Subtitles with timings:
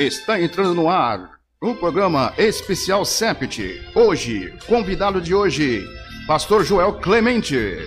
[0.00, 3.82] Está entrando no ar o programa especial Sept.
[3.94, 5.86] Hoje, convidado de hoje,
[6.26, 7.86] Pastor Joel Clemente.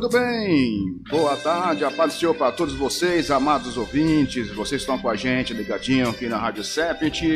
[0.00, 4.48] Muito bem, boa tarde, a paz do Senhor para todos vocês, amados ouvintes.
[4.50, 7.28] Vocês estão com a gente ligadinho aqui na Rádio Sept.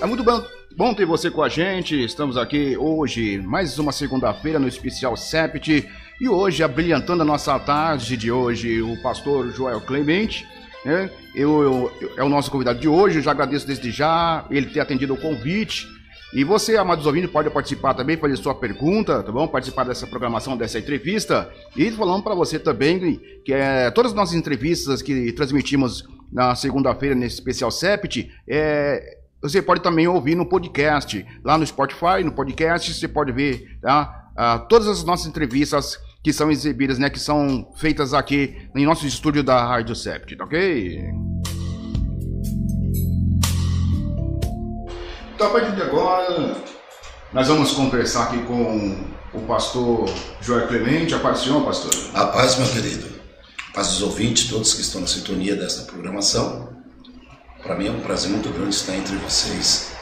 [0.00, 0.40] É muito bom,
[0.76, 2.00] bom ter você com a gente.
[2.00, 5.90] Estamos aqui hoje, mais uma segunda-feira no especial Sept.
[6.20, 10.46] E hoje, abrilhantando a nossa tarde de hoje, o pastor Joel Clemente.
[10.84, 11.10] Né?
[11.34, 13.18] Eu, eu- é o nosso convidado de hoje.
[13.18, 15.88] Eu já agradeço desde já ele ter atendido o convite.
[16.32, 19.46] E você, amados ouvintes, pode participar também, fazer sua pergunta, tá bom?
[19.46, 21.50] Participar dessa programação, dessa entrevista.
[21.76, 27.14] E falando para você também que é, todas as nossas entrevistas que transmitimos na segunda-feira
[27.14, 32.94] nesse especial Sept, é, você pode também ouvir no podcast, lá no Spotify, no podcast,
[32.94, 34.30] você pode ver tá?
[34.34, 37.10] Ah, todas as nossas entrevistas que são exibidas, né?
[37.10, 41.12] Que são feitas aqui em nosso estúdio da Rádio Sept, tá ok?
[45.34, 46.56] Então, a partir de agora,
[47.32, 50.08] nós vamos conversar aqui com o pastor
[50.40, 51.14] Joel Clemente.
[51.14, 51.90] A paz do Senhor, pastor.
[52.14, 53.10] A paz, meu querido.
[53.72, 56.68] Paz dos ouvintes, todos que estão na sintonia desta programação.
[57.62, 59.92] Para mim é um prazer muito grande estar entre vocês.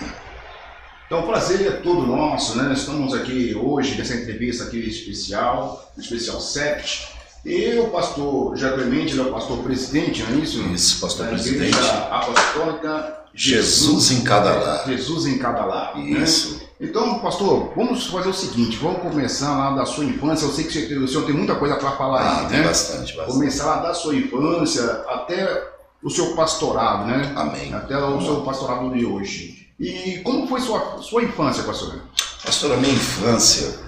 [1.06, 2.64] Então, o prazer é todo nosso, né?
[2.64, 7.19] Nós estamos aqui hoje nessa entrevista aqui especial, no especial Sept.
[7.44, 10.60] E o pastor Joel Clemente, ele é o pastor presidente, não é isso?
[10.62, 11.68] Isso, pastor da presidente.
[11.76, 14.84] Igreja Apostólica Jesus em cada lar.
[14.86, 15.96] Jesus em cada lar.
[15.96, 16.02] né?
[16.22, 16.60] Isso.
[16.80, 20.46] Então, pastor, vamos fazer o seguinte, vamos começar lá da sua infância.
[20.46, 22.64] Eu sei que o senhor tem muita coisa para falar Ah, aí, tem né?
[22.66, 23.32] bastante, bastante.
[23.38, 25.68] Começar lá da sua infância até
[26.02, 27.32] o seu pastorado, né?
[27.36, 27.72] Amém.
[27.74, 29.68] Até o seu pastorado de hoje.
[29.78, 32.00] E como foi sua, sua infância, pastor?
[32.44, 33.78] Pastor, a minha infância,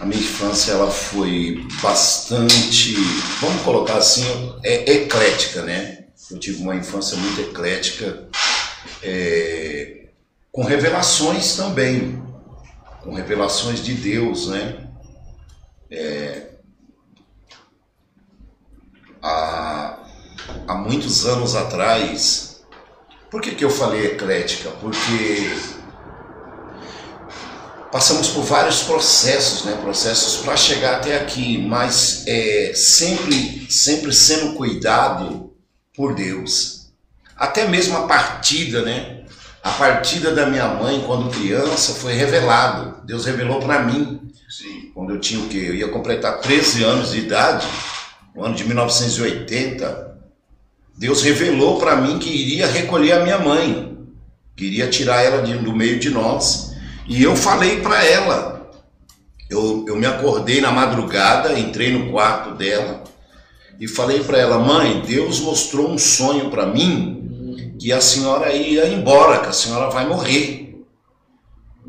[0.00, 2.94] a minha infância ela foi bastante,
[3.38, 4.24] vamos colocar assim,
[4.62, 6.06] é eclética, né?
[6.30, 8.26] Eu tive uma infância muito eclética,
[9.02, 10.06] é,
[10.50, 12.22] com revelações também,
[13.02, 14.88] com revelações de Deus, né?
[15.90, 16.46] É,
[19.22, 19.98] há,
[20.66, 22.64] há muitos anos atrás,
[23.30, 24.70] por que, que eu falei eclética?
[24.80, 25.50] Porque
[27.90, 29.78] passamos por vários processos, né?
[29.80, 35.52] Processos para chegar até aqui, mas é, sempre, sempre sendo cuidado
[35.94, 36.88] por Deus.
[37.36, 39.20] Até mesmo a partida, né?
[39.62, 43.04] A partida da minha mãe quando criança foi revelado.
[43.04, 44.20] Deus revelou para mim.
[44.48, 44.90] Sim.
[44.94, 45.58] Quando eu tinha o quê?
[45.58, 47.66] Eu ia completar 13 anos de idade,
[48.34, 50.16] no ano de 1980.
[50.96, 53.96] Deus revelou para mim que iria recolher a minha mãe,
[54.56, 56.69] que iria tirar ela de- do meio de nós.
[57.10, 58.70] E eu falei para ela.
[59.50, 63.02] Eu, eu me acordei na madrugada, entrei no quarto dela
[63.80, 68.86] e falei para ela: Mãe, Deus mostrou um sonho para mim que a senhora ia
[68.86, 70.80] embora, que a senhora vai morrer.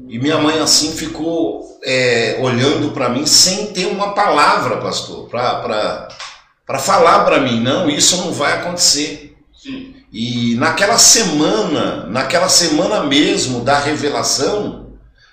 [0.10, 6.80] E minha mãe assim ficou é, olhando para mim sem ter uma palavra, pastor, para
[6.80, 9.38] falar para mim: não, isso não vai acontecer.
[9.54, 9.94] Sim.
[10.12, 14.81] E naquela semana, naquela semana mesmo da revelação,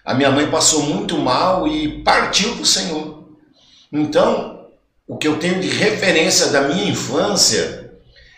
[0.08, 3.25] a minha mãe passou muito mal e partiu para o Senhor.
[3.93, 4.64] Então,
[5.06, 7.93] o que eu tenho de referência da minha infância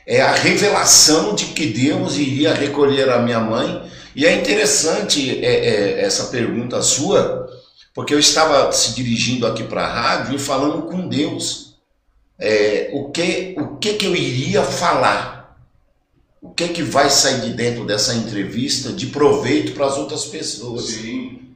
[0.05, 3.89] é a revelação de que Deus iria recolher a minha mãe.
[4.17, 7.49] E é interessante é, é, essa pergunta sua,
[7.95, 11.77] porque eu estava se dirigindo aqui para a rádio e falando com Deus
[12.37, 15.57] é, o, que, o que, que eu iria falar
[16.43, 20.87] o que que vai sair de dentro dessa entrevista de proveito para as outras pessoas.
[20.87, 21.50] Sim.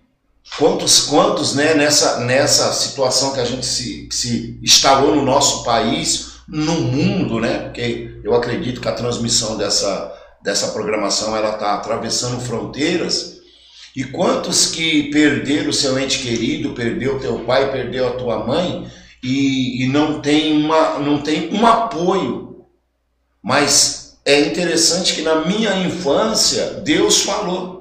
[0.58, 6.34] Quantos, quantos, né, nessa, nessa situação que a gente se, se instalou no nosso país,
[6.46, 10.12] no mundo, né, porque eu acredito que a transmissão dessa,
[10.42, 13.38] dessa programação ela está atravessando fronteiras.
[13.96, 18.86] E quantos que perderam o seu ente querido, perdeu teu pai, perdeu a tua mãe
[19.22, 22.66] e, e não tem uma, não tem um apoio,
[23.42, 27.73] mas é interessante que na minha infância Deus falou.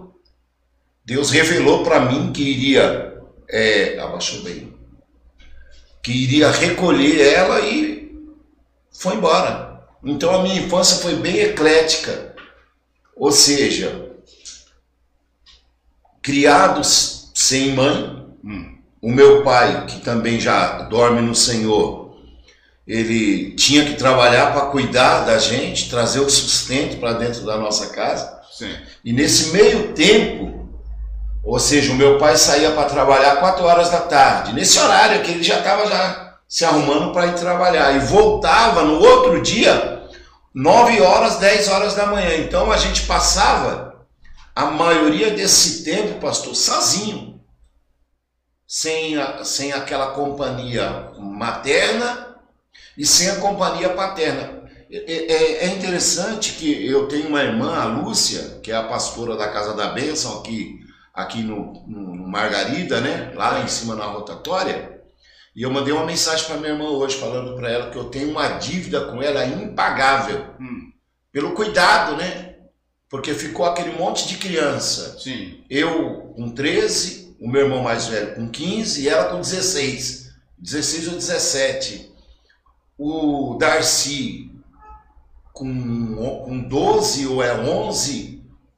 [1.06, 3.12] Deus revelou para mim que iria.
[3.50, 4.74] É, abaixou bem.
[6.02, 8.12] Que iria recolher ela e
[8.92, 9.84] foi embora.
[10.04, 12.36] Então a minha infância foi bem eclética.
[13.16, 14.10] Ou seja,
[16.22, 18.24] criados sem mãe.
[19.02, 22.18] O meu pai, que também já dorme no Senhor,
[22.88, 27.90] ele tinha que trabalhar para cuidar da gente, trazer o sustento para dentro da nossa
[27.90, 28.42] casa.
[28.52, 28.74] Sim.
[29.04, 30.53] E nesse meio tempo,
[31.44, 35.32] ou seja, o meu pai saía para trabalhar 4 horas da tarde, nesse horário que
[35.32, 40.04] ele já estava já se arrumando para ir trabalhar, e voltava no outro dia,
[40.54, 42.36] 9 horas, 10 horas da manhã.
[42.38, 44.06] Então a gente passava
[44.56, 47.42] a maioria desse tempo, pastor, sozinho,
[48.68, 52.36] sem, a- sem aquela companhia materna
[52.98, 54.62] e sem a companhia paterna.
[54.92, 59.36] É, é- é interessante que eu tenho uma irmã, a Lúcia, que é a pastora
[59.36, 60.80] da Casa da Bênção, aqui,
[61.14, 63.32] aqui no, no- no Margarida, né?
[63.36, 65.02] lá em cima na rotatória.
[65.56, 68.32] E eu mandei uma mensagem para minha irmã hoje, falando para ela que eu tenho
[68.32, 70.92] uma dívida com ela impagável, Hum.
[71.32, 72.56] pelo cuidado, né?
[73.08, 75.20] Porque ficou aquele monte de criança.
[75.20, 75.64] Sim.
[75.70, 80.32] Eu com 13, o meu irmão mais velho com 15 e ela com 16.
[80.58, 82.12] 16 ou 17.
[82.98, 84.50] O Darcy
[85.52, 88.33] com, com 12 ou é 11.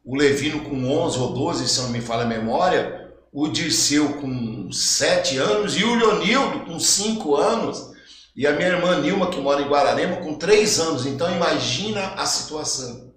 [0.05, 3.11] O Levino com 11 ou 12, se não me falha a memória.
[3.33, 7.91] O Dirceu com 7 anos e o Leonildo com 5 anos.
[8.35, 11.05] E a minha irmã Nilma, que mora em Guararema, com 3 anos.
[11.07, 13.13] Então imagina a situação.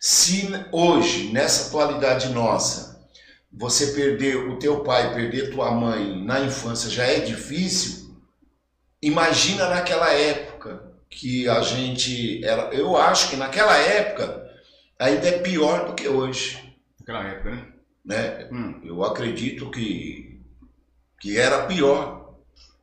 [0.00, 3.06] Se hoje, nessa atualidade nossa,
[3.52, 8.14] você perder o teu pai, perder tua mãe na infância já é difícil,
[9.00, 14.45] imagina naquela época que a gente era, eu acho que naquela época
[14.98, 17.66] ainda é pior do que hoje, Naquela época, né?
[18.04, 18.48] né?
[18.52, 18.80] Hum.
[18.84, 20.40] Eu acredito que
[21.20, 22.34] que era pior.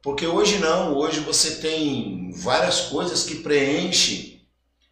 [0.02, 4.42] Porque hoje não, hoje você tem várias coisas que preenchem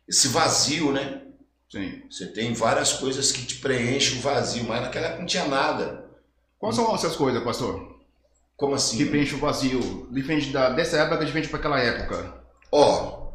[0.07, 1.23] esse vazio, né?
[1.69, 2.03] Sim.
[2.09, 6.05] Você tem várias coisas que te preenchem o vazio, mas naquela época não tinha nada.
[6.59, 7.99] Quais são essas coisas, pastor?
[8.55, 8.97] Como assim?
[8.97, 10.07] Que preenche o vazio.
[10.11, 12.43] Diferente da, dessa época, diferente para aquela época.
[12.71, 13.31] Ó,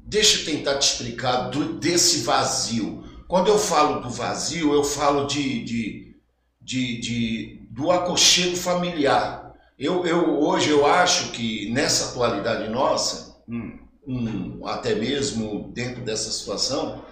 [0.00, 3.04] deixa eu tentar te explicar do- desse vazio.
[3.28, 6.16] Quando eu falo do vazio, eu falo de, de,
[6.60, 9.54] de, de- do aconchego familiar.
[9.78, 13.78] Eu, eu hoje eu acho que nessa atualidade nossa, Hum.
[14.06, 17.04] um, até mesmo dentro dessa situação,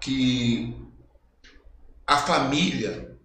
[0.00, 0.74] que
[2.06, 3.16] a família,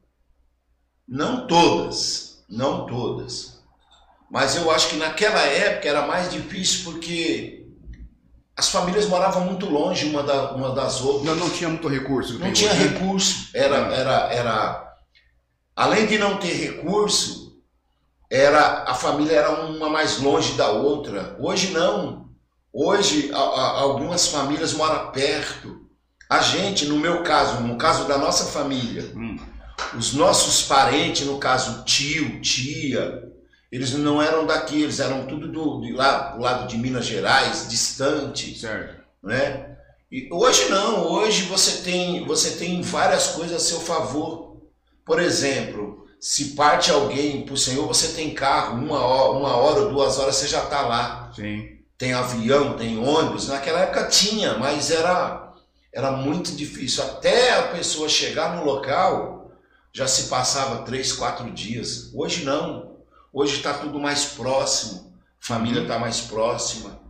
[1.08, 3.62] não todas, não todas,
[4.30, 7.62] mas eu acho que naquela época era mais difícil porque
[8.56, 11.26] as famílias moravam muito longe uma, da, uma das outras.
[11.26, 12.38] Não, não tinha muito recurso.
[12.40, 12.88] Não tinha hoje, né?
[13.00, 13.50] recurso.
[13.54, 14.94] Era, era, era.
[15.76, 17.58] Além de não ter recurso,
[18.30, 21.36] era a família era uma mais longe da outra.
[21.40, 22.30] Hoje não.
[22.72, 25.82] Hoje a- a- algumas famílias moram perto.
[26.30, 29.38] A gente, no meu caso, no caso da nossa família, Hum.
[29.96, 33.22] os nossos parentes, no caso tio, tia,
[33.74, 37.68] eles não eram daqui, eles eram tudo do, de lá, do lado de Minas Gerais,
[37.68, 39.01] distante Certo.
[39.24, 39.77] né?
[40.12, 44.58] E hoje não, hoje você tem, você tem várias coisas a seu favor.
[45.03, 49.80] Por exemplo, se parte alguém para o Senhor, você tem carro, uma hora, uma hora
[49.82, 51.32] ou duas horas você já está lá.
[51.36, 51.80] Sim.
[51.98, 53.48] Tem avião, tem ônibus.
[53.48, 55.51] Naquela época tinha, mas era,
[55.92, 57.03] era muito difícil.
[57.03, 59.51] Até a pessoa chegar no local,
[59.92, 62.12] já se passava três, quatro dias.
[62.13, 62.83] Hoje não.
[63.34, 65.12] Hoje está tudo mais próximo.
[65.40, 67.02] Família está mais próxima.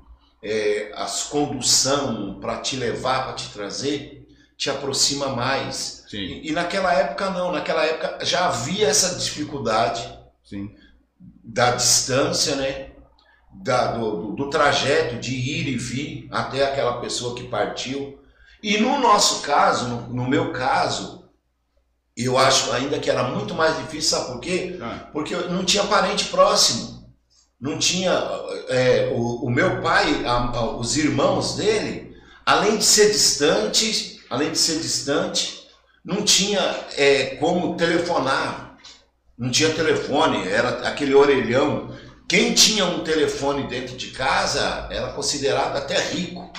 [0.41, 4.27] É, as condução para te levar, para te trazer,
[4.57, 6.03] te aproxima mais.
[6.43, 7.51] E, e naquela época não.
[7.51, 10.01] Naquela época já havia essa dificuldade
[10.43, 10.73] Sim.
[11.19, 12.91] da distância, né?
[13.51, 18.19] Da, do, do- do trajeto de ir e vir até aquela pessoa que partiu.
[18.61, 21.22] E no nosso caso, no, no meu caso,
[22.15, 24.77] eu acho ainda que era muito mais difícil, sabe por quê?
[24.81, 27.03] Ah, Porque eu não tinha parente próximo.
[27.59, 28.11] Não tinha.
[28.67, 32.13] é, o, o meu pai, a- a- os irmãos dele,
[32.45, 35.63] além de ser distantes, além de ser distante,
[36.03, 36.59] não tinha
[36.97, 38.77] é, como telefonar.
[39.37, 41.95] Não tinha telefone, era aquele orelhão.
[42.29, 46.51] Quem tinha um telefone dentro de casa era considerado até rico.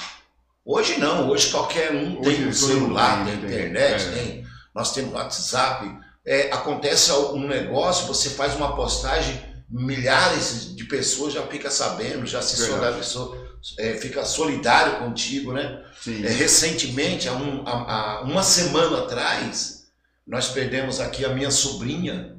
[0.64, 4.10] Hoje não, hoje qualquer um Hoje tem um celular, tem tem, internet, é.
[4.10, 4.43] tem,
[4.74, 5.90] nós temos WhatsApp.
[6.26, 12.40] É, acontece um negócio, você faz uma postagem, milhares de pessoas já fica sabendo, já
[12.40, 13.36] se solidarizou,
[13.78, 15.82] é, fica solidário contigo, né?
[16.06, 19.84] É, recentemente, há, um- há- há uma semana atrás,
[20.26, 22.36] nós perdemos aqui a minha sobrinha.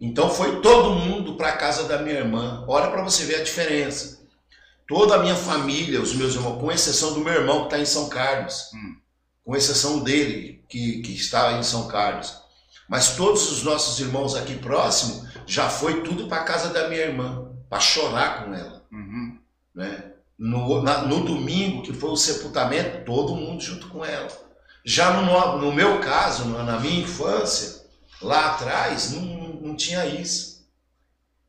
[0.00, 2.64] Então foi todo mundo para a casa da minha irmã.
[2.66, 4.20] Olha para você ver a diferença.
[4.88, 7.84] Toda a minha família, os meus irmãos, com exceção do meu irmão que está em
[7.84, 8.96] São Carlos, Hum.
[9.44, 12.38] com exceção dele que, que está em São Carlos.
[12.88, 17.02] Mas todos os nossos irmãos aqui próximos já foi tudo para a casa da minha
[17.02, 19.38] irmã, para chorar com ela Uhum.
[19.74, 20.04] né?
[20.38, 24.28] No, na- no domingo, que foi o sepultamento, todo mundo junto com ela.
[24.84, 27.84] Já no, no- meu caso, na na minha infância,
[28.22, 29.20] lá atrás, não,
[29.60, 30.66] não tinha isso.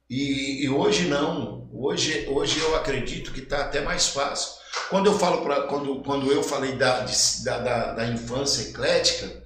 [0.09, 1.69] E, e hoje não.
[1.73, 4.51] Hoje, hoje eu acredito que está até mais fácil.
[4.89, 9.41] Quando eu falo pra, quando, quando eu falei da, de- da, da, infância eclética,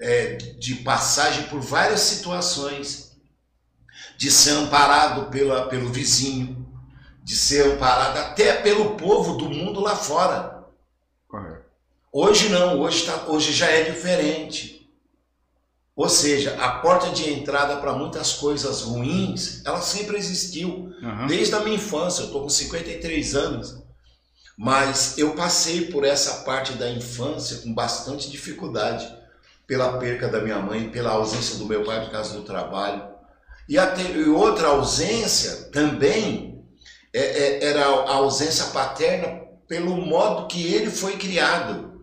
[0.00, 3.12] é, de passagem por várias situações,
[4.16, 6.66] de ser amparado pela, pelo vizinho,
[7.22, 10.64] de ser amparado até pelo povo do mundo lá fora.
[11.28, 11.64] Correto.
[12.12, 14.80] Hoje não, hoje, tá, hoje já é diferente.
[15.94, 20.90] Ou seja, a porta de entrada para muitas coisas ruins, ela sempre existiu.
[21.02, 21.26] Aham.
[21.26, 23.82] Desde a minha infância, eu estou com 53 anos.
[24.62, 29.10] Mas eu passei por essa parte da infância com bastante dificuldade.
[29.66, 33.02] Pela perca da minha mãe, pela ausência do meu pai por causa do trabalho.
[33.66, 36.62] E, até, e outra ausência também
[37.14, 42.02] é- é- era a ausência paterna pelo modo que ele foi criado.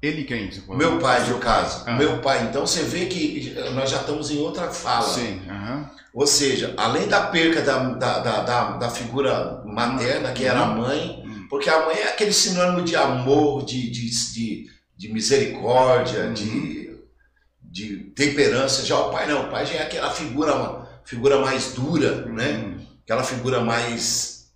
[0.00, 0.50] Ele quem?
[0.50, 0.76] Você falou?
[0.78, 1.82] Meu pai, no caso.
[1.86, 1.92] Ah.
[1.92, 2.44] Meu pai.
[2.44, 5.08] Então você vê que nós já estamos em outra fala.
[5.08, 5.42] Sim.
[5.46, 5.90] Aham.
[6.14, 10.66] Ou seja, além da perca da, da, da, da, da figura materna, que era a
[10.66, 11.27] mãe, Hum.
[11.48, 16.34] Porque a mãe é aquele sinônimo de amor, de, de, de, de misericórdia, Uhum.
[16.34, 16.98] de,
[17.62, 18.84] de temperança.
[18.84, 22.58] Já o pai não, o pai já é aquela figura, figura mais dura, né?
[22.58, 22.86] Hum.
[23.04, 24.50] Aquela figura mais,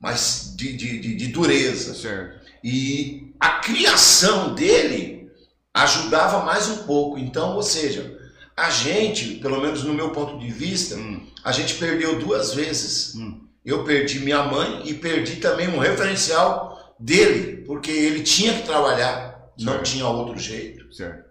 [0.00, 1.94] mais de, de, de, de dureza.
[1.94, 2.44] Certo.
[2.62, 5.30] E a criação dele
[5.72, 7.18] ajudava mais um pouco.
[7.18, 8.18] Então, ou seja,
[8.56, 11.26] a gente, pelo menos no meu ponto de vista, Hum.
[11.42, 13.14] a gente perdeu duas vezes.
[13.14, 13.43] Hum.
[13.64, 19.50] Eu perdi minha mãe e perdi também um referencial dele, porque ele tinha que trabalhar,
[19.58, 19.84] não Certo.
[19.84, 20.92] tinha outro jeito.
[20.94, 21.24] Certo.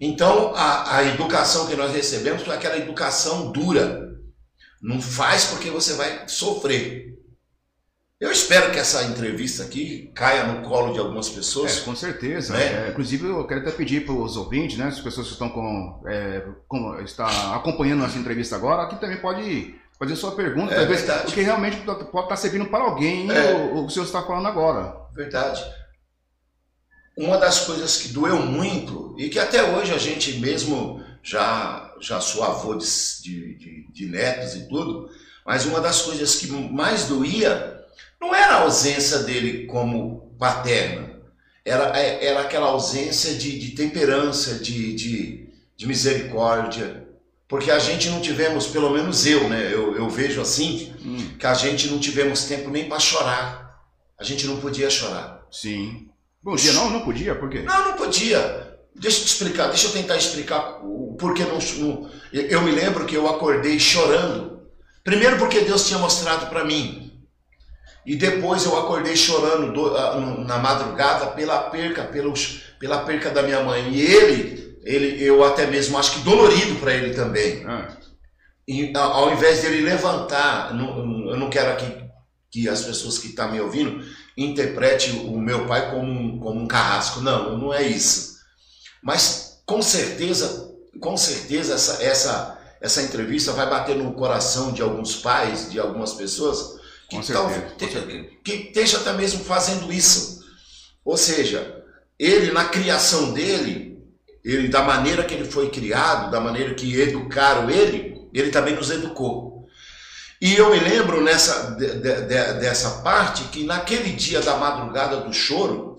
[0.00, 4.06] Então, a, a educação que nós recebemos foi aquela educação dura.
[4.80, 7.18] Não faz porque você vai sofrer.
[8.20, 11.78] Eu espero que essa entrevista aqui caia no colo de algumas pessoas.
[11.78, 12.52] É, com certeza.
[12.52, 12.86] Né?
[12.86, 16.02] É, inclusive, eu quero até pedir para os ouvintes, né, as pessoas que estão com,
[16.06, 21.00] é, com- está acompanhando nossa entrevista agora, que também pode fazer sua pergunta, É talvez,
[21.00, 21.22] verdade.
[21.24, 23.52] porque realmente pode estar servindo para alguém É.
[23.54, 24.94] o, o que o senhor está falando agora.
[25.14, 25.64] Verdade.
[27.16, 32.20] Uma das coisas que doeu muito, e que até hoje a gente mesmo já, já
[32.20, 32.86] sou avô de,
[33.58, 35.10] de, de- netos e tudo,
[35.44, 37.76] mas uma das coisas que mais doía
[38.20, 41.18] não era a ausência dele como paterno,
[41.64, 47.07] era, é- era aquela ausência de, de temperança, de, de, de misericórdia.
[47.48, 49.70] Porque a gente não tivemos, pelo menos eu, né?
[49.72, 53.80] Eu, eu vejo assim, Hum, que a gente não tivemos tempo nem para chorar.
[54.18, 55.46] A gente não podia chorar.
[55.50, 56.04] sim.
[56.40, 56.88] Bom dia, não?
[56.88, 57.34] Não podia?
[57.34, 57.62] Por quê?
[57.62, 58.38] Não, não podia.
[58.94, 61.58] Deixa eu te explicar, deixa eu tentar explicar o porquê não.
[61.58, 64.62] não- eu- me lembro que eu acordei chorando.
[65.04, 67.12] Primeiro porque Deus tinha mostrado para mim.
[68.06, 73.42] E depois eu acordei chorando do- ah, na madrugada pela perca, pelos, pela perca da
[73.42, 73.90] minha mãe.
[73.92, 77.64] E ele, ele, eu até mesmo acho que dolorido para ele também.
[77.68, 77.88] É.
[78.66, 81.86] E ao invés dele levantar, não- eu não quero aqui
[82.50, 84.04] que as pessoas que estão me ouvindo
[84.36, 87.20] interpretem o meu pai como um, como um carrasco.
[87.20, 88.36] Não, não é isso.
[89.02, 95.16] Mas com certeza, com certeza essa, essa, essa entrevista vai bater no coração de alguns
[95.16, 96.78] pais, de algumas pessoas
[97.08, 98.26] que, Com certeza.
[98.44, 100.40] que esteja até mesmo fazendo isso.
[101.04, 101.82] Ou seja,
[102.18, 103.87] ele na criação dele,
[104.44, 108.90] ele da maneira que ele foi criado, da maneira que educaram ele, ele também nos
[108.90, 109.66] educou.
[110.40, 115.20] E eu me lembro nessa de- de- de- dessa parte que naquele dia da madrugada
[115.20, 115.96] do choro,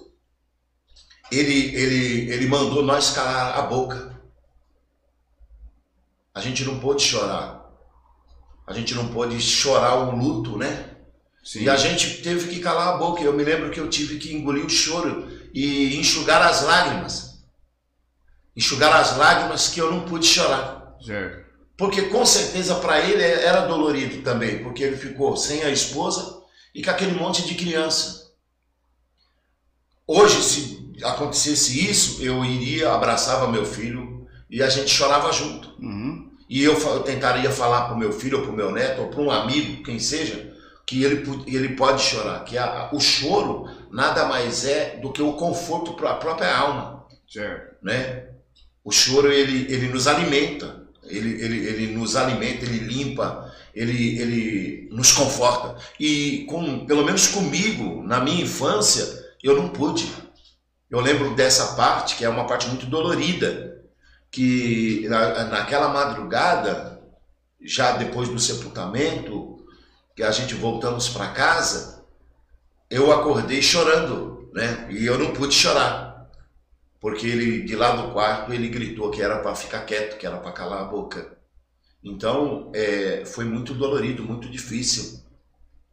[1.32, 4.18] ele, ele, ele mandou nós calar a boca.
[6.34, 7.70] A gente não pôde chorar.
[8.66, 10.86] A gente não pôde chorar o luto, né?
[11.44, 11.64] Sim.
[11.64, 13.22] E a gente teve que calar a boca.
[13.22, 17.29] Eu me lembro que eu tive que engolir o choro e enxugar as lágrimas.
[18.60, 20.98] Enxugar as lágrimas que eu não pude chorar.
[21.02, 21.46] Certo.
[21.78, 26.42] Porque com certeza para ele era dolorido também, porque ele ficou sem a esposa
[26.76, 28.34] e com aquele monte de criança.
[30.06, 35.70] Hoje, se acontecesse isso, eu iria, abraçava meu filho e a gente chorava junto.
[35.82, 36.30] Uhum.
[36.50, 39.08] E eu, eu tentaria falar para o meu filho, ou para o meu neto, ou
[39.08, 40.54] para um amigo, quem seja,
[40.86, 42.44] que ele, ele pode chorar.
[42.44, 47.06] Que a- o choro nada mais é do que o conforto para a própria alma.
[47.26, 47.78] Certo.
[47.82, 48.29] Né?
[48.90, 54.90] O choro ele, ele nos alimenta, ele, ele, ele nos alimenta, ele limpa, ele, ele
[54.92, 55.76] nos conforta.
[56.00, 59.06] E com, pelo menos comigo, na minha infância,
[59.44, 60.12] eu não pude.
[60.90, 63.80] Eu lembro dessa parte, que é uma parte muito dolorida,
[64.32, 67.00] que na, naquela madrugada,
[67.62, 69.64] já depois do sepultamento,
[70.16, 72.04] que a gente voltamos para casa,
[72.90, 74.88] eu acordei chorando, né?
[74.90, 76.09] E eu não pude chorar
[77.00, 80.38] porque ele de lá do quarto ele gritou que era para ficar quieto, que era
[80.38, 81.38] para calar a boca.
[82.04, 85.20] Então é, foi muito dolorido, muito difícil.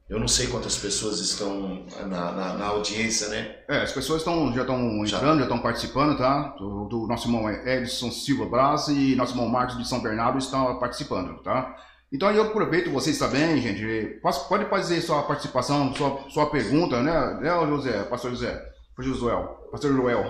[0.08, 3.56] Eu não sei quantas pessoas estão na, na, na audiência, né?
[3.68, 6.54] É, as pessoas estão, já estão entrando, já estão participando, tá?
[6.58, 10.78] Do, do nosso irmão Edson Silva Braz e nosso irmão Marcos de São Bernardo estão
[10.78, 11.76] participando, tá?
[12.12, 14.20] Então eu aproveito vocês também, gente.
[14.48, 17.40] Pode fazer sua participação, sua, sua pergunta, né?
[17.40, 18.64] Né, José, pastor José?
[18.96, 19.65] Pastor Joel.
[19.76, 20.24] Pastor Joel.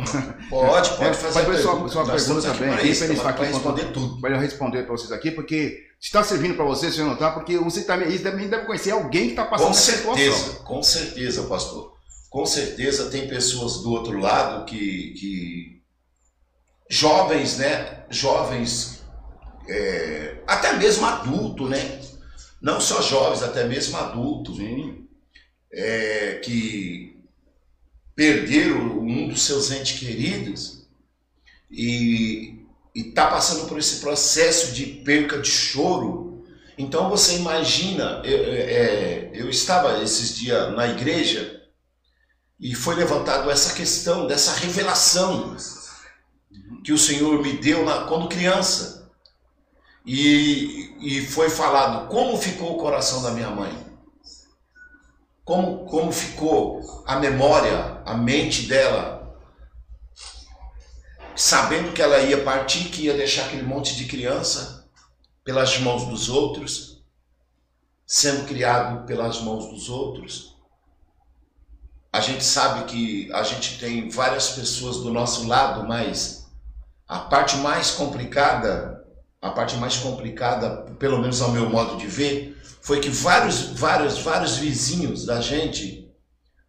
[0.50, 1.92] Pode, pode É, fazer pode fazer sua- pergunta.
[1.92, 4.20] sua pergunta também, para isso, ele aqui responder tudo.
[4.20, 7.30] Vai responder para vocês aqui, porque está servindo para vocês, senhor, não tá?
[7.30, 10.16] Porque você também, eles também devem conhecer alguém que está passando Com essa situação.
[10.16, 11.92] certeza, com certeza, pastor.
[12.28, 15.82] Com certeza tem pessoas do outro lado que, que
[16.90, 18.04] jovens, né?
[18.11, 19.02] Jovens,
[19.68, 22.00] é, até mesmo adulto, né?
[22.61, 25.06] Não só jovens, até mesmo adultos, Sim.
[25.72, 27.15] é, que
[28.16, 30.88] perderam um dos seus entes queridos
[31.70, 36.44] e está passando por esse processo de perca de choro.
[36.79, 41.62] Então você imagina, eu, é, eu estava esses dias na igreja
[42.59, 45.55] e foi levantado essa questão dessa revelação
[46.83, 49.11] que o Senhor me deu na- quando criança.
[50.07, 53.86] E, e foi falado como ficou o coração da minha mãe.
[55.46, 59.38] Como, como ficou a memória, a mente dela,
[61.37, 64.88] sabendo que ela ia partir, que ia deixar aquele monte de criança
[65.44, 67.00] pelas mãos dos outros,
[68.04, 70.56] sendo criado pelas mãos dos outros.
[72.12, 76.50] A gente sabe que a gente tem várias pessoas do nosso lado, mas
[77.06, 79.06] a parte mais complicada,
[79.40, 82.55] a parte mais complicada, pelo menos ao meu modo de ver,
[82.87, 86.09] foi que vários, vários, vários vizinhos da gente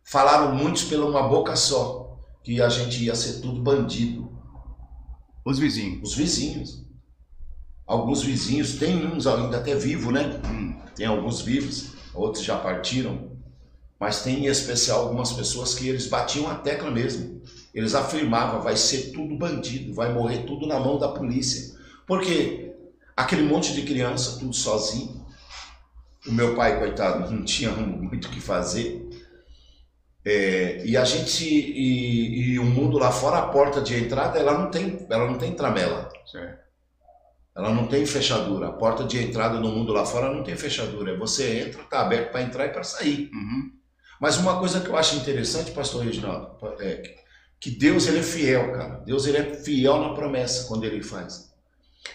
[0.04, 4.28] falaram muitos pela uma boca só, que a gente ia ser tudo bandido.
[5.46, 6.10] Os vizinhos.
[6.10, 6.84] Os vizinhos.
[7.86, 10.42] Alguns vizinhos, tem uns ainda até vivos, né?
[10.50, 10.82] Hum.
[10.96, 13.34] Tem alguns vivos, outros já partiram.
[14.00, 17.44] Mas tem em especial algumas pessoas que eles batiam a tecla mesmo.
[17.76, 21.78] Eles afirmavam, vai ser tudo bandido, vai morrer tudo na mão da polícia.
[22.08, 22.74] Porque
[23.16, 25.27] aquele monte de criança, tudo sozinho.
[26.28, 29.08] O meu pai, coitado, não tinha muito o que fazer.
[30.26, 34.58] É, e a gente e, e o mundo lá fora, a porta de entrada, ela
[34.58, 36.10] não tem, ela não tem tramela.
[36.30, 36.68] Certo.
[37.56, 38.68] Ela não tem fechadura.
[38.68, 41.18] A porta de entrada no mundo lá fora não tem fechadura.
[41.18, 43.32] Você entra, está aberto para entrar e para sair.
[43.34, 43.72] Uhum.
[44.20, 47.16] Mas uma coisa que eu acho interessante, pastor Reginaldo, é
[47.60, 49.02] que Deus ele é fiel, cara.
[49.06, 51.52] Deus ele é fiel na promessa quando ele faz.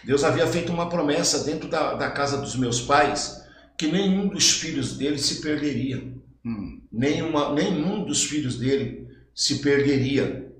[0.03, 3.42] Deus havia feito uma promessa dentro da, da casa dos meus pais
[3.85, 6.13] que nenhum dos filhos dele se perderia.
[6.45, 6.81] Hum.
[6.91, 10.51] Nenhuma, nenhum dos filhos dele se perderia.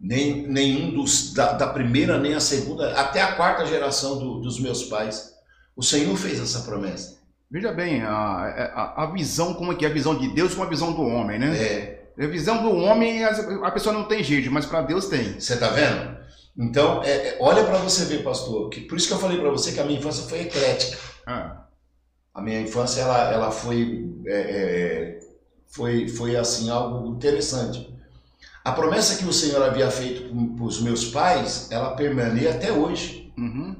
[0.00, 4.60] Nem, nenhum dos da, da primeira, nem a segunda, até a quarta geração do- dos
[4.60, 5.34] meus pais.
[5.74, 7.18] O Senhor fez essa promessa.
[7.50, 10.62] Veja bem, a, a, a visão, como é que é a visão de Deus com
[10.62, 11.56] a visão do homem, né?
[11.56, 13.30] É, A visão do homem, a
[13.66, 15.40] a pessoa não tem jeito, mas para Deus tem.
[15.40, 16.16] você tá vendo?
[16.56, 18.68] Então, é, é, olha para você ver, pastor.
[18.70, 20.98] Que, por isso que eu falei para você que a minha infância foi eclética.
[21.26, 21.64] Ah,
[22.38, 25.20] A minha infância ela, ela foi, é, é,
[25.66, 27.92] foi, foi assim algo interessante.
[28.64, 33.32] A promessa que o Senhor havia feito para os meus pais, ela permanece até hoje.
[33.36, 33.74] uhum.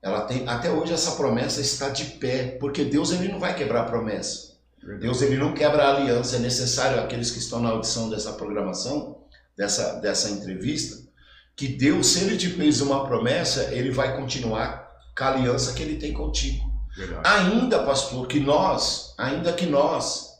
[0.00, 3.80] Ela tem até hoje essa promessa está de pé, porque Deus ele não vai quebrar
[3.80, 4.52] a promessa.
[5.00, 6.36] Deus ele não quebra a aliança.
[6.36, 9.18] É necessário aqueles que estão na audição dessa programação,
[9.56, 11.02] dessa dessa entrevista,
[11.56, 15.82] que Deus, se ele te fez uma promessa, ele vai continuar com a aliança que
[15.82, 16.67] ele tem contigo.
[16.98, 17.20] Verdade.
[17.24, 20.30] Ainda, pastor, que nós, ainda que nós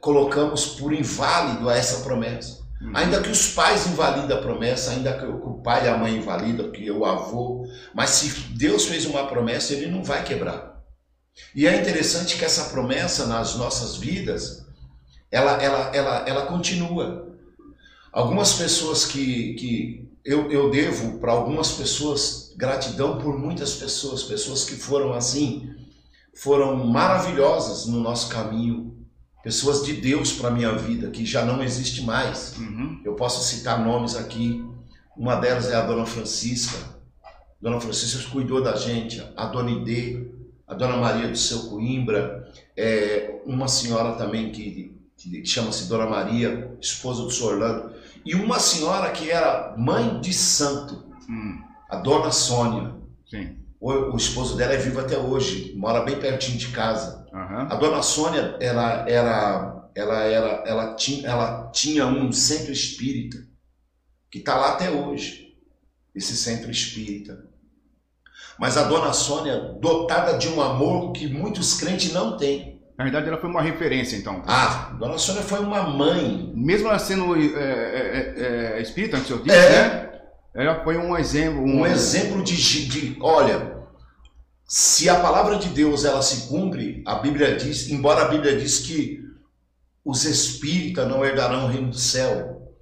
[0.00, 2.58] colocamos por inválido essa promessa.
[2.82, 2.90] Uhum.
[2.92, 6.72] Ainda que os pais invalidam a promessa, ainda que o pai e a mãe invalidam,
[6.72, 10.82] que o avô, mas se Deus fez uma promessa, ele não vai quebrar.
[11.54, 14.66] E é interessante que essa promessa nas nossas vidas,
[15.30, 17.28] ela, ela, ela, ela continua.
[18.12, 24.64] Algumas pessoas que, que eu, eu devo para algumas pessoas gratidão por muitas pessoas, pessoas
[24.64, 25.70] que foram assim,
[26.34, 28.96] foram maravilhosas no nosso caminho,
[29.44, 32.56] pessoas de Deus para minha vida que já não existe mais.
[32.58, 33.00] Uhum.
[33.04, 34.64] Eu posso citar nomes aqui.
[35.16, 36.76] Uma delas é a Dona Francisca.
[37.62, 39.24] Dona Francisca cuidou da gente.
[39.36, 40.28] A Dona Idê,
[40.66, 46.76] a Dona Maria do Seu Coimbra, é, uma senhora também que, que chama-se Dona Maria,
[46.80, 47.44] esposa do Sr.
[47.44, 47.94] Orlando,
[48.24, 51.62] e uma senhora que era mãe de santo, Hum.
[51.88, 52.94] A Dona Sônia.
[53.28, 53.56] Sim.
[53.80, 57.26] O, o esposo dela é vivo até hoje, mora bem pertinho de casa.
[57.32, 57.68] Aham.
[57.70, 63.38] A dona Sônia, ela era, ela era, ela tinha, ela tinha um centro espírita
[64.30, 65.54] que está lá até hoje,
[66.14, 67.46] esse centro espírita.
[68.58, 72.82] Mas a dona Sônia, dotada de um amor que muitos crentes não têm.
[72.96, 74.42] Na verdade, ela foi uma referência, então.
[74.44, 76.52] Ah, dona Sônia foi uma mãe.
[76.56, 79.70] Mesmo ela sendo é, é, é, é, espírita, que o senhor disse, É.
[79.70, 80.07] né?
[80.58, 81.62] Ela foi um exemplo.
[81.62, 83.78] Um exemplo de, de, olha,
[84.66, 88.80] se a palavra de Deus ela se cumpre, a Bíblia diz, embora a Bíblia diz
[88.80, 89.24] que
[90.04, 92.74] os espíritas não herdarão o reino do céu,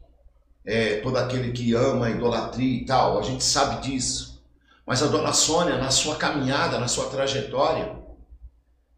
[0.65, 4.43] é, todo aquele que ama a idolatria e tal, a gente sabe disso.
[4.87, 7.95] Mas a dona Sônia, na sua caminhada, na sua trajetória,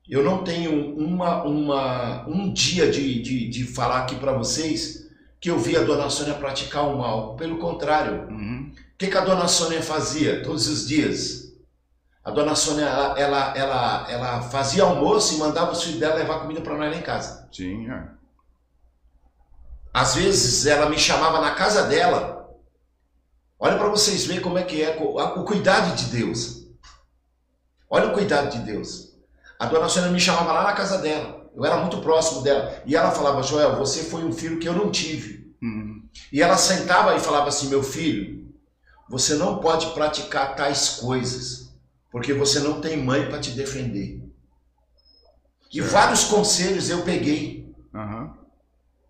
[0.08, 5.07] eu não tenho uma, uma, um dia de, de, de falar aqui para vocês
[5.40, 7.37] que eu vi a dona Sônia praticar o mal.
[7.37, 8.72] Pelo contrário, Uhum.
[8.74, 11.53] o que, que a dona Sônia fazia todos os dias?
[12.24, 16.40] A dona Sônia, ela, ela, ela, ela fazia almoço e mandava os filhos dela levar
[16.40, 17.48] comida para nós lá em casa.
[17.53, 18.09] Sim, é.
[19.94, 22.37] Às vezes ela me chamava na casa dela.
[23.59, 26.66] Olha para vocês verem como é que é o cuidado de Deus.
[27.90, 29.16] Olha o cuidado de Deus.
[29.59, 31.38] A dona Sônia me chamava lá na casa dela.
[31.58, 32.80] Eu era muito próximo dela.
[32.86, 35.52] E ela falava, Joel, você foi um filho que eu não tive.
[35.60, 36.04] Uhum.
[36.32, 38.46] E ela sentava e falava assim: Meu filho,
[39.08, 41.72] você não pode praticar tais coisas,
[42.12, 44.22] porque você não tem mãe para te defender.
[45.72, 45.90] E Certo.
[45.90, 47.74] vários conselhos eu peguei.
[47.92, 48.34] Aham.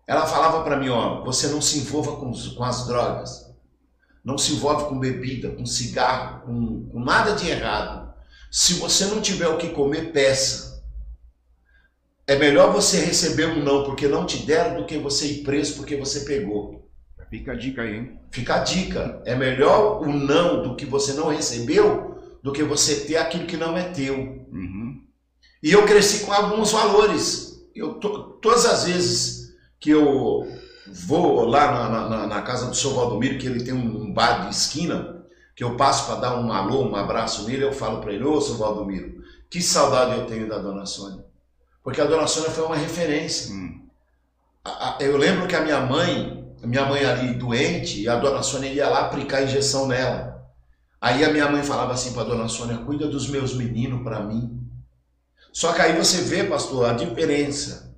[0.07, 3.53] Ela falava para mim: Ó, você não se envolva com, com as drogas,
[4.25, 8.11] não se envolve com bebida, com cigarro, com, com nada de errado.
[8.49, 10.68] Se você não tiver o que comer, peça.
[12.29, 15.75] É melhor você receber um não porque não te deram do que você ir preso
[15.77, 16.87] porque você pegou.
[17.27, 18.19] Fica a dica aí, hein?
[18.31, 19.21] Fica a dica.
[19.25, 23.57] É melhor o não do que você não recebeu do que você ter aquilo que
[23.57, 24.15] não é teu.
[24.15, 25.01] Uhum.
[25.63, 27.59] E eu cresci com alguns valores.
[27.75, 30.47] Eu, to- todas as vezes que eu
[31.07, 34.55] vou lá na, na- na- casa do seu Valdomiro, que ele tem um bar de
[34.55, 38.23] esquina, que eu passo para dar um alô, um abraço nele, eu falo para ele,
[38.23, 39.15] ô seu Valdomiro,
[39.49, 41.28] que saudade eu tenho da dona Sônia.
[41.89, 43.51] Porque a dona Sônia foi uma referência.
[43.51, 43.81] Hum.
[44.63, 48.15] A- a- Eu lembro que a minha mãe, a minha mãe ali doente, e a
[48.15, 50.39] dona Sônia ia lá aplicar injeção nela.
[51.01, 54.19] Aí a minha mãe falava assim para a dona Sônia: cuida dos meus meninos para
[54.19, 54.55] mim.
[55.51, 57.91] Só que aí você vê, pastor, a diferença.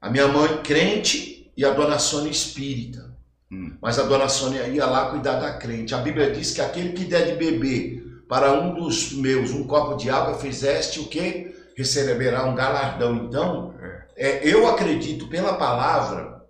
[0.00, 3.12] A minha mãe crente e a dona Sônia espírita.
[3.50, 3.76] Hum.
[3.82, 5.96] Mas a dona Sônia ia lá cuidar da crente.
[5.96, 9.96] A Bíblia diz que aquele que der de beber para um dos meus um copo
[9.96, 11.56] de água fizeste o quê?
[11.80, 13.24] Receberá um galardão.
[13.24, 13.74] Então,
[14.14, 16.44] é, eu acredito pela palavra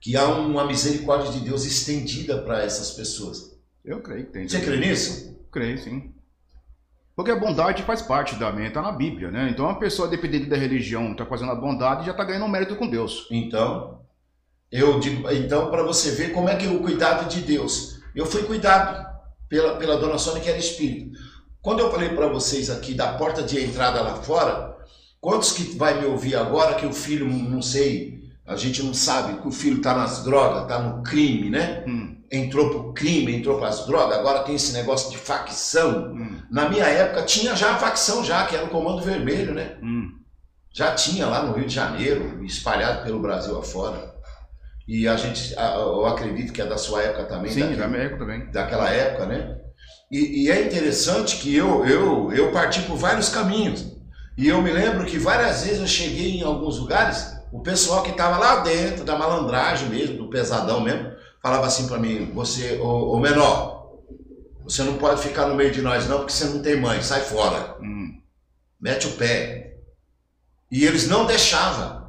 [0.00, 3.54] que há uma misericórdia de Deus estendida para essas pessoas.
[3.84, 4.48] Eu creio que tem.
[4.48, 5.38] Você crê nisso?
[5.52, 6.14] Creio, sim.
[7.14, 9.50] Porque a bondade faz parte da mente, tá na Bíblia, né?
[9.50, 12.76] Então a pessoa, dependendo da religião, está fazendo a bondade, já está ganhando um mérito
[12.76, 13.28] com Deus.
[13.30, 14.00] Então,
[14.72, 18.00] eu digo, então para você ver como é que o cuidado de Deus.
[18.14, 19.06] Eu fui cuidado
[19.50, 21.18] pela, pela dona Sônia que era espírito.
[21.64, 24.76] Quando eu falei para vocês aqui da porta de entrada lá fora,
[25.20, 29.40] quantos que vai me ouvir agora que o filho, não sei, a gente não sabe
[29.40, 31.82] que o filho está nas drogas, está no crime, né?
[31.88, 36.12] Hum, Entrou pro crime, entrou para as drogas, agora tem esse negócio de facção.
[36.12, 39.78] hum, Na minha época tinha já a facção já, que era o Comando Vermelho, né?
[39.82, 40.10] hum.
[40.70, 44.12] já tinha lá no Rio de Janeiro, espalhado pelo Brasil afora.
[44.86, 48.18] E a gente, eu acredito que é da sua época também, Sim, da minha época
[48.18, 48.50] também.
[48.50, 49.60] daquela época, né?
[50.14, 53.84] E, e é interessante que eu, eu, eu parti por vários caminhos.
[54.38, 58.12] E eu me lembro que várias vezes eu cheguei em alguns lugares, o pessoal que
[58.12, 61.10] estava lá dentro, da malandragem mesmo, do pesadão mesmo,
[61.42, 63.92] falava assim para mim, você, ô, ô menor,
[64.62, 67.22] você não pode ficar no meio de nós não, porque você não tem mãe, sai
[67.22, 68.16] fora Hum.
[68.80, 69.78] mete o pé.
[70.70, 72.04] E eles não deixavam.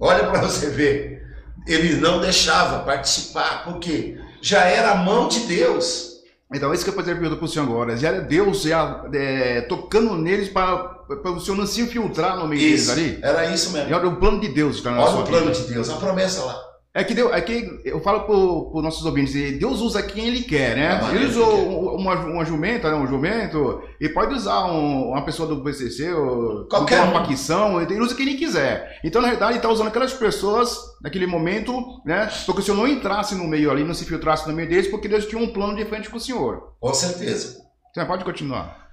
[0.00, 1.22] Olha para você ver.
[1.66, 6.13] Eles não deixavam participar, porque já era a mão de Deus.
[6.54, 7.96] Então, isso que eu fazer a pergunta para o senhor agora.
[7.96, 12.60] Já era Deus já, é, tocando neles para o senhor não se infiltrar no meio
[12.60, 13.18] deles ali?
[13.22, 13.92] Era isso mesmo.
[13.92, 16.73] Era o plano de Deus na Olha o plano de Deus, a promessa lá.
[16.96, 20.42] É que, Deus, é que eu falo para os nossos ouvintes, Deus usa quem Ele
[20.42, 21.00] quer, né?
[21.02, 25.24] Maneira Ele que usou uma, uma jumenta, né, um jumento, e pode usar um- uma
[25.24, 27.24] pessoa do PCC, ou Qualquer uma um.
[27.26, 29.00] facção, ele usa quem ele quiser.
[29.02, 31.72] Então, na verdade, ele está usando aquelas pessoas naquele momento,
[32.06, 32.30] né?
[32.46, 35.08] Porque se eu não entrasse no meio ali, não se filtrasse no meio deles, porque
[35.08, 36.74] Deus tinha um plano de frente com o senhor.
[36.78, 37.56] Com certeza.
[37.92, 38.84] Você pode continuar.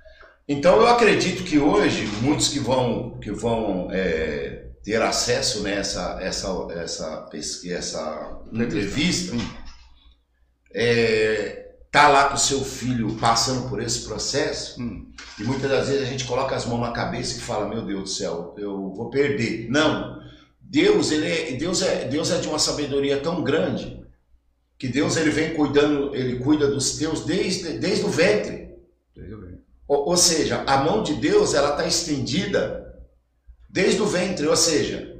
[0.49, 6.47] Então eu acredito que hoje muitos que vão que vão é, ter acesso nessa essa
[6.71, 9.35] essa pesquisa, essa entrevista,
[10.73, 15.11] é, tá lá com seu filho passando por esse processo Hum.
[15.39, 18.03] e muitas das vezes a gente coloca as mãos na cabeça e fala meu Deus
[18.03, 19.69] do céu eu vou perder.
[19.69, 20.19] Não.
[20.59, 24.01] Deus ele é, Deus é Deus é de uma sabedoria tão grande
[24.79, 28.71] que Deus ele vem cuidando ele cuida dos teus desde desde o ventre.
[29.87, 32.80] Ou, ou seja, a mão de Deus ela está estendida
[33.71, 34.47] desde o ventre.
[34.47, 35.15] Ou seja,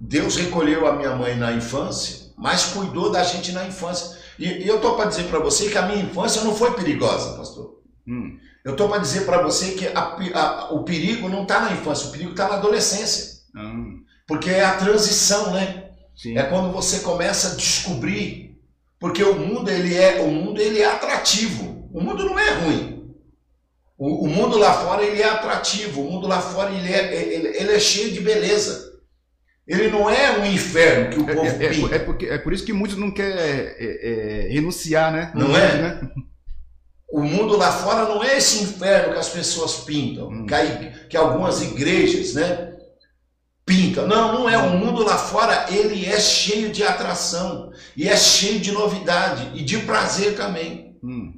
[0.00, 4.18] Deus recolheu a minha mãe na infância, mas cuidou da gente na infância.
[4.38, 7.36] E, e eu estou para dizer para você que a minha infância não foi perigosa,
[7.36, 7.80] pastor.
[8.06, 8.38] Hum.
[8.64, 12.08] Eu estou para dizer para você que a a- o perigo não está na infância,
[12.08, 13.40] o perigo está na adolescência.
[13.56, 14.02] Hum.
[14.26, 15.90] Porque é a transição, né?
[16.16, 16.36] Sim.
[16.38, 18.58] É quando você começa a descobrir,
[18.98, 21.88] porque o mundo ele é, o mundo ele é atrativo.
[21.92, 22.99] O mundo não é ruim.
[24.00, 26.00] O, o mundo lá fora ele é atrativo.
[26.00, 28.90] O mundo lá fora ele é, ele, ele é cheio de beleza.
[29.68, 31.94] Ele não é um inferno que o É, povo é- é- pinta.
[31.94, 35.30] é porque, é por isso que muitos não querem é, é, renunciar, né?
[35.34, 35.74] Não é?
[35.82, 36.00] Né?
[37.12, 40.46] O mundo lá fora não é esse inferno que as pessoas pintam, Hum.
[40.46, 42.72] que, a- que algumas igrejas, né,
[43.66, 44.06] pintam.
[44.06, 44.56] Não, não é.
[44.58, 49.62] O mundo lá fora ele é cheio de atração e é cheio de novidade e
[49.62, 50.96] de prazer também.
[51.02, 51.34] Hum.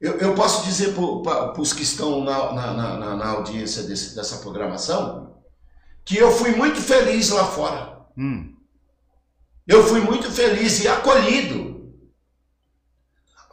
[0.00, 4.38] Eu, eu posso dizer para os que estão na, na, na- na audiência desse- dessa
[4.38, 5.36] programação
[6.04, 8.06] que eu fui muito feliz lá fora.
[8.16, 8.54] Hum.
[9.66, 11.92] Eu fui muito feliz e acolhido.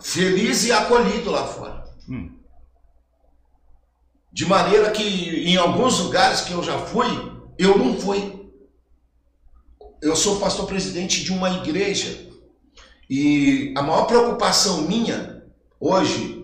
[0.01, 1.83] Feliz e acolhido lá fora.
[2.07, 2.37] Hum.
[4.31, 7.07] De maneira que em alguns lugares que eu já fui,
[7.57, 8.51] eu não fui.
[10.01, 12.29] Eu sou pastor presidente de uma igreja
[13.09, 15.43] e a maior preocupação minha
[15.79, 16.34] hoje,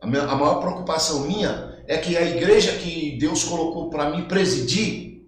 [0.00, 4.26] a, minha- a maior preocupação minha é que a igreja que Deus colocou para mim
[4.28, 5.22] presidir,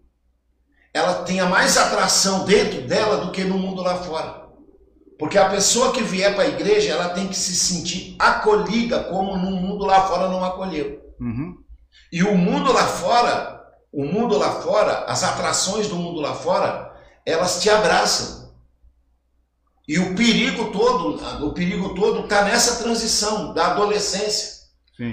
[0.93, 4.41] ela tenha mais atração dentro dela do que no mundo lá fora.
[5.19, 9.37] Porque a pessoa que vier para a igreja, ela tem que se sentir acolhida como
[9.37, 10.99] no mundo lá fora não acolheu.
[11.21, 11.59] Uhum.
[12.11, 13.61] E o mundo lá fora,
[13.93, 16.91] o mundo lá fora, as atrações do mundo lá fora,
[17.27, 18.51] elas te abraçam.
[19.87, 24.60] E o perigo todo, o perigo todo está nessa transição da adolescência,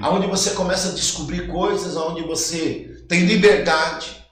[0.02, 4.26] Aonde você começa a descobrir coisas, aonde você tem liberdade.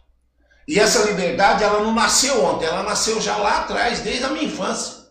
[0.68, 4.46] E essa liberdade, ela não nasceu ontem, ela nasceu já lá atrás, desde a minha
[4.46, 5.06] infância.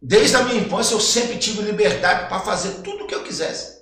[0.00, 3.81] Desde a minha infância eu sempre tive liberdade para fazer tudo o que eu quisesse.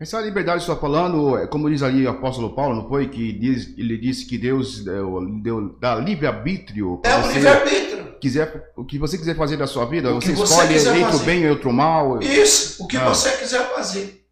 [0.00, 3.08] Essa liberdade que você está falando, é como diz ali o apóstolo Paulo, não foi?
[3.08, 8.14] Que diz, ele disse que Deus deu, deu, dá livre-arbítrio É o livre-arbítrio.
[8.20, 11.40] quiser, o que você quiser fazer da sua vida, você você escolhe entre o bem
[11.42, 12.22] e outro mal.
[12.22, 13.08] Isso, o que Ah.
[13.08, 14.24] você quiser fazer.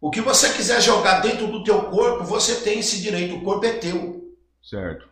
[0.00, 3.66] O que você quiser jogar dentro do teu corpo, você tem esse direito, o corpo
[3.66, 4.24] é teu.
[4.62, 5.06] Certo.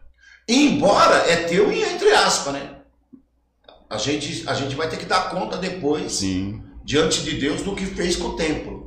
[0.48, 2.76] Embora é teu e entre aspas, né?
[3.90, 6.62] A gente, a gente vai ter que dar conta depois, Sim.
[6.82, 8.79] diante de Deus, do que fez com o templo.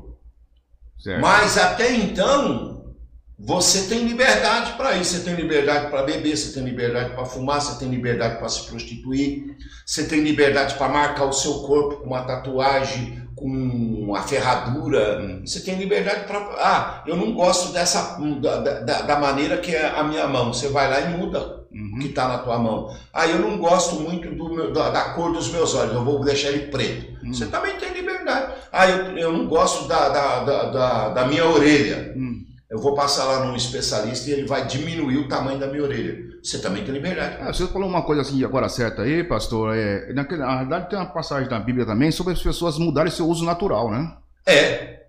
[1.04, 1.22] Certo.
[1.22, 2.96] Mas até então,
[3.38, 5.04] você tem liberdade para ir.
[5.04, 8.66] Você tem liberdade para beber, você tem liberdade para fumar, você tem liberdade para se
[8.68, 15.42] prostituir, você tem liberdade para marcar o seu corpo com uma tatuagem, com uma ferradura.
[15.46, 16.39] Você tem liberdade para.
[16.58, 20.54] Ah, eu não gosto dessa da, da, da maneira que é a minha mão.
[20.54, 22.90] Você vai lá e muda o que está na tua mão.
[23.14, 26.50] Ah, eu não gosto muito meu- da, da cor dos meus olhos, eu vou deixar
[26.50, 27.14] ele preto.
[27.28, 28.54] Você também tem liberdade.
[28.72, 32.14] Ah, eu, eu não gosto da, da, da, da, minha orelha.
[32.16, 32.44] Hum.
[32.70, 36.18] Eu vou passar lá num especialista e ele vai diminuir o tamanho da minha orelha.
[36.44, 37.38] Você também tem liberdade.
[37.40, 39.76] Ah, você falou uma coisa assim agora certa aí, pastor.
[39.76, 43.28] É, naquele- na verdade, tem uma passagem da Bíblia também sobre as pessoas mudarem seu
[43.28, 44.12] uso natural, né?
[44.46, 45.03] É.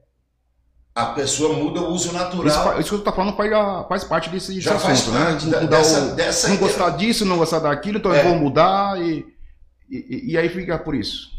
[0.95, 2.65] A pessoa muda o uso Isso, natural.
[2.65, 3.51] fa- isso que eu tô falando faz,
[3.89, 5.25] faz parte desse, Já faz assunto, né?
[5.25, 8.21] parte da- Mudar dessa- o- dessa não gostar disso, não gostar daquilo, então É.
[8.21, 9.27] eu vou mudar e,
[9.91, 11.31] e, e aí fica por isso.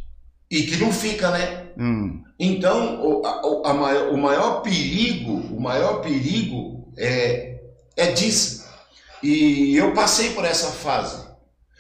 [0.52, 1.68] E que não fica, né?
[1.78, 7.58] Hum, Então, o, a- a maior, o maior perigo, o maior perigo é,
[7.96, 8.66] é disso.
[9.24, 11.24] E eu passei por essa fase.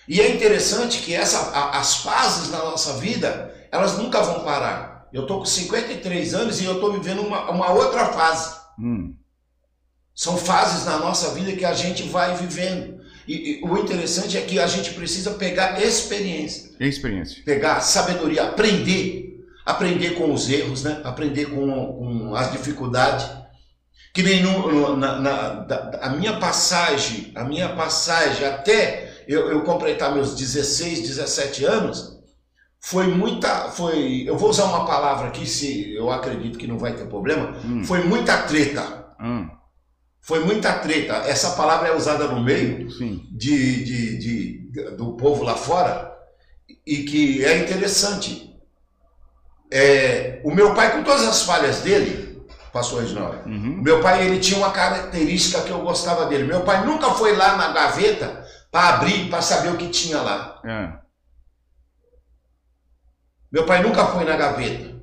[0.08, 4.95] E é interessante que essa, a- as fases na nossa vida, elas nunca vão parar.
[5.15, 8.54] Eu estou com 53 anos e eu estou vivendo uma, uma outra fase.
[8.78, 9.13] hum,
[10.13, 12.99] São fases na nossa vida que a gente vai vivendo.
[13.28, 17.43] E, e o interessante é que a gente precisa pegar experiência experiência.
[17.43, 21.01] pegar sabedoria, aprender, aprender com os erros, né?
[21.04, 21.65] aprender com,
[21.97, 23.25] com as dificuldades.
[24.13, 29.49] Que nem no, no- na, na- da- a minha passagem, a minha passagem até eu,
[29.49, 32.14] eu completar meus 16, 17 anos,
[32.88, 36.93] foi muita, foi, eu vou usar uma palavra aqui, se eu acredito que não vai
[36.93, 39.50] ter problema, Hum, foi muita treta, hum,
[40.21, 41.13] foi muita treta.
[41.26, 42.88] Essa palavra é usada no meio,
[43.32, 46.13] de, de, de- do povo lá fora
[46.86, 48.54] e que é interessante.
[49.71, 54.26] É, o meu pai, com todas as falhas dele, pastor Reginaldo, o Uhum, meu pai
[54.28, 56.43] ele tinha uma característica que eu gostava dele.
[56.43, 60.62] Meu pai nunca foi lá na gaveta para abrir, para saber o que tinha lá.
[60.63, 61.05] é,
[63.56, 64.94] Meu pai nunca foi na gaveta,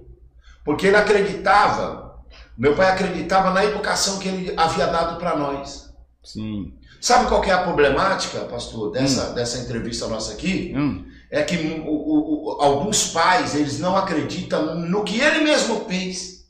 [0.62, 2.22] porque ele acreditava,
[2.56, 5.90] meu pai acreditava na educação que ele havia dado para nós.
[6.22, 6.74] sim.
[7.00, 10.72] Sabe qual que é a problemática, pastor, dessa, dessa entrevista nossa aqui?
[10.76, 15.84] Hum, é que o- o- o- alguns pais eles não acreditam no que ele mesmo
[15.88, 16.44] fez.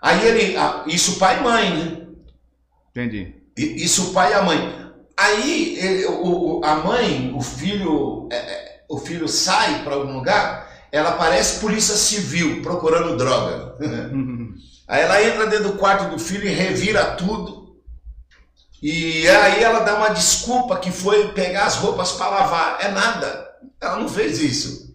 [0.00, 2.06] Aí ele, isso pai e mãe, né?
[2.90, 3.34] entendi.
[3.56, 4.90] Isso pai e a mãe.
[5.16, 6.06] Aí ele-
[6.64, 11.94] a mãe, o filho, é, é, o filho sai para algum lugar, ela parece polícia
[11.96, 13.76] civil procurando droga.
[14.88, 17.76] Aí ela entra dentro do quarto do filho e revira tudo.
[18.82, 22.78] E aí ela dá uma desculpa que foi pegar as roupas para lavar.
[22.80, 23.48] É nada.
[23.80, 24.94] Ela não fez isso.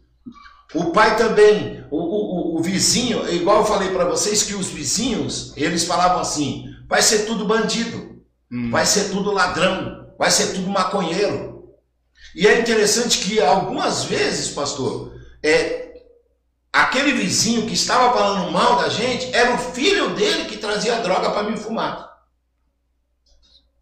[0.73, 4.67] O pai também, o, o- o- o vizinho, igual eu falei para vocês que os
[4.67, 10.54] vizinhos, eles falavam assim: vai ser tudo bandido, hum, vai ser tudo ladrão, vai ser
[10.54, 11.73] tudo maconheiro.
[12.34, 15.12] E é interessante que algumas vezes, pastor,
[15.43, 16.01] é,
[16.71, 21.32] aquele vizinho que estava falando mal da gente era o filho dele que trazia droga
[21.32, 22.10] para mim fumar.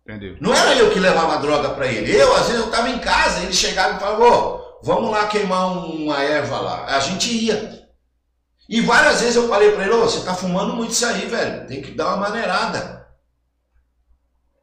[0.06, 0.38] entendi.
[0.42, 2.16] Não era eu que levava a droga para ele.
[2.16, 5.72] Eu, às vezes, eu estava em casa, ele chegava e falava, ô, vamos lá queimar
[5.86, 6.86] uma erva lá.
[6.86, 7.88] A gente ia.
[8.68, 11.68] E várias vezes eu falei para ele, ô, você tá fumando muito isso aí, velho.
[11.68, 13.00] Tem que dar uma maneirada.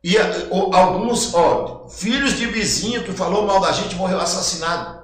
[0.03, 0.17] E
[0.73, 4.96] alguns, ó, filhos de vizinho que falou mal da gente morreu assassinado.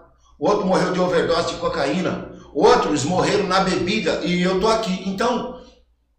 [0.43, 2.33] Outro morreu de overdose de cocaína.
[2.53, 5.09] Outros morreram na bebida e eu tô aqui.
[5.09, 5.63] Então,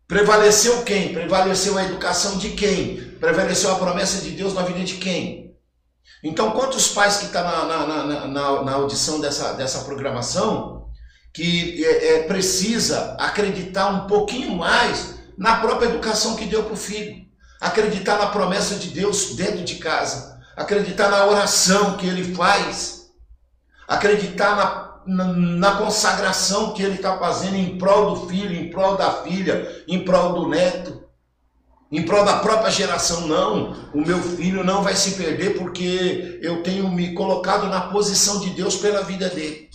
[0.08, 1.14] prevaleceu quem?
[1.14, 3.18] Prevaleceu a educação de quem?
[3.20, 5.54] Prevaleceu a promessa de Deus na vida de quem?
[6.24, 10.88] Então, quantos pais que estão na, na, na, na, na audição dessa, dessa programação
[11.34, 16.78] que é, é, precisa acreditar um pouquinho mais na própria educação que deu para o
[16.78, 17.26] filho,
[17.60, 23.03] acreditar na promessa de Deus dentro de casa, acreditar na oração que ele faz,
[23.88, 24.56] acreditar
[25.06, 29.24] na, na, na consagração que ele está fazendo em prol do filho, em prol da
[29.24, 31.04] filha, em prol do neto,
[31.92, 33.28] em prol da própria geração.
[33.28, 38.40] Não, o meu filho não vai se perder porque eu tenho me colocado na posição
[38.40, 39.70] de Deus pela vida dele.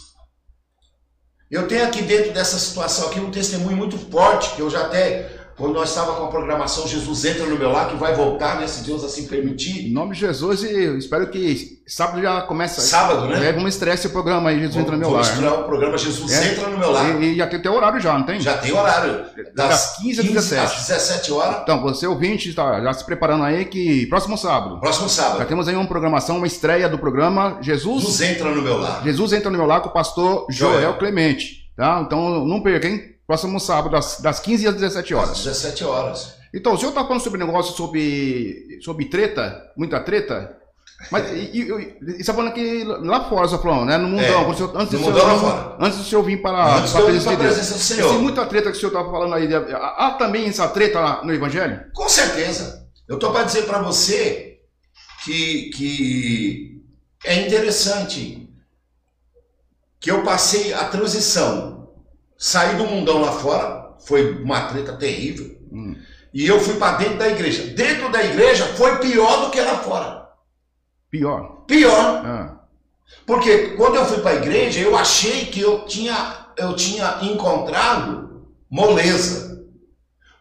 [1.51, 5.38] Eu tenho aqui dentro dessa situação aqui um testemunho muito forte, que eu já até,
[5.59, 8.67] quando nós estávamos com a programação Jesus Entra no Meu Lar, que vai voltar, né,
[8.69, 12.81] se Deus assim permitir, Em nome de Jesus, e eu espero que sábado já começa.
[12.81, 13.49] sábado, né?
[13.49, 15.35] É, vamos estrear esse programa aí, Jesus entra no meu Vamos lar.
[15.37, 16.53] estrear o programa Jesus É.
[16.53, 17.21] Entra no Meu Lar.
[17.23, 18.41] E, e já tem até horário já, não tem?
[18.41, 19.25] Já tem horário.
[19.55, 20.63] Das 15 às 17.
[20.65, 24.79] às 17 horas, Então, você ouvinte, está já se preparando aí que próximo sábado.
[24.81, 25.47] próximo Já sábado.
[25.49, 28.03] temos aí uma programação, uma estreia do programa Jesus.
[28.05, 29.03] Jesus Entra no Meu Lar.
[29.03, 30.95] Jesus entra no meu lar com o pastor Joel, Joel.
[30.99, 31.67] Clemente.
[31.77, 32.01] Tá?
[32.05, 33.03] Então não perca, hein?
[33.29, 35.39] Próximo sábado, das, das 15 às 17 Às horas.
[35.45, 36.35] 17 horas.
[36.53, 40.57] Então, o senhor tá falando sobre negócio sobre, sobre treta, muita treta.
[41.13, 43.99] Mas e, e, e, e você tá falando que lá fora, você tá falando, né?
[43.99, 45.77] No mundão, É, senhor- antes, no do senhor, mundão lá fora.
[45.79, 48.09] antes do senhor vir para, Antes para a presença de presença do Senhor.
[48.13, 49.47] Tem muita treta que o senhor tá falando aí.
[49.55, 51.83] Há também essa treta lá no Evangelho?
[51.95, 52.89] Com certeza.
[53.07, 54.59] Eu tô para dizer para você
[55.25, 56.83] que, que
[57.25, 58.49] é interessante
[60.01, 61.78] que eu passei a transição.
[62.39, 65.59] Saí do mundão lá fora, foi uma treta terrível.
[65.73, 65.97] Hum.
[66.33, 67.65] E eu fui para dentro da igreja.
[67.75, 70.29] Dentro da igreja foi pior do que lá fora.
[71.11, 71.65] Pior.
[71.67, 72.23] Pior.
[72.25, 72.61] Ah,
[73.27, 78.47] Porque quando eu fui para a igreja, eu achei que eu tinha, eu tinha encontrado
[78.71, 79.65] moleza.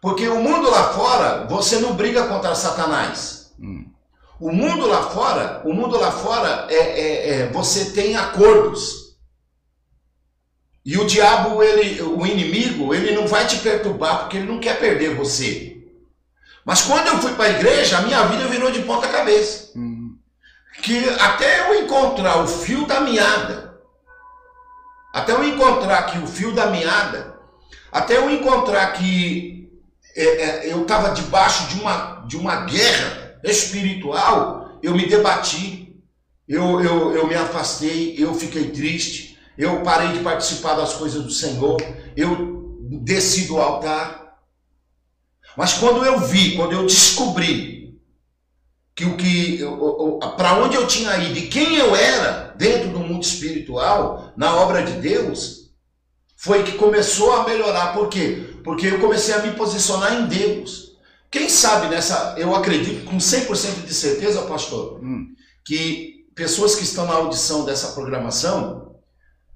[0.01, 3.53] Porque o mundo lá fora, você não briga contra Satanás.
[3.59, 3.85] hum.
[4.39, 9.06] O mundo lá fora, o mundo lá fora é, é- é- você tem acordos.
[10.87, 14.79] E o diabo, ele, o inimigo, ele não vai te perturbar porque ele não quer
[14.79, 15.85] perder você.
[16.63, 20.15] Mas quando eu fui para a igreja, a minha vida virou de ponta cabeça Hum.
[20.81, 23.81] que até eu encontrar o fio da meada,
[25.13, 27.37] até eu encontrar que o fio da meada,
[27.91, 29.69] até eu encontrar que
[30.15, 35.93] é, é, eu estava debaixo de uma, de uma guerra espiritual, eu me debati,
[36.47, 39.26] eu, eu, eu me afastei, eu fiquei triste,
[39.57, 41.77] eu parei de participar das coisas do Senhor,
[42.15, 44.37] eu desci do altar.
[45.55, 47.97] Mas quando eu vi, quando eu descobri
[48.95, 49.59] que o que
[50.37, 54.83] para onde eu tinha ido e quem eu era dentro do mundo espiritual, na obra
[54.83, 55.71] de Deus,
[56.35, 57.93] foi que começou a melhorar.
[57.93, 58.55] Por quê?
[58.63, 60.95] Porque eu comecei a me posicionar em Deus.
[61.29, 65.27] Quem sabe nessa, eu acredito com 100% de certeza, pastor, Hum.
[65.65, 68.86] que pessoas que estão na audição dessa programação,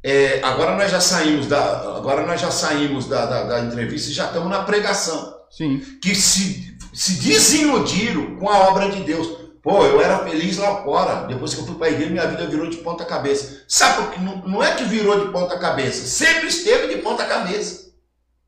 [0.03, 4.13] é, agora nós já saímos da, agora nós já saímos da, da, da entrevista e
[4.13, 5.79] já estamos na pregação Sim.
[6.01, 9.41] que se, se desiludiram com a obra de Deus.
[9.61, 11.27] Pô, eu era feliz lá fora.
[11.27, 13.63] Depois que eu fui para a igreja, minha vida virou de ponta cabeça.
[13.67, 16.07] Sabe por que não, não é que virou de ponta cabeça?
[16.07, 17.91] Sempre esteve de ponta cabeça.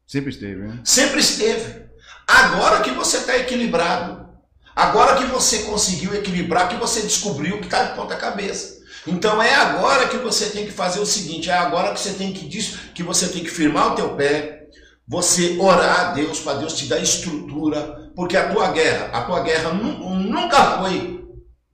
[0.08, 0.80] Sempre esteve, né?
[0.84, 1.84] Sempre esteve.
[2.28, 4.28] Agora que você está equilibrado.
[4.76, 8.73] Agora que você conseguiu equilibrar, que você descobriu que está de ponta cabeça.
[9.06, 12.32] Então é agora que você tem que fazer o seguinte, é agora que você tem
[12.32, 14.64] que dis- que você tem que firmar o teu pé,
[15.08, 19.42] você orar a Deus para Deus te dar estrutura, porque a tua guerra, a tua
[19.42, 21.22] guerra nu- nunca foi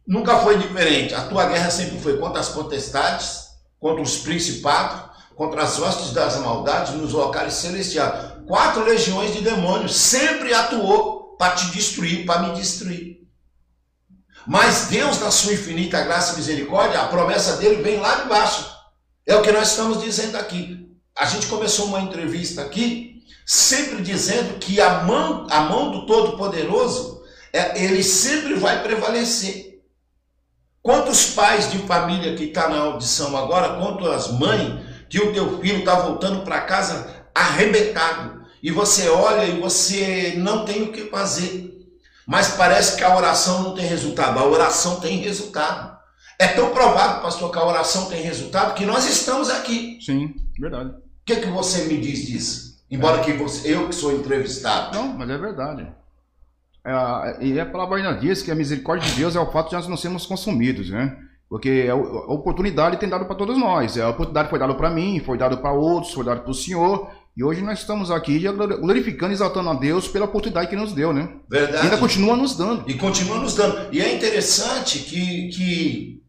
[0.07, 1.13] nunca foi diferente.
[1.13, 3.41] A tua guerra sempre foi contra as potestades,
[3.79, 5.01] contra os principados,
[5.35, 8.33] contra as hostes das maldades nos locais celestiais.
[8.47, 13.19] Quatro legiões de demônios sempre atuou para te destruir, para me destruir.
[14.47, 18.69] Mas Deus, na sua infinita graça e misericórdia, a promessa dele vem lá de baixo.
[19.25, 20.89] É o que nós estamos dizendo aqui.
[21.15, 27.21] A gente começou uma entrevista aqui, sempre dizendo que a mão, a mão do Todo-Poderoso,
[27.51, 29.81] é, ele sempre vai prevalecer.
[30.81, 35.79] Quantos pais de família que está na audição agora, quantas mães que o teu filho
[35.79, 41.78] está voltando para casa arrebentado, e você olha e você não tem o que fazer.
[42.29, 44.37] Mas parece que a oração não tem resultado.
[44.37, 45.97] A oração tem resultado.
[46.37, 49.97] É tão provável, pastor, que a oração tem resultado que nós estamos aqui.
[49.99, 50.91] Sim, verdade.
[50.91, 52.83] O que, que você me diz disso?
[52.89, 54.95] Embora que você, eu que sou entrevistado.
[54.95, 55.87] Não, mas é verdade.
[56.85, 59.75] É, e a palavra ainda diz que a misericórdia de Deus é o fato de
[59.75, 61.17] nós não sermos consumidos, né?
[61.49, 63.97] Porque a, a oportunidade tem dado para todos nós.
[63.97, 67.09] A oportunidade foi dada para mim, foi dada para outros, foi dada para o Senhor.
[67.39, 68.37] E hoje nós estamos aqui
[68.81, 71.35] glorificando e exaltando a Deus pela oportunidade que nos deu, né?
[71.49, 71.85] E Verdade?
[71.85, 72.83] ainda continua nos dando.
[72.85, 73.95] E continua nos dando.
[73.95, 76.23] E é interessante que, que,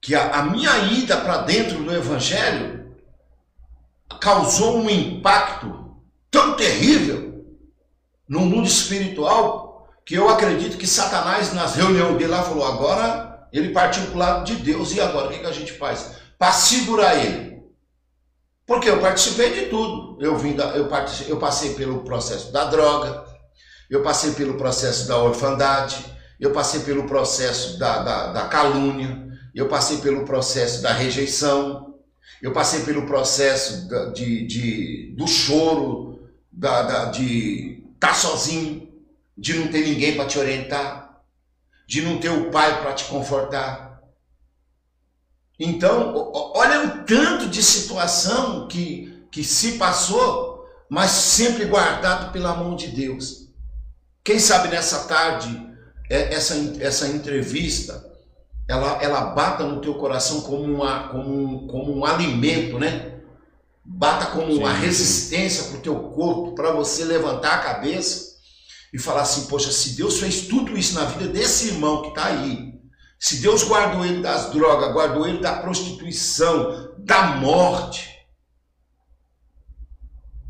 [0.00, 2.86] que a, a minha ida para dentro do Evangelho
[4.18, 5.98] causou um impacto
[6.30, 7.44] tão terrível
[8.26, 13.74] no mundo espiritual que eu acredito que Satanás, nas reuniões dele lá, falou: agora ele
[13.74, 16.12] partiu para o lado de Deus, e agora o que, que a gente faz?
[16.38, 17.47] Para segurar ele.
[18.68, 20.18] Porque eu participei de tudo.
[20.20, 20.88] Eu, vim da, eu,
[21.26, 23.24] eu passei pelo processo da droga,
[23.88, 26.04] eu passei pelo processo da orfandade,
[26.38, 31.94] eu passei pelo processo da, da, da calúnia, eu passei pelo processo da rejeição,
[32.42, 38.86] eu passei pelo processo da- de, de- do choro, da, da- de estar sozinho,
[39.36, 41.22] de não ter ninguém para te orientar,
[41.86, 43.88] de não ter o pai para te confortar.
[45.58, 52.74] Então, olha o tanto de situação que, que se passou, mas sempre guardado pela mão
[52.76, 53.48] de Deus.
[54.24, 55.48] Quem sabe nessa tarde,
[56.10, 58.04] é- essa, essa entrevista,
[58.68, 63.18] ela, ela bata no teu coração como, uma, como, um, como um alimento, né?
[63.88, 68.36] bata como uma resistência para o teu corpo, para você levantar a cabeça
[68.92, 72.26] e falar assim, poxa, se Deus fez tudo isso na vida desse irmão que está
[72.26, 72.74] aí,
[73.18, 78.16] se Deus guardou ele das drogas, guardou ele da prostituição, da morte,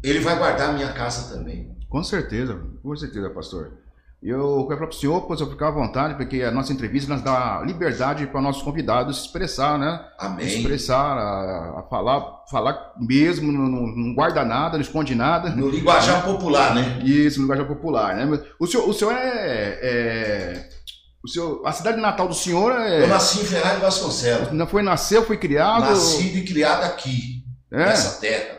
[0.03, 1.77] ele vai guardar a minha casa também.
[1.89, 3.73] Com certeza, com certeza, pastor.
[4.21, 7.13] Eu quero falar para o senhor, pois eu ficar à vontade, porque a nossa entrevista
[7.15, 10.05] nos dá liberdade para nossos convidados se expressar, né?
[10.19, 10.45] Amém.
[10.45, 15.51] Expressar, a, a falar, falar mesmo, não, não- guarda nada, não esconde nada.
[15.51, 16.99] No linguajar popular, né?
[17.05, 18.43] Isso, no linguagem popular, né?
[18.59, 20.69] O senhor, o senhor é, é-
[21.25, 24.53] o senhor, a cidade natal do senhor é, Eu nasci em Ferraz de Vasconcelos.
[24.53, 27.77] não foi nasceu, foi criado, Nascido e criado aqui, é?
[27.77, 28.59] nessa terra.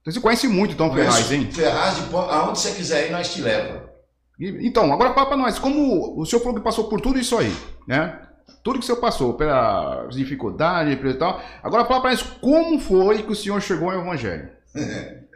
[0.00, 1.50] Então você conhece muito então Ferraz, Conheço hein?
[1.50, 3.90] Ferraz de Pon- aonde você quiser ir, nós te leva.
[4.38, 7.36] E- Então, agora fala para nós, como o senhor falou que passou por tudo isso
[7.36, 7.52] aí,
[7.88, 8.20] né?
[8.62, 11.40] Tudo que o senhor passou, pelas dificuldades, pelo tal.
[11.62, 14.48] Agora fala para nós como foi que o senhor chegou ao evangelho.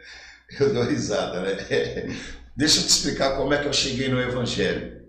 [0.59, 1.55] Eu dou risada, né?
[2.55, 5.00] Deixa eu te explicar como é que eu cheguei no Evangelho.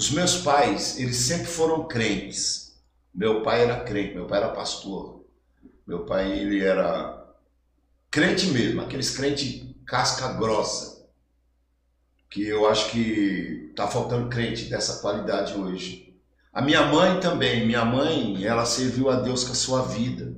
[0.00, 2.74] Os meus pais, eles sempre foram crentes.
[3.14, 5.26] Meu pai era crente, meu pai era pastor.
[5.86, 7.22] Meu pai, ele era
[8.10, 11.06] crente mesmo, aqueles crentes casca grossa.
[12.30, 16.18] Que eu acho que tá faltando crente dessa qualidade hoje.
[16.50, 20.34] A minha mãe também, minha mãe, ela serviu a Deus com a sua vida.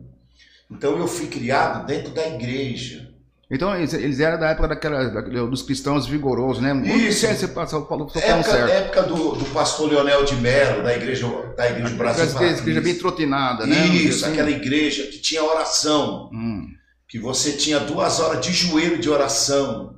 [0.69, 3.12] Então eu fui criado dentro da igreja.
[3.55, 6.73] Então, eles, eles eram da época daquela, daquele- dos cristãos vigorosos, né?
[6.97, 7.21] Isso.
[7.27, 8.71] Você, você passou, falou, tô falando Época, certo.
[8.71, 12.25] época do, do pastor Leonel de Mello, da igreja, da igreja Brasil.
[12.25, 13.87] Aquela igreja bem trotinada, né?
[13.89, 14.33] Isso, Assim.
[14.33, 16.67] aquela igreja que tinha oração, Hum,
[17.07, 19.97] que você tinha duas horas de joelho de oração,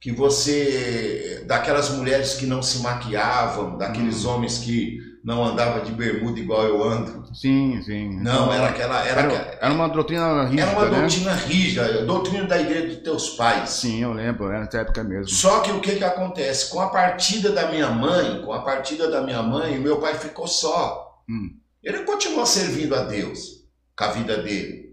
[0.00, 4.30] que você, daquelas mulheres que não se maquiavam, daqueles Hum.
[4.30, 7.24] homens que não andavam de bermuda igual eu ando.
[7.34, 8.20] sim, sim.
[8.20, 11.00] Não, era aquela, era, Era, aquela- era uma doutrina rígida, era uma né?
[11.00, 13.70] doutrina rígida, doutrina da igreja dos teus pais.
[13.70, 15.28] Sim, eu lembro, era nessa época mesmo.
[15.30, 16.68] Só que o que que acontece?
[16.70, 20.46] Com a partida da minha mãe, com a partida da minha mãe, meu pai ficou
[20.46, 21.22] só.
[21.28, 21.56] Hum.
[21.82, 23.64] Ele continuou servindo a Deus
[23.96, 24.84] com a vida dele.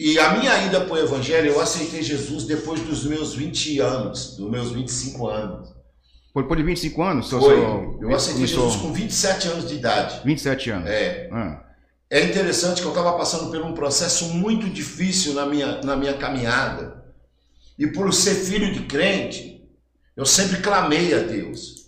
[0.00, 4.34] E a minha ida para o Evangelho, eu aceitei Jesus depois dos meus 20 anos,
[4.36, 5.68] dos meus 25 anos.
[6.32, 7.28] Foi por de 25 anos?
[7.28, 7.56] seu- Foi.
[7.56, 10.20] seu- Eu aceitei Jesus com 27 anos de idade.
[10.24, 10.88] 27 anos.
[10.88, 11.62] É, Ah,
[12.10, 16.14] é interessante que eu estava passando por um processo muito difícil na minha, na minha
[16.14, 17.02] caminhada.
[17.78, 19.62] E por ser filho de crente,
[20.16, 21.82] eu sempre clamei a Deus.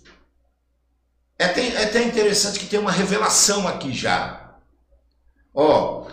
[1.39, 4.55] É até, é até interessante que tem uma revelação aqui já.
[5.53, 6.07] Ó,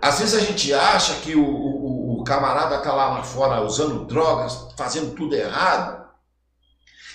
[0.00, 4.66] às vezes a gente acha que o, o, o camarada está lá fora usando drogas,
[4.76, 6.01] fazendo tudo errado.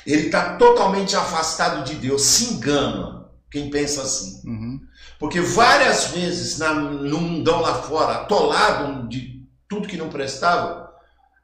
[0.08, 2.22] Ele está totalmente afastado de Deus.
[2.22, 4.42] Se engana quem pensa assim.
[4.48, 4.80] uhum.
[5.20, 10.90] Porque várias vezes na, no mundão lá fora, atolado de tudo que não prestava,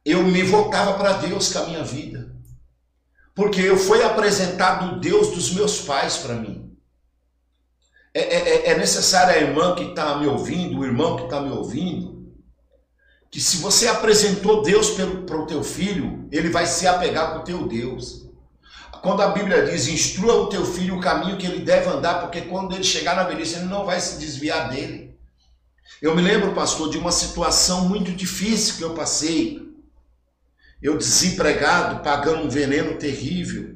[0.05, 2.33] eu me voltava para Deus com a minha vida.
[3.35, 6.71] Porque eu fui apresentado o Deus dos meus pais para mim.
[8.13, 11.51] É, é- é necessário a irmã que está me ouvindo, o irmão que está me
[11.51, 12.31] ouvindo,
[13.31, 17.43] que se você apresentou Deus para o teu filho, ele vai se apegar com o
[17.43, 18.22] teu Deus.
[19.03, 22.39] Quando a Bíblia diz, instrua o teu filho o caminho que ele deve andar, porque
[22.39, 25.13] quando ele chegar na velhice, ele não vai se desviar dele.
[26.01, 29.61] Eu me lembro, pastor, de uma situação muito difícil que eu passei.
[30.81, 33.75] Eu desempregado, pagando um veneno terrível,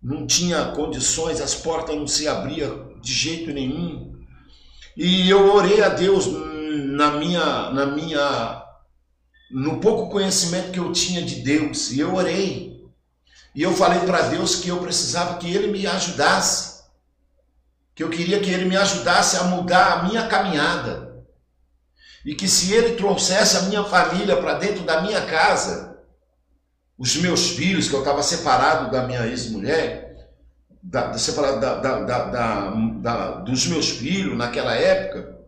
[0.00, 4.14] não tinha condições, as portas não se abriam de jeito nenhum.
[4.96, 8.64] E eu orei a Deus na minha, na minha,
[9.50, 12.72] no pouco conhecimento que eu tinha de Deus, e eu orei.
[13.54, 16.82] E eu falei para Deus que eu precisava que Ele me ajudasse.
[17.94, 21.24] Que eu queria que Ele me ajudasse a mudar a minha caminhada.
[22.24, 25.98] E que se Ele trouxesse a minha família para dentro da minha casa,
[26.96, 30.30] os meus filhos, que eu estava separado da minha ex-mulher,
[30.82, 35.38] da, separado da, da, da, dos meus filhos naquela época,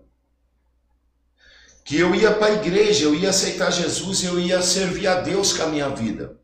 [1.84, 5.52] que eu ia para a igreja, eu ia aceitar Jesus, eu ia servir a Deus
[5.52, 6.36] com a minha vida.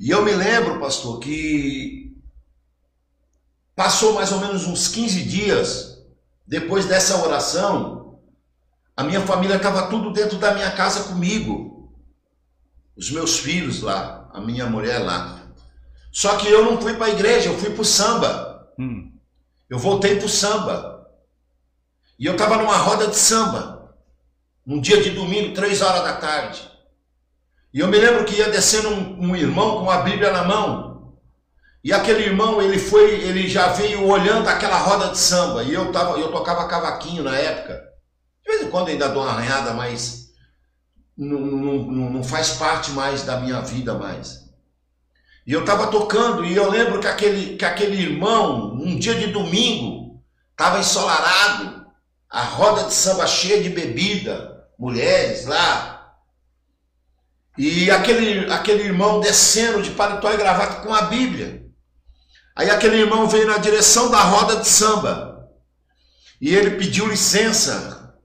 [0.00, 2.16] E eu me lembro, pastor, que
[3.76, 6.02] passou mais ou menos uns 15 dias
[6.46, 8.18] depois dessa oração,
[8.96, 11.92] a minha família estava tudo dentro da minha casa comigo.
[12.96, 15.52] Os meus filhos lá, a minha mulher lá.
[16.10, 18.72] Só que eu não fui para a igreja, eu fui para o samba.
[18.78, 19.12] Hum.
[19.68, 21.06] Eu voltei para o samba.
[22.18, 23.94] E eu estava numa roda de samba.
[24.66, 26.69] Um dia de domingo, três horas da tarde.
[27.72, 31.14] E eu me lembro que ia descendo um, um irmão com a Bíblia na mão.
[31.82, 35.62] E aquele irmão, ele foi, ele já veio olhando aquela roda de samba.
[35.62, 37.80] E eu, tava, eu tocava cavaquinho na época.
[38.44, 40.30] De vez em quando ainda dou uma arranhada, mas
[41.16, 44.40] não, não, não- faz parte mais da minha vida mais.
[45.46, 49.28] E eu estava tocando e eu lembro que aquele, que aquele irmão, um dia de
[49.28, 51.86] domingo, estava ensolarado,
[52.28, 55.99] a roda de samba cheia de bebida, mulheres lá.
[57.58, 61.66] E aquele, aquele irmão descendo de paletó e gravata com a Bíblia.
[62.56, 65.48] Aí aquele irmão veio na direção da roda de samba.
[66.40, 68.18] E ele pediu licença.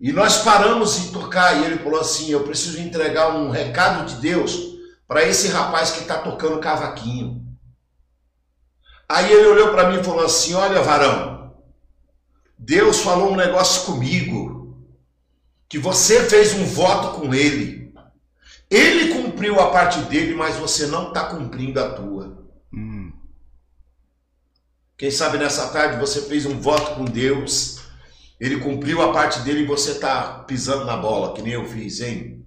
[0.00, 1.56] E nós paramos em tocar.
[1.56, 4.70] E ele falou assim: Eu preciso entregar um recado de Deus
[5.06, 7.44] para esse rapaz que está tocando cavaquinho.
[9.08, 11.52] Aí ele olhou para mim e falou assim: Olha, varão,
[12.56, 14.84] Deus falou um negócio comigo,
[15.68, 17.79] que você fez um voto com ele.
[18.70, 22.48] Ele cumpriu a parte dele, mas você não está cumprindo a tua.
[22.72, 23.12] Hum.
[24.96, 27.80] Quem sabe nessa tarde você fez um voto com Deus,
[28.38, 32.00] ele cumpriu a parte dele e você está pisando na bola, que nem eu fiz,
[32.00, 32.46] hein?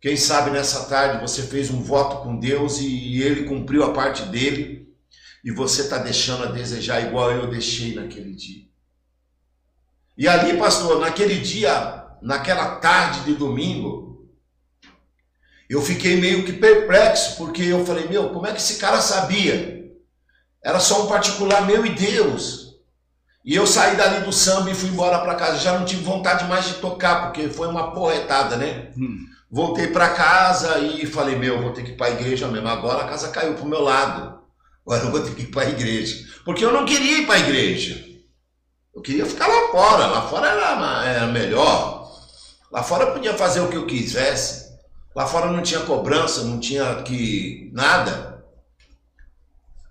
[0.00, 4.22] Quem sabe nessa tarde você fez um voto com Deus e ele cumpriu a parte
[4.24, 4.88] dele
[5.44, 8.64] e você está deixando a desejar igual eu deixei naquele dia.
[10.16, 14.09] E ali, pastor, naquele dia, naquela tarde de domingo,
[15.70, 19.88] eu fiquei meio que perplexo, porque eu falei, meu, como é que esse cara sabia?
[20.60, 22.70] Era só um particular meu e Deus.
[23.44, 25.58] E eu saí dali do samba e fui embora para casa.
[25.58, 28.90] Já não tive vontade mais de tocar, porque foi uma porretada, né?
[28.98, 29.24] Hum.
[29.48, 32.66] Voltei para casa e falei, meu, vou ter que ir para a igreja mesmo.
[32.66, 34.40] Agora a casa caiu pro meu lado.
[34.84, 36.26] Agora eu vou ter que ir para a igreja.
[36.44, 38.04] Porque eu não queria ir para a igreja.
[38.92, 40.06] Eu queria ficar lá fora.
[40.06, 42.10] Lá fora era, era melhor.
[42.72, 44.59] Lá fora eu podia fazer o que eu quisesse.
[45.14, 48.44] Lá fora não tinha cobrança, não tinha que nada.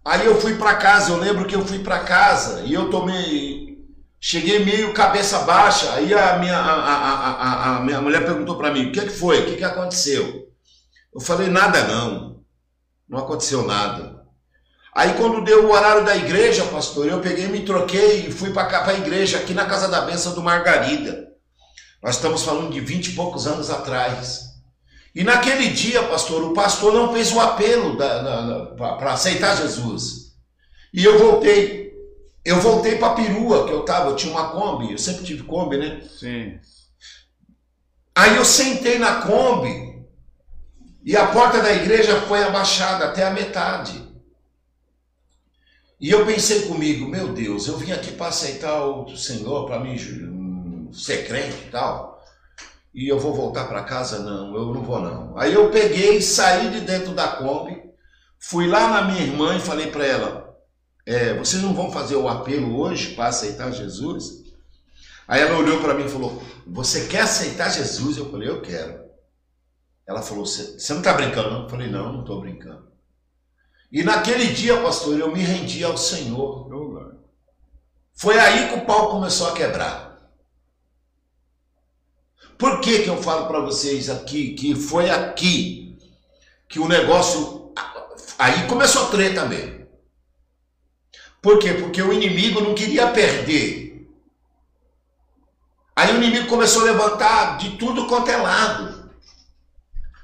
[0.04, 3.78] Aí eu fui para casa, eu lembro que eu fui para casa e eu tomei,
[4.20, 5.94] cheguei meio cabeça baixa.
[5.94, 9.10] Aí a minha, a, a, a, a- minha mulher perguntou para mim: o que, que
[9.10, 9.42] foi?
[9.42, 10.48] O que, que aconteceu?
[11.14, 12.42] Eu falei: nada não,
[13.08, 14.20] não aconteceu nada.
[14.94, 18.86] Aí quando deu o horário da igreja, pastor, eu peguei, me troquei e fui para
[18.88, 21.28] a igreja aqui na Casa da Benção do Margarida.
[22.02, 24.49] Nós estamos falando de vinte e poucos anos atrás.
[25.20, 30.34] E naquele dia, pastor, o pastor não fez o apelo para aceitar Jesus.
[30.94, 31.94] E eu voltei.
[32.46, 35.44] Eu voltei para a perua que eu estava, eu tinha uma Kombi, eu sempre tive
[35.44, 36.02] Kombi, né?
[36.18, 36.58] Sim.
[38.16, 40.06] Aí eu sentei na Kombi
[41.04, 44.02] e a porta da igreja foi abaixada até a metade.
[46.00, 49.98] E eu pensei comigo, meu Deus, eu vim aqui para aceitar o Senhor, para mim
[49.98, 52.09] hum, ser crente e tal.
[52.94, 54.20] E eu vou voltar para casa?
[54.20, 55.38] Não, eu não vou não.
[55.38, 57.82] Aí eu peguei, saí de dentro da Kombi,
[58.40, 60.58] fui lá na minha irmã e falei para ela,
[61.06, 64.44] é, vocês não vão fazer o apelo hoje para aceitar Jesus?
[65.28, 68.18] Aí ela olhou para mim e falou, você quer aceitar Jesus?
[68.18, 69.08] Eu falei, eu quero.
[70.08, 71.64] Ela falou, você não está brincando não?
[71.64, 72.90] Eu falei, não, não estou brincando.
[73.92, 76.68] E naquele dia, pastor, eu me rendi ao Senhor.
[76.68, 77.18] Glória.
[78.14, 80.09] Foi aí que o pau começou a quebrar.
[82.60, 85.80] Por que, que eu falo para vocês aqui que foi aqui
[86.70, 87.74] que o negócio.
[88.38, 89.88] Aí começou a treta mesmo.
[91.41, 91.74] Por quê?
[91.74, 94.07] Porque o inimigo não queria perder.
[95.95, 99.10] Aí o inimigo começou a levantar de tudo quanto é lado.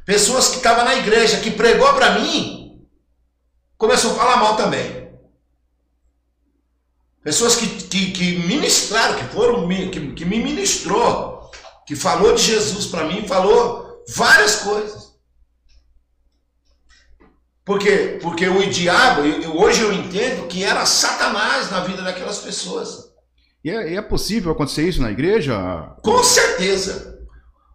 [0.06, 2.88] Pessoas que estavam na igreja, que pregou para mim,
[3.78, 5.10] começou a falar mal também.
[7.24, 11.35] Pessoas que, que, que ministraram, que foram, que, que me ministrou,
[11.86, 15.06] que falou de Jesus para mim, falou várias coisas.
[17.64, 18.20] Por quê?
[18.22, 23.06] Porque o diabo, eu- hoje eu entendo que era Satanás na vida daquelas pessoas.
[23.64, 25.58] E é, e é possível acontecer isso na igreja?
[26.04, 27.16] Com certeza.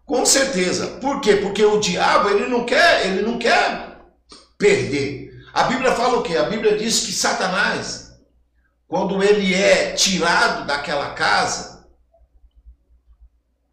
[0.07, 0.87] Com certeza.
[1.01, 1.37] Por quê?
[1.37, 3.99] Porque o diabo, ele não quer, ele não quer
[4.57, 5.31] perder.
[5.53, 6.37] A Bíblia fala o quê?
[6.37, 8.13] A Bíblia diz que Satanás,
[8.87, 11.70] quando ele é tirado daquela casa,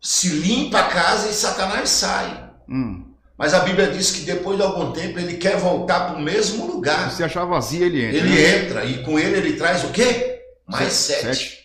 [0.02, 2.52] se limpa a casa e Satanás sai.
[2.70, 3.14] Hum.
[3.38, 6.66] Mas a Bíblia diz que depois de algum tempo ele quer voltar para o mesmo
[6.66, 7.12] lugar.
[7.12, 8.18] Se achar vazia, ele entra.
[8.18, 8.58] Ele né?
[8.58, 10.42] entra e com ele ele traz o quê?
[10.66, 11.58] Mais sete.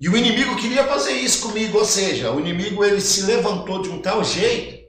[0.00, 3.88] E o inimigo queria fazer isso comigo, ou seja, o inimigo ele se levantou de
[3.88, 4.84] um tal jeito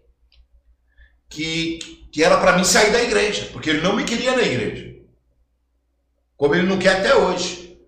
[1.30, 1.80] que,
[2.12, 4.96] que era para mim sair da igreja, porque ele não me queria na igreja.
[6.36, 7.80] Como ele não quer até hoje.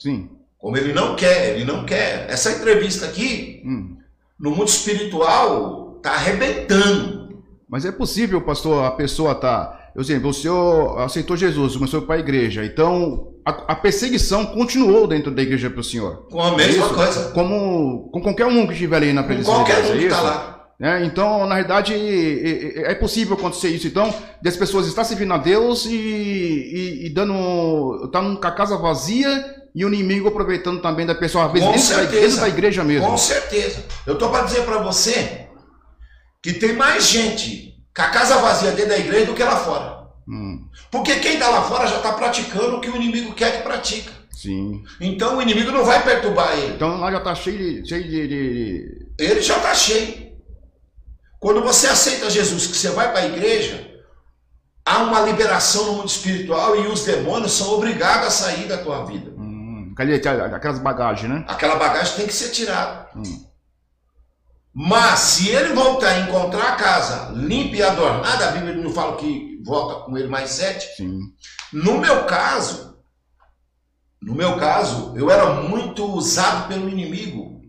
[0.00, 0.30] Sim.
[0.62, 2.26] Como ele não quer, ele não quer.
[2.30, 3.96] Essa entrevista aqui, Hum.
[4.40, 7.42] no mundo espiritual, tá arrebentando.
[7.68, 12.14] Mas é possível, pastor, a pessoa tá por exemplo, o senhor aceitou Jesus, começou para
[12.14, 16.28] a igreja, então a, a perseguição continuou dentro da igreja para o senhor.
[16.30, 16.94] Com a mesma Isso.
[16.94, 17.30] coisa.
[17.32, 19.98] Como com qualquer um que estiver ali na Com presença qualquer de Deus, um é
[19.98, 20.64] que está lá.
[20.80, 23.86] É, então, na verdade, é, é- é possível acontecer isso.
[23.86, 28.08] Então, das pessoas estar servindo a Deus e, e, e dando.
[28.10, 29.28] tá com a casa vazia
[29.74, 32.20] e o inimigo aproveitando também da pessoa, às vezes, dentro da, certeza.
[32.20, 33.06] dentro da igreja mesmo.
[33.06, 33.84] Com certeza.
[34.06, 35.46] Eu tô para dizer para você
[36.42, 40.02] que tem mais gente com a casa vazia dentro da igreja do que lá fora.
[40.28, 43.62] Hum, Porque quem está lá fora já está praticando o que o inimigo quer que
[43.62, 44.12] pratica.
[44.30, 44.82] sim.
[45.00, 46.74] Então o inimigo não vai perturbar ele.
[46.74, 47.88] Então lá já tá cheio de.
[47.88, 50.32] Cheio de, de- Ele já está cheio.
[51.40, 53.90] Quando você aceita Jesus, que você vai para a igreja,
[54.84, 59.04] há uma liberação no mundo espiritual e os demônios são obrigados a sair da tua
[59.04, 59.31] vida.
[59.94, 61.44] Cadê aquelas bagagens, né?
[61.48, 63.08] Aquela bagagem tem que ser tirada.
[63.16, 63.46] Hum.
[64.74, 69.16] Mas se ele voltar a encontrar a casa limpa e adornada, a Bíblia não fala
[69.16, 70.96] que volta com ele mais sete.
[70.96, 71.20] Sim.
[71.72, 72.96] No meu caso,
[74.20, 77.60] no meu caso, eu era muito usado pelo inimigo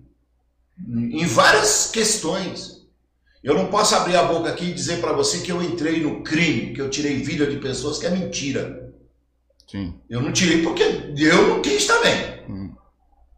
[0.87, 2.83] em várias questões.
[3.43, 6.23] Eu não posso abrir a boca aqui e dizer para você que eu entrei no
[6.23, 8.82] crime, que eu tirei vida de pessoas, que é mentira.
[9.73, 9.95] Sim.
[10.07, 10.83] Eu não tirei porque
[11.17, 12.43] eu não quis também.
[12.47, 12.75] Hum.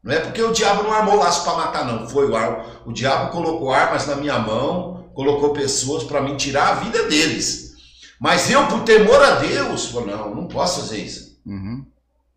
[0.03, 2.09] Não é porque o diabo não armou laço para matar, não.
[2.09, 6.71] Foi o, ar, o diabo colocou armas na minha mão, colocou pessoas para me tirar
[6.71, 7.75] a vida deles.
[8.19, 11.39] Mas eu, por temor a Deus, falei, não, não posso fazer isso.
[11.45, 11.85] Uhum.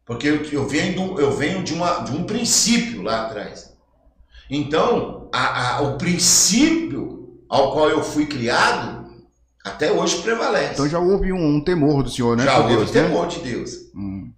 [0.07, 3.75] Porque eu, eu venho, eu venho de, uma, de um princípio lá atrás.
[4.49, 9.08] Então, a- a- o princípio ao qual eu fui criado,
[9.69, 10.73] até hoje prevalece.
[10.75, 12.45] Então já houve um, um temor do senhor, né?
[12.45, 13.03] Já houve Deus, né?
[13.03, 13.71] temor de Deus.
[13.95, 14.33] Hum,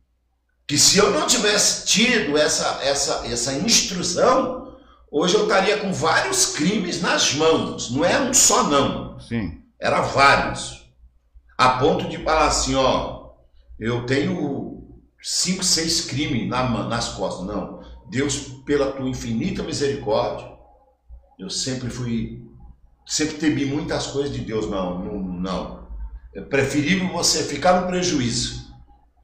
[0.67, 4.77] Que se eu não tivesse tido essa, essa, essa instrução,
[5.11, 7.91] hoje eu estaria com vários crimes nas mãos.
[7.91, 9.19] Não é um só, não.
[9.21, 9.59] sim.
[9.81, 10.93] Era vários.
[11.57, 13.31] A ponto de falar assim, ó,
[13.79, 14.83] eu tenho
[15.23, 17.47] cinco, seis crimes na nas costas.
[17.47, 17.81] Não.
[18.11, 20.47] Deus, pela tua infinita misericórdia,
[21.39, 22.43] eu sempre fui,
[23.11, 24.71] sempre temi muitas coisas de Deus.
[24.71, 25.89] Não, não, não.
[26.33, 28.71] É preferível você ficar no prejuízo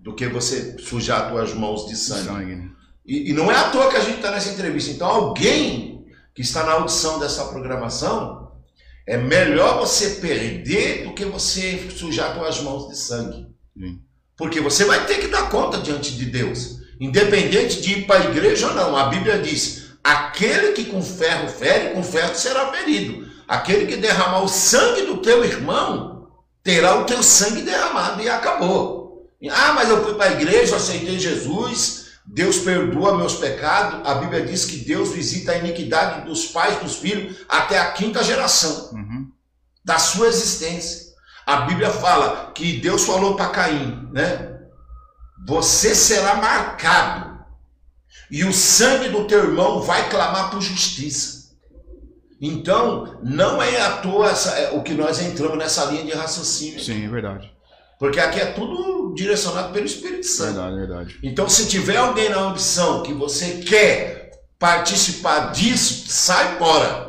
[0.00, 2.24] do que você sujar as tuas mãos de sangue.
[2.24, 2.56] Sangue.
[2.56, 2.70] né?
[3.06, 4.90] E, e não é à toa que a gente está nessa entrevista.
[4.90, 8.50] Então, alguém que está na audição dessa programação,
[9.06, 13.46] é melhor você perder do que você sujar suas mãos de sangue.
[13.78, 14.00] Sim.
[14.36, 16.80] Porque você vai ter que dar conta diante de Deus.
[17.00, 18.96] Independente de ir para a igreja ou não.
[18.96, 23.26] A Bíblia diz: aquele que com ferro fere, com ferro será ferido.
[23.48, 26.28] Aquele que derramar o sangue do teu irmão,
[26.62, 29.30] terá o teu sangue derramado e acabou.
[29.50, 34.00] Ah, mas eu fui para a igreja, aceitei Jesus, Deus perdoa meus pecados.
[34.08, 38.24] A Bíblia diz que Deus visita a iniquidade dos pais, dos filhos, até a quinta
[38.24, 39.30] geração Uhum.
[39.84, 41.06] da sua existência.
[41.46, 44.54] A Bíblia fala que Deus falou para Caim, né?
[45.46, 47.36] Você será marcado
[48.28, 51.35] e o sangue do teu irmão vai clamar por justiça.
[52.40, 56.78] Então, não é à toa essa- é, o que nós entramos nessa linha de raciocínio.
[56.80, 57.50] Sim, é verdade.
[57.98, 60.54] Porque aqui é tudo direcionado pelo Espírito Santo.
[60.60, 61.18] Verdade, verdade.
[61.22, 67.06] Então, se tiver alguém na ambição que você quer participar disso, sai fora.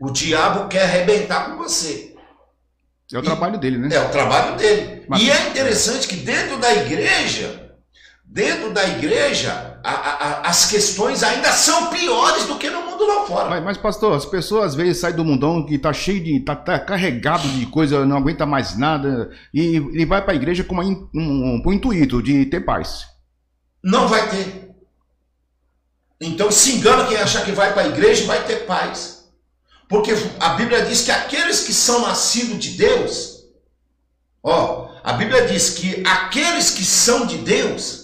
[0.00, 2.14] O diabo quer arrebentar com você.
[3.12, 3.94] É o trabalho dele, né?
[3.94, 5.04] É o trabalho dele.
[5.08, 7.59] Mas- E é interessante que dentro da igreja,
[8.32, 13.04] dentro da igreja, a- a- a- as questões ainda são piores do que no mundo
[13.04, 13.50] lá fora.
[13.50, 16.38] Mas, mas, pastor, as pessoas às vezes saem do mundão que tá cheio de.
[16.40, 20.74] tá, tá carregado de coisa, não aguenta mais nada, e, e vai pra igreja com
[20.74, 23.06] uma um, um, o intuito de ter paz.
[23.82, 24.70] Não vai ter.
[26.20, 29.24] Então se engana quem achar que vai para a igreja vai ter paz.
[29.88, 33.40] Porque a Bíblia diz que aqueles que são nascidos de Deus,
[34.40, 37.99] ó, a Bíblia diz que aqueles que são de Deus,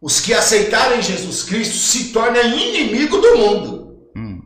[0.00, 3.98] os que aceitarem Jesus Cristo, se tornam inimigo do mundo.
[4.16, 4.42] Hum,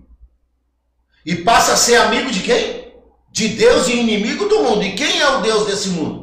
[1.26, 2.92] E passa a ser amigo de quem?
[3.30, 4.82] De Deus e inimigo do mundo.
[4.82, 6.22] E quem é o Deus desse mundo?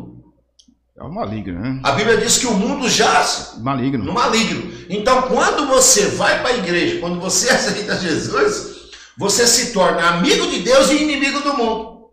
[0.97, 1.79] é o maligno, né?
[1.83, 4.03] A Bíblia diz que o mundo jaz Maligno.
[4.03, 4.69] no maligno.
[4.89, 10.45] Então, quando você vai para a igreja, quando você aceita Jesus, você se torna amigo
[10.47, 12.09] de Deus e inimigo do mundo.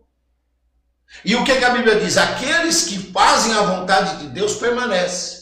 [1.25, 2.15] E o que, que a Bíblia diz?
[2.17, 5.36] Aqueles que fazem a vontade de Deus permanecem.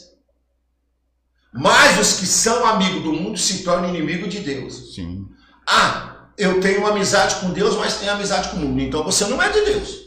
[1.56, 4.94] Mas os que são amigos do mundo se tornam inimigo de Deus.
[4.94, 5.26] Sim.
[5.66, 8.80] Ah, eu tenho amizade com Deus, mas tenho amizade com o mundo.
[8.80, 10.04] Então você não é de Deus.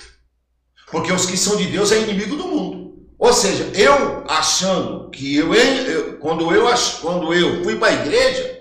[0.92, 2.80] Porque os que são de Deus é inimigo do mundo.
[3.18, 6.66] Ou seja, eu achando que eu, eu- quando, eu
[7.02, 8.60] quando eu fui para a igreja,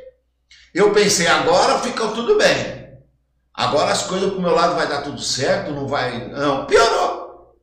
[0.74, 2.78] eu pensei, agora fica tudo bem.
[3.54, 6.28] Agora as coisas pro meu lado vai dar tudo certo, não vai.
[6.28, 7.54] Não, piorou.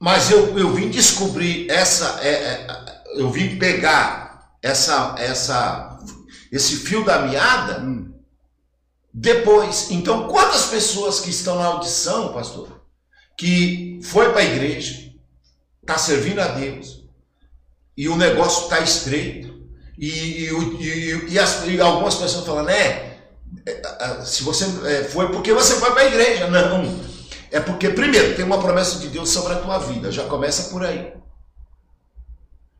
[0.00, 2.18] Mas eu, eu vim descobrir essa.
[2.22, 2.66] é, é,
[3.16, 4.25] eu vim pegar
[4.66, 5.98] essa, essa,
[6.50, 8.12] esse fio da meada Hum.
[9.12, 9.90] depois.
[9.90, 12.80] Então, quantas pessoas que estão na audição, pastor,
[13.38, 15.12] que foi para a igreja,
[15.80, 17.04] está servindo a Deus,
[17.96, 19.54] e o negócio está estreito,
[19.98, 23.18] e, e, e- e as- e algumas pessoas falando, é,
[23.64, 26.48] é, é, se você é, foi porque você foi para a igreja.
[26.48, 27.06] Não.
[27.50, 30.84] É porque, primeiro, tem uma promessa de Deus sobre a tua vida, já começa por
[30.84, 31.14] aí.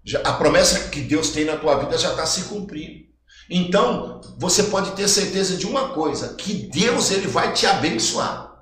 [0.07, 3.05] Já- a promessa que Deus tem na tua vida já está se cumprindo.
[3.51, 8.53] Então, você pode ter certeza de uma coisa, que Deus ele vai te abençoar.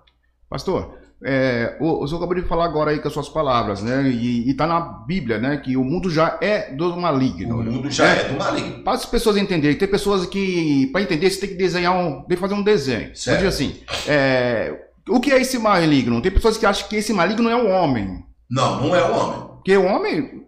[0.48, 4.02] Pastor, é, o, o senhor acabou de falar agora aí com as suas palavras, né?
[4.08, 5.56] E, e tá na Bíblia, né?
[5.56, 7.60] Que o mundo já é do maligno.
[7.60, 8.82] O mundo já é do maligno.
[8.84, 12.22] Para as pessoas entenderem, tem pessoas que, para entender, você tem que desenhar um.
[12.24, 13.14] Tem que fazer um desenho.
[13.16, 13.38] Certo.
[13.38, 14.74] Dizer assim, é,
[15.08, 16.20] o que é esse maligno?
[16.20, 18.22] Tem pessoas que acham que esse maligno é o homem.
[18.50, 19.40] Não, não é o homem.
[19.54, 20.42] Porque o homem.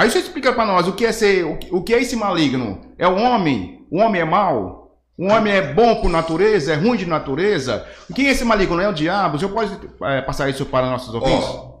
[0.00, 2.80] Aí você explica para nós o que é ser, o que- é esse maligno?
[2.96, 3.86] É o homem?
[3.90, 4.96] O homem é mau?
[5.18, 6.72] O homem é bom por natureza?
[6.72, 7.86] É ruim de natureza?
[8.14, 8.80] Quem é esse maligno?
[8.80, 9.36] É o diabo?
[9.36, 11.44] O senhor pode é, passar isso para nossos ouvintes?
[11.44, 11.80] Ó,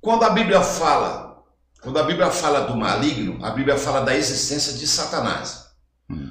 [0.00, 1.42] quando a Bíblia fala,
[1.82, 5.66] quando a Bíblia fala do maligno, a Bíblia fala da existência de Satanás.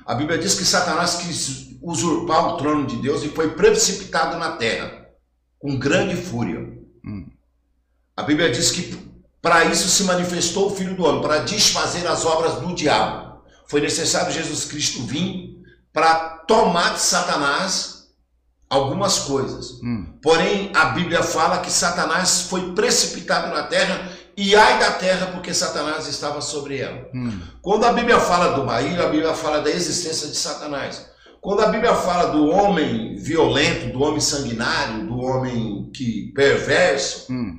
[0.07, 4.53] A Bíblia diz que Satanás quis usurpar o trono de Deus e foi precipitado na
[4.53, 5.05] terra
[5.59, 6.67] com grande fúria.
[8.17, 9.07] A Bíblia diz que
[9.41, 13.41] para isso se manifestou o Filho do Homem, para desfazer as obras do diabo.
[13.67, 15.55] Foi necessário Jesus Cristo vir
[15.93, 18.07] para tomar de Satanás
[18.69, 19.79] algumas coisas.
[19.83, 20.13] Hum.
[20.21, 25.53] Porém, a Bíblia fala que Satanás foi precipitado na terra e ai da terra porque
[25.53, 27.09] Satanás estava sobre ela.
[27.13, 27.39] Hum.
[27.61, 31.07] Quando a Bíblia fala do maligno, a Bíblia fala da existência de Satanás.
[31.41, 37.57] Quando a Bíblia fala do homem violento, do homem sanguinário, do homem que perverso, Hum.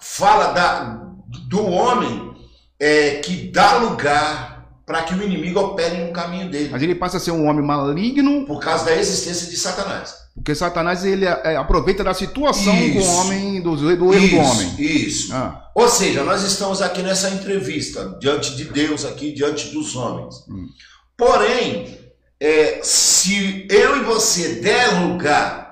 [0.00, 1.00] fala da,
[1.48, 2.32] do homem
[2.80, 4.52] é, que dá lugar
[4.86, 7.64] para que o inimigo opere no caminho dele, Mas ele passa a ser um homem
[7.64, 10.14] maligno por causa da existência de Satanás.
[10.34, 12.98] porque Satanás ele é, aproveita da situação Isso.
[13.08, 14.74] o homem, do, do erro do Isso, homem.
[14.78, 15.34] Isso.
[15.34, 20.44] Ah, Ou seja, nós estamos aqui nessa entrevista, diante de Deus, aqui diante dos homens.
[20.50, 20.68] Hum.
[21.16, 21.98] Porém,
[22.38, 25.64] é, se eu e você der lugar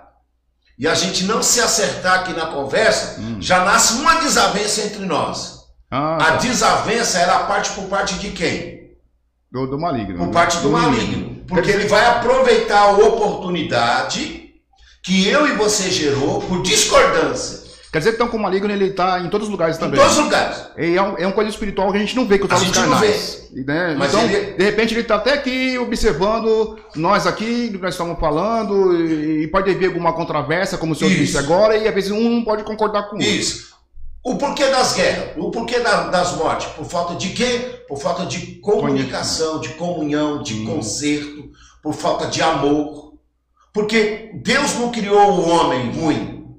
[0.78, 3.36] e a gente não se acertar aqui na conversa, Hum.
[3.40, 5.51] já nasce uma desavença entre nós.
[5.92, 6.36] Ah, A tá.
[6.38, 8.82] desavença ela parte por parte de quem?
[9.52, 10.16] do, do maligno.
[10.16, 10.88] Por parte do inimigo.
[10.90, 11.44] maligno.
[11.46, 14.50] Porque ele vai aproveitar a oportunidade
[15.04, 17.60] que eu e você gerou por discordância.
[17.92, 20.00] Quer dizer que então com o maligno ele está em todos os lugares Em também.
[20.00, 20.56] todos os lugares.
[20.78, 22.64] E é, um, é uma coisa espiritual que a gente não vê com os olhos
[22.64, 23.50] gente não carnais.
[23.66, 23.94] né?
[23.98, 27.92] Mas então, ele- de repente, ele está até aqui observando nós aqui, do que nós
[27.92, 31.20] estamos falando, e pode haver alguma controvérsia, como o senhor Isso.
[31.20, 33.28] disse agora, e às vezes um não pode concordar com o outro.
[33.30, 33.71] Isso.
[34.24, 37.84] O porquê das guerras, o porquê da- das mortes, por falta de quê?
[37.88, 40.66] Por falta de comunicação, de comunhão, de Hum.
[40.66, 41.50] conserto,
[41.82, 43.14] por falta de amor.
[43.72, 46.56] Porque Deus não criou o homem ruim.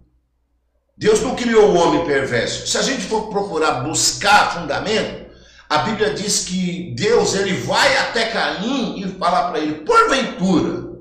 [0.97, 2.68] Deus não criou o homem perverso.
[2.68, 5.24] Se a gente for procurar buscar fundamento,
[5.70, 10.91] a Bíblia diz que Deus ele vai até Caim e fala para ele: porventura,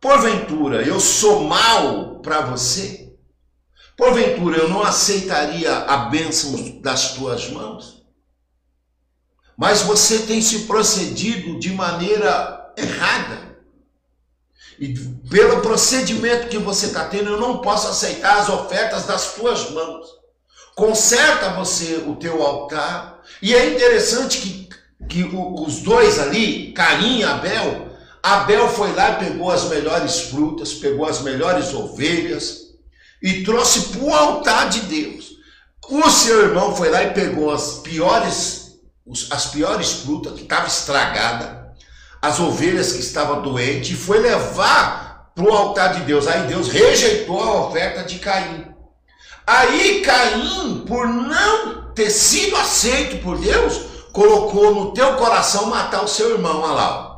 [0.00, 2.99] porventura eu sou mal para você?
[4.00, 8.02] Porventura eu não aceitaria a bênção das tuas mãos?
[9.54, 13.58] Mas você tem se procedido de maneira errada.
[14.78, 14.94] E
[15.28, 20.06] pelo procedimento que você está tendo, eu não posso aceitar as ofertas das tuas mãos.
[20.74, 23.20] Conserta você o teu altar.
[23.42, 24.68] E é interessante que,
[25.10, 27.90] que os dois ali, Caim e Abel,
[28.22, 32.69] Abel foi lá e pegou as melhores frutas, pegou as melhores ovelhas
[33.22, 35.30] e trouxe para o altar de Deus.
[35.88, 38.78] O seu irmão foi lá e pegou as piores,
[39.30, 41.58] as piores frutas que estavam estragadas,
[42.22, 46.26] as ovelhas que estavam doentes, e foi levar para o altar de Deus.
[46.26, 48.66] Aí Deus rejeitou a oferta de Caim.
[49.46, 53.80] Aí Caim, por não ter sido aceito por Deus,
[54.12, 57.09] colocou no teu coração matar o seu irmão, olha lá.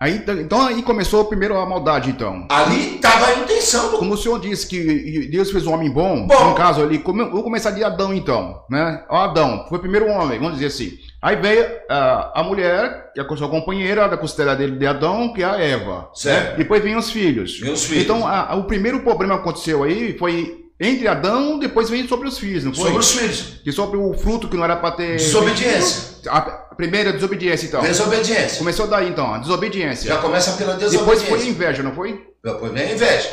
[0.00, 2.46] Aí, então aí começou primeiro a maldade, então.
[2.48, 6.50] Ali estava a intenção Como o senhor disse que Deus fez o homem bom, Bom.
[6.50, 9.02] no caso ali, come- vamos começar de Adão então, né?
[9.10, 10.96] Adão, foi o primeiro homem, vamos dizer assim.
[11.20, 15.32] Aí veio ah, a mulher, que é a sua companheira da costela dele de Adão,
[15.32, 16.08] que é a Eva.
[16.14, 16.50] Certo.
[16.50, 16.56] né?
[16.58, 17.58] Depois vem os filhos.
[17.58, 18.04] Vem os filhos.
[18.04, 22.28] Então a- a- o primeiro problema que aconteceu aí foi entre Adão, depois veio sobre
[22.28, 22.84] os filhos, não foi?
[22.84, 23.40] sobre os filhos.
[23.64, 25.16] Que sobre o fruto que não era para ter.
[25.16, 26.18] Desobediência.
[26.28, 27.80] A a primeira desobediência, então.
[27.82, 28.58] Desobediência.
[28.58, 30.06] Começou daí então, a desobediência.
[30.08, 31.50] Já começa pela Depois foi a desobediência.
[31.50, 32.24] inveja, não foi?
[32.44, 33.28] Depois vem a inveja.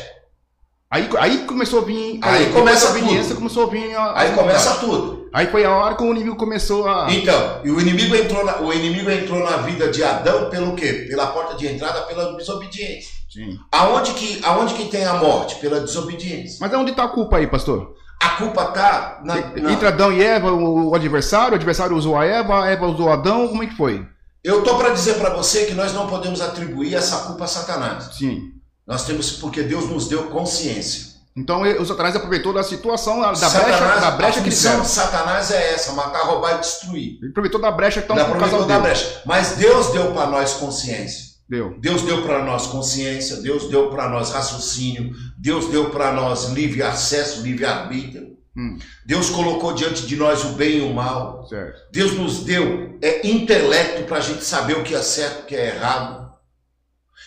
[0.89, 2.19] Aí, aí começou a vir.
[2.23, 3.95] Aí depois começa da obediência, começou a vir.
[3.95, 5.29] a- Aí começa tudo.
[5.33, 7.07] Aí foi a hora que o inimigo começou a.
[7.11, 11.05] Então, e o inimigo entrou na, o inimigo entrou na vida de Adão pelo quê?
[11.09, 13.09] Pela porta de entrada, pela desobediência.
[13.35, 13.59] Sim.
[13.69, 15.55] Aonde que, aonde que tem a morte?
[15.55, 16.57] Pela desobediência.
[16.61, 17.93] Mas onde tá a culpa aí, pastor?
[18.23, 22.23] A culpa tá na, na- Entre Adão e Eva, o, adversário, o adversário usou a
[22.25, 24.07] Eva, a Eva usou Adão, como é que foi?
[24.41, 28.15] Eu tô para dizer para você que nós não podemos atribuir essa culpa a Satanás.
[28.15, 28.51] Sim.
[28.87, 31.13] Nós temos porque Deus nos deu consciência.
[31.35, 34.81] Então o Satanás aproveitou da situação, da Satanás, brecha, da brecha a que deram.
[34.81, 37.17] de Satanás é essa, matar, roubar e destruir.
[37.21, 39.21] Ele aproveitou da brecha que estão por causa aproveitou da brecha.
[39.25, 41.34] Mas Deus deu para nós consciência.
[41.47, 41.77] Deu.
[41.79, 46.81] Deus deu para nós consciência, Deus deu para nós raciocínio, Deus deu para nós livre
[46.81, 48.35] acesso, livre arbítrio.
[48.57, 48.79] Hum.
[49.05, 51.45] Deus colocou diante de nós o bem e o mal.
[51.47, 51.81] Certo.
[51.91, 55.45] Deus nos deu é, intelecto para a gente saber o que é certo e o
[55.45, 56.33] que é errado.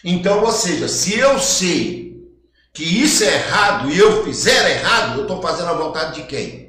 [0.02, 2.08] Então, ou seja, se eu sei
[2.72, 6.67] que isso é errado e eu fizer errado, eu estou fazendo a vontade de quem?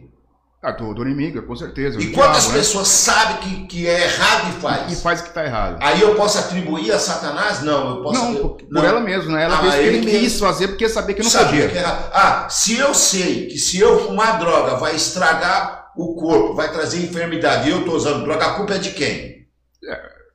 [0.61, 2.01] Ah, do, do inimigo, com certeza.
[2.01, 2.59] E quantas diabo, né?
[2.59, 5.01] pessoas sabem que, que é errado e E faz?
[5.01, 5.77] faz o que tá errado.
[5.81, 7.61] Aí eu posso atribuir a Satanás?
[7.61, 9.43] Não, eu posso não, por, por ela mesma, né?
[9.45, 10.19] Ela Ah, fez ele ele mesmo.
[10.19, 11.69] quis fazer porque sabia que não sabia podia.
[11.69, 12.09] que era.
[12.13, 17.03] Ah, se eu sei que se eu fumar droga vai estragar o corpo, vai trazer
[17.03, 19.47] enfermidade, e eu estou usando droga, a culpa é de quem?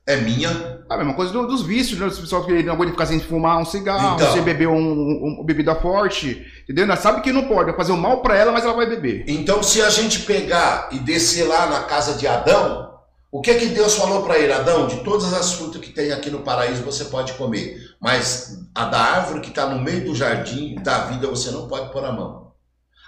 [0.07, 0.74] É minha.
[0.87, 2.05] A mesma coisa do- dos vícios, né?
[2.05, 4.33] Os pessoal que não aguenta ficar sem fumar um cigarro, Então.
[4.33, 6.85] sem beber um, um- uma bebida forte, entendeu?
[6.85, 9.23] Ela sabe que não pode, vai fazer o mal pra ela, mas ela vai beber.
[9.27, 12.91] Então, se a gente pegar e descer lá na casa de Adão,
[13.31, 14.53] o que que Deus falou para ele?
[14.53, 18.85] Adão, de todas as frutas que tem aqui no paraíso você pode comer, mas a
[18.85, 22.11] da árvore que está no meio do jardim da vida você não pode pôr a
[22.11, 22.51] mão.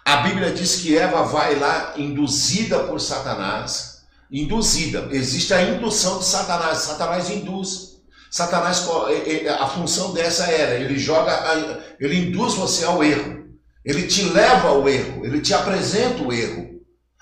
[0.03, 3.86] A Bíblia diz que Eva vai lá induzida por Satanás.
[4.31, 5.07] Induzida.
[5.11, 6.79] Existe a indução de Satanás.
[6.79, 7.97] Satanás induz.
[8.29, 11.31] Satanás, eh, eh, a função dessa era, ele joga,
[11.99, 13.45] ele induz você ao erro.
[13.85, 16.67] Ele te leva ao erro, ele te apresenta o erro.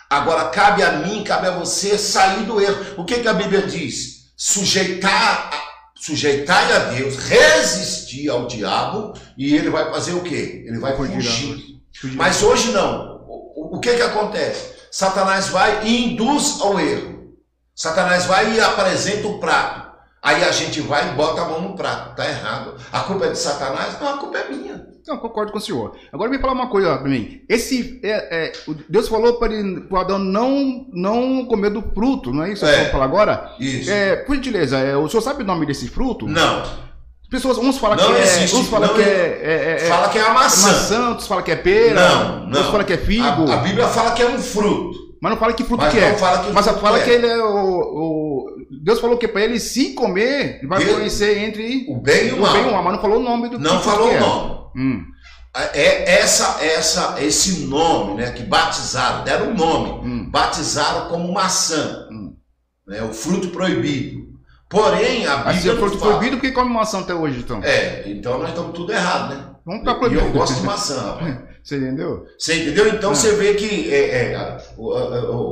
[0.09, 2.95] Agora cabe a mim, cabe a você sair do erro.
[2.97, 4.31] O que, que a Bíblia diz?
[4.35, 5.63] Sujeitar, a-
[5.95, 10.63] sujeitai a Deus, resistir ao diabo e ele vai fazer o quê?
[10.67, 11.75] Ele vai Fugir.
[12.17, 13.23] Mas hoje não.
[13.27, 14.74] O que que acontece?
[14.99, 17.33] Satanás vai e induz ao erro.
[17.75, 19.91] Satanás vai e apresenta o prato.
[20.23, 22.15] Aí a gente vai e bota a mão no prato.
[22.15, 22.75] Tá errado.
[22.93, 23.99] A culpa é de Satanás?
[23.99, 24.87] Não, a culpa é minha.
[25.05, 25.97] Não, concordo com o senhor.
[26.13, 27.41] Agora me falar uma coisa pra mim.
[27.49, 28.51] Esse, é, é,
[28.87, 29.51] Deus falou para
[29.91, 32.75] o Adão não, não comer do fruto, não é isso que É.
[32.79, 33.53] eu vou falar agora?
[33.59, 33.91] Isso.
[33.91, 36.25] É, por gentileza, é, o senhor sabe o nome desse fruto?
[36.25, 36.63] Não.
[37.25, 39.05] As pessoas, uns falam Não que é, uns não que é-
[39.43, 40.67] é, é, é- Fala que é a é maçã.
[40.67, 42.45] maçã, outros falam que é pera, Não, não.
[42.47, 44.97] outros falam que é figo, A, a Bíblia fala que é um fruto.
[45.21, 46.13] mas não fala que fruto Mas que é.
[46.13, 47.03] fala que mas fala é.
[47.03, 48.45] que ele é o, o-
[48.83, 52.31] Deus falou que para ele se comer, ele vai Deus- conhecer entre O bem e
[52.33, 52.53] o o mal.
[52.53, 54.19] bem e o mal, mas não falou o nome do Não falou o é.
[54.19, 54.55] nome.
[54.77, 55.03] Hum,
[55.73, 60.29] É essa, essa, esse nome, né, que batizaram, deram um nome, hum.
[60.29, 62.33] batizaram como maçã, Hum.
[62.87, 64.34] né, o fruto proibido.
[64.69, 67.61] Porém, a Mas se Bíblia for proibido, come maçã até hoje, então?
[67.63, 69.45] É, então nós estamos tudo errado, né?
[69.65, 70.21] Vamos pra E proibido.
[70.25, 71.01] eu gosto de maçã.
[71.01, 71.37] rapaz.
[71.65, 72.25] Você entendeu?
[72.37, 72.87] Você entendeu?
[72.89, 73.15] Então Ah.
[73.15, 74.57] você vê que é, é,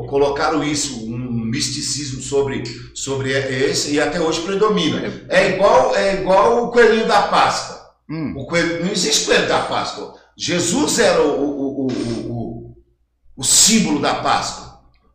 [0.08, 2.62] colocaram isso, um misticismo sobre,
[2.94, 5.02] sobre esse, e até hoje predomina.
[5.28, 7.82] É igual, é igual o coelhinho da Páscoa.
[8.08, 8.34] Hum.
[8.38, 10.14] O coelho, não existe coelho da Páscoa.
[10.38, 12.76] Jesus era o, o, o, o, o,
[13.38, 14.63] o símbolo da Páscoa.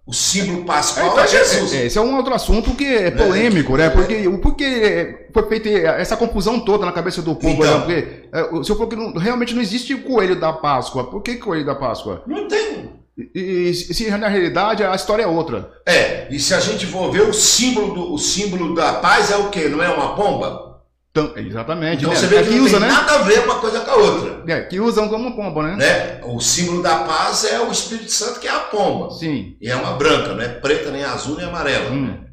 [0.09, 1.71] O símbolo pascual é, Jesus.
[1.75, 3.91] é, esse é um outro assunto que é polêmico, né?
[3.91, 7.81] Porque, o porquê foi feita essa confusão toda na cabeça do povo, Então.
[7.81, 7.85] né?
[7.85, 11.05] Porque é, o senhor falou que não- realmente não existe o coelho da Páscoa.
[11.05, 12.23] Por que coelho da Páscoa?
[12.27, 12.89] Não tem.
[13.35, 15.71] E, e se na realidade a história é outra.
[15.85, 19.37] É, e se a gente for ver o símbolo, do, o símbolo da paz é
[19.37, 19.69] o quê?
[19.69, 20.68] Não é uma pomba?
[21.11, 22.03] Então, exatamente.
[22.05, 22.17] Então né?
[22.17, 22.95] você vê É que, que não usa, tem né?
[22.95, 24.45] nada a ver uma coisa com a outra.
[24.53, 25.77] É, que usam como pomba, né?
[25.77, 26.21] Né?
[26.25, 29.11] O símbolo da paz é o Espírito Santo, que é a pomba.
[29.15, 29.57] Sim.
[29.61, 31.91] E é uma branca, não é preta, nem azul, nem amarela.
[31.91, 32.25] Hum.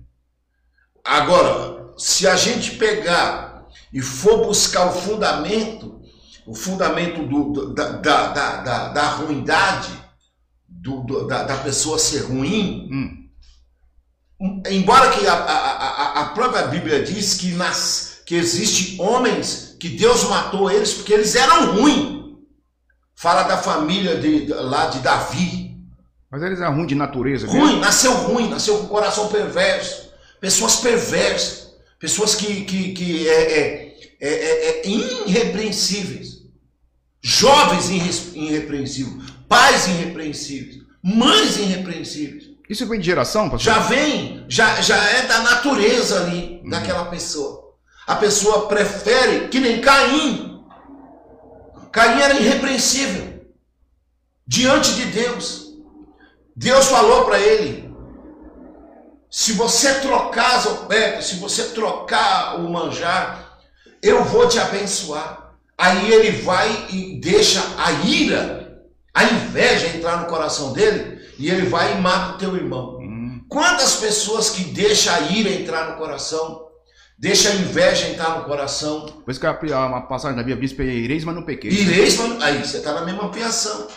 [1.03, 6.01] Agora, se a gente pegar e for buscar o fundamento,
[6.45, 9.89] o fundamento do- da, da, da, da ruindade,
[10.67, 14.61] do- do- da, da pessoa ser ruim, Hum.
[14.69, 19.89] embora que a, a, a, a própria Bíblia diz que, nas, que existe homens que
[19.89, 22.15] Deus matou eles porque eles eram ruins.
[23.15, 25.77] Fala da família de, lá de Davi.
[26.31, 27.45] Mas eles são ruins de natureza.
[27.47, 27.59] mesmo.
[27.61, 30.09] Ruim, nasceu ruim, nasceu com o coração perverso.
[30.41, 31.73] Pessoas perversas.
[31.99, 36.41] Pessoas que, que, que é, é, é, é, é irrepreensíveis.
[37.21, 39.29] Jovens irre- irrepreensíveis.
[39.47, 40.83] Pais irrepreensíveis.
[41.01, 42.49] Mães irrepreensíveis.
[42.69, 43.73] Isso vem de geração, pastor?
[43.73, 47.64] Já vem, já, já é da natureza ali, daquela pessoa.
[48.05, 50.63] A pessoa prefere, que nem Caim.
[51.91, 53.45] Caim era irrepreensível
[54.45, 55.73] diante de Deus.
[56.55, 57.91] Deus falou para ele:
[59.29, 63.59] se você trocar as ofertas, se você trocar o manjar,
[64.01, 65.55] eu vou te abençoar.
[65.77, 68.81] Aí ele vai e deixa a ira,
[69.13, 72.99] a inveja entrar no coração dele, e ele vai e mata o teu irmão.
[73.49, 76.64] Quantas pessoas que deixam a ira entrar no coração,
[77.17, 80.77] deixa a inveja entrar no coração, Por isso que a- uma passagem da Bíblia diz:
[80.77, 81.71] ireis, mas não pequei.
[81.71, 83.87] Ireis, mas- aí você está na mesma ampliação.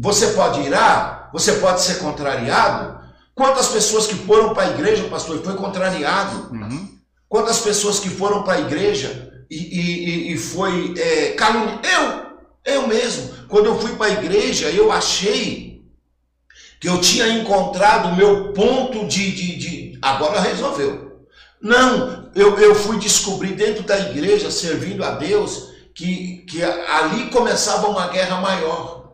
[0.00, 2.98] Você pode irar, você pode ser contrariado.
[3.34, 6.52] Quantas pessoas que foram para a igreja, pastor, e foi contrariado?
[6.54, 6.88] Uhum.
[7.28, 11.78] Quantas pessoas que foram para a igreja e, e- e- foi é, calúnia?
[12.64, 13.30] Eu, eu mesmo.
[13.48, 15.82] Quando eu fui para a igreja, eu achei
[16.80, 21.07] que eu tinha encontrado o meu ponto de, de, de- Agora resolveu.
[21.60, 27.88] Não, eu, eu fui descobrir dentro da igreja, servindo a Deus, que, que ali começava
[27.88, 29.12] uma guerra maior.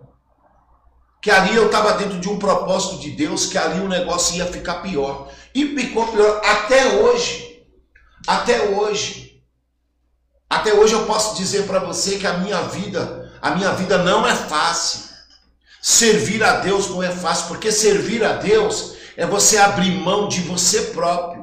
[1.23, 4.45] Que ali eu estava dentro de um propósito de Deus, que ali o negócio ia
[4.47, 5.31] ficar pior.
[5.55, 7.63] E ficou pior até hoje.
[8.27, 9.43] Até hoje.
[10.51, 14.27] Até hoje eu posso dizer para você que a minha vida, a minha vida não
[14.27, 15.05] é fácil.
[15.81, 20.43] Servir a Deus não é fácil, porque servir a Deus é você abrir mão de
[20.43, 21.34] você próprio.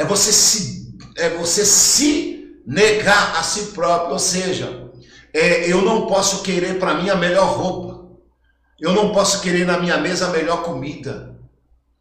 [0.00, 4.12] É você se, é você se negar a si próprio.
[4.14, 4.90] Ou seja,
[5.30, 8.08] é, eu não posso querer para mim a melhor roupa.
[8.80, 11.38] Eu não posso querer na minha mesa a melhor comida.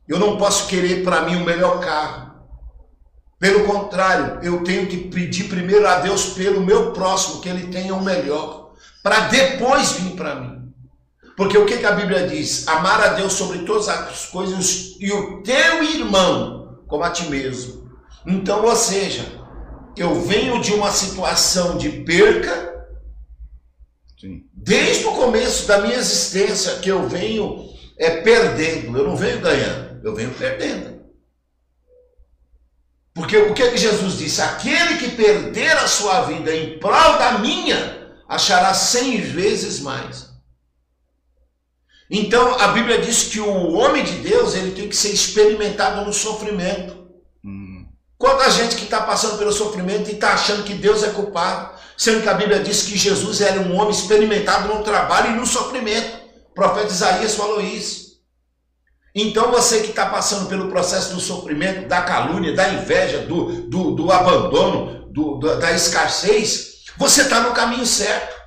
[0.07, 2.35] Eu não posso querer para mim o melhor carro.
[3.37, 7.93] Pelo contrário, eu tenho que pedir primeiro a Deus pelo meu próximo, que ele tenha
[7.93, 8.71] o melhor,
[9.03, 10.73] para depois vir para mim.
[11.35, 12.65] Porque o que, que a Bíblia diz?
[12.65, 17.78] Amar a Deus sobre todas as coisas e o teu irmão como a ti mesmo.
[18.25, 19.25] Então, ou seja,
[19.95, 22.87] eu venho de uma situação de perca,
[24.19, 24.43] Sim.
[24.53, 30.05] desde o começo da minha existência, que eu venho é, perdendo, eu não venho ganhando,
[30.05, 30.99] eu venho perdendo.
[33.13, 34.41] Porque o que, que Jesus disse?
[34.41, 40.29] Aquele que perder a sua vida em prol da minha, achará cem vezes mais.
[42.09, 46.13] Então a Bíblia diz que o homem de Deus ele tem que ser experimentado no
[46.13, 46.98] sofrimento.
[48.19, 52.21] Quanta gente que está passando pelo sofrimento e está achando que Deus é culpado, sendo
[52.21, 56.19] que a Bíblia diz que Jesus era um homem experimentado no trabalho e no sofrimento.
[56.51, 58.09] O profeta Isaías falou isso.
[59.15, 63.91] Então você que está passando pelo processo do sofrimento, da calúnia, da inveja, do, do,
[63.95, 68.37] do abandono, do- da escassez, você está no caminho certo.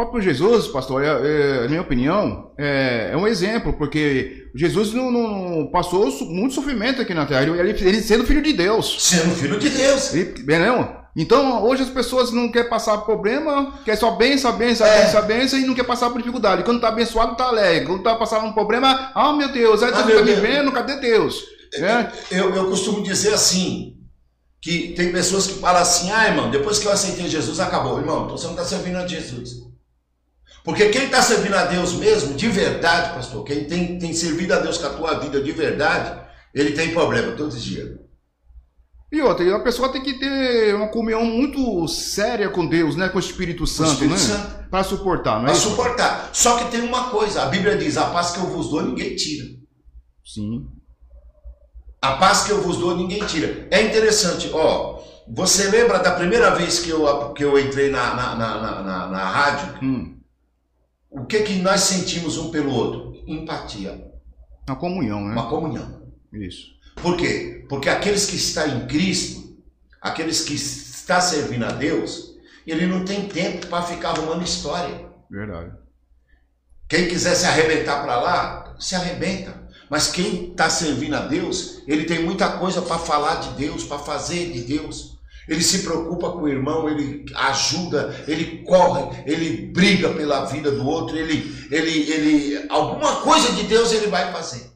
[0.00, 4.94] O próprio Jesus, pastor, é, é, na minha opinião, é, é um exemplo, porque Jesus
[4.94, 8.96] não, não- passou muito sofrimento aqui na Terra, ele, ele sendo filho de Deus.
[8.98, 10.14] Sendo filho de Deus.
[10.14, 10.96] Ele, bem, não?
[11.14, 15.02] Então, hoje as pessoas não querem passar por problema, quer só benção, benção, É.
[15.04, 16.62] benção, benção, e não quer passar por dificuldade.
[16.62, 17.86] Quando tá abençoado, tá alegre.
[17.86, 20.72] Quando tá passando um problema, ah, meu Deus, aí Ah, Deus meu tá me vendo,
[20.72, 21.44] cadê Deus?
[21.74, 22.06] É?
[22.30, 23.96] Eu, eu costumo dizer assim,
[24.62, 27.98] que tem pessoas que falam assim, ah, irmão, depois que eu aceitei Jesus, acabou.
[27.98, 29.68] Irmão, então você não está servindo a Jesus.
[30.70, 34.58] Porque quem está servindo a Deus mesmo, de verdade, pastor, quem tem, tem servido a
[34.60, 36.20] Deus com a tua vida de verdade,
[36.54, 37.98] ele tem problema todos os dias.
[39.12, 43.08] E outra, a pessoa tem que ter uma comunhão muito séria com Deus, né?
[43.08, 44.18] Com o Espírito Santo, Espírito né?
[44.18, 44.68] Santo.
[44.70, 46.30] Para suportar, não é Para suportar.
[46.32, 49.16] Só que tem uma coisa, a Bíblia diz, a paz que eu vos dou, ninguém
[49.16, 49.46] tira.
[50.24, 50.68] Sim.
[52.00, 53.66] A paz que eu vos dou, ninguém tira.
[53.72, 55.00] É interessante, ó.
[55.28, 59.06] Você lembra da primeira vez que eu, que eu entrei na, na, na, na, na-
[59.08, 59.74] na rádio?
[59.82, 60.19] Hum.
[61.10, 63.22] O que que nós sentimos um pelo outro?
[63.26, 64.10] Empatia,
[64.68, 65.32] Uma comunhão, né?
[65.32, 66.02] uma comunhão.
[66.32, 66.68] Isso.
[67.02, 67.64] Por quê?
[67.68, 69.58] Porque aqueles que estão em Cristo,
[70.00, 75.08] aqueles que estão servindo a Deus, ele não tem tempo para ficar arrumando história.
[75.30, 75.72] Verdade.
[76.88, 79.68] Quem quiser se arrebentar para lá, se arrebenta.
[79.88, 83.98] Mas quem está servindo a Deus, ele tem muita coisa para falar de Deus, para
[83.98, 85.18] fazer de Deus.
[85.50, 90.86] Ele se preocupa com o irmão, ele ajuda, ele corre, ele briga pela vida do
[90.86, 94.70] outro, ele, ele, ele, alguma coisa de Deus ele vai fazer.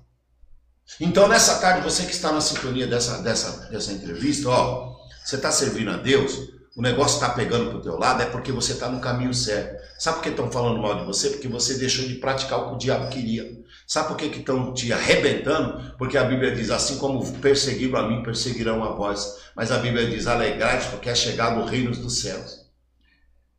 [1.01, 5.53] Então nessa tarde, você que está na sintonia dessa, dessa, dessa entrevista, ó, você está
[5.53, 8.89] servindo a Deus, o negócio está pegando para o teu lado, é porque você está
[8.89, 9.81] no caminho certo.
[9.97, 11.31] Sabe por que estão falando mal de você?
[11.31, 13.49] Porque você deixou de praticar o que o diabo queria.
[13.87, 15.95] Sabe por que estão te arrebentando?
[15.99, 19.45] Porque a Bíblia diz, assim como perseguiram a mim, perseguirão a vós.
[19.55, 22.65] Mas a Bíblia diz, alegrai-vos, porque é chegado o reino dos céus.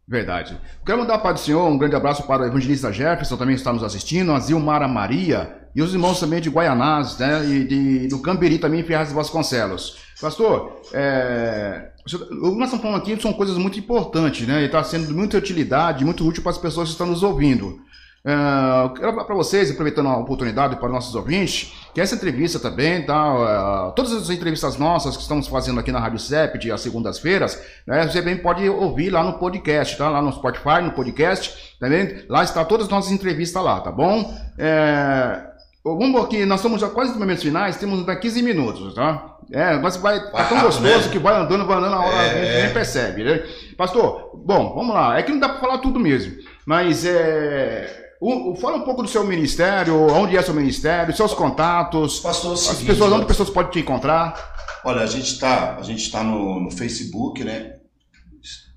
[0.08, 0.60] Verdade.
[0.86, 3.84] Quero mandar para o senhor um grande abraço para o evangelista Jefferson, também está nos
[3.84, 7.44] assistindo, a Zilmara Maria e os irmãos também de Guaianás, né?
[7.46, 9.98] E de, do Camberi também, Ferraz Vasconcelos.
[10.22, 14.62] Pastor, é, O que nós estamos falando aqui são coisas muito importantes, né?
[14.62, 17.80] E está sendo de muita utilidade, muito útil para as pessoas que estão nos ouvindo.
[18.26, 22.60] É, eu quero falar para vocês, aproveitando a oportunidade para nossos ouvintes, que essa entrevista
[22.60, 23.92] também, tá?
[23.92, 28.08] é, todas as entrevistas nossas que estamos fazendo aqui na Rádio CEPT às segundas-feiras, né,
[28.08, 30.10] você bem pode ouvir lá no podcast, tá?
[30.10, 32.26] Lá no Spotify, no podcast, também.
[32.28, 34.36] Lá está todas as nossas entrevistas lá, tá bom?
[34.58, 35.44] É,
[35.84, 39.38] vamos aqui, nós estamos já quase nos momentos finais, temos até 15 minutos, tá?
[39.52, 41.12] É, mas vai, tá tão gostoso né?
[41.12, 42.64] que vai andando, vai andando a hora, É, a gente é.
[42.64, 43.44] nem percebe, né?
[43.78, 45.20] Pastor, bom, vamos lá.
[45.20, 46.36] É que não dá para falar tudo mesmo,
[46.66, 48.05] mas é.
[48.28, 52.48] O- o- fala um pouco do seu ministério, onde é seu ministério, seus contatos, Pastor,
[52.48, 54.54] é o as seguinte, pessoas, onde as pessoas podem te encontrar.
[54.84, 57.78] Olha, a gente está a gente tá no, no Facebook, né?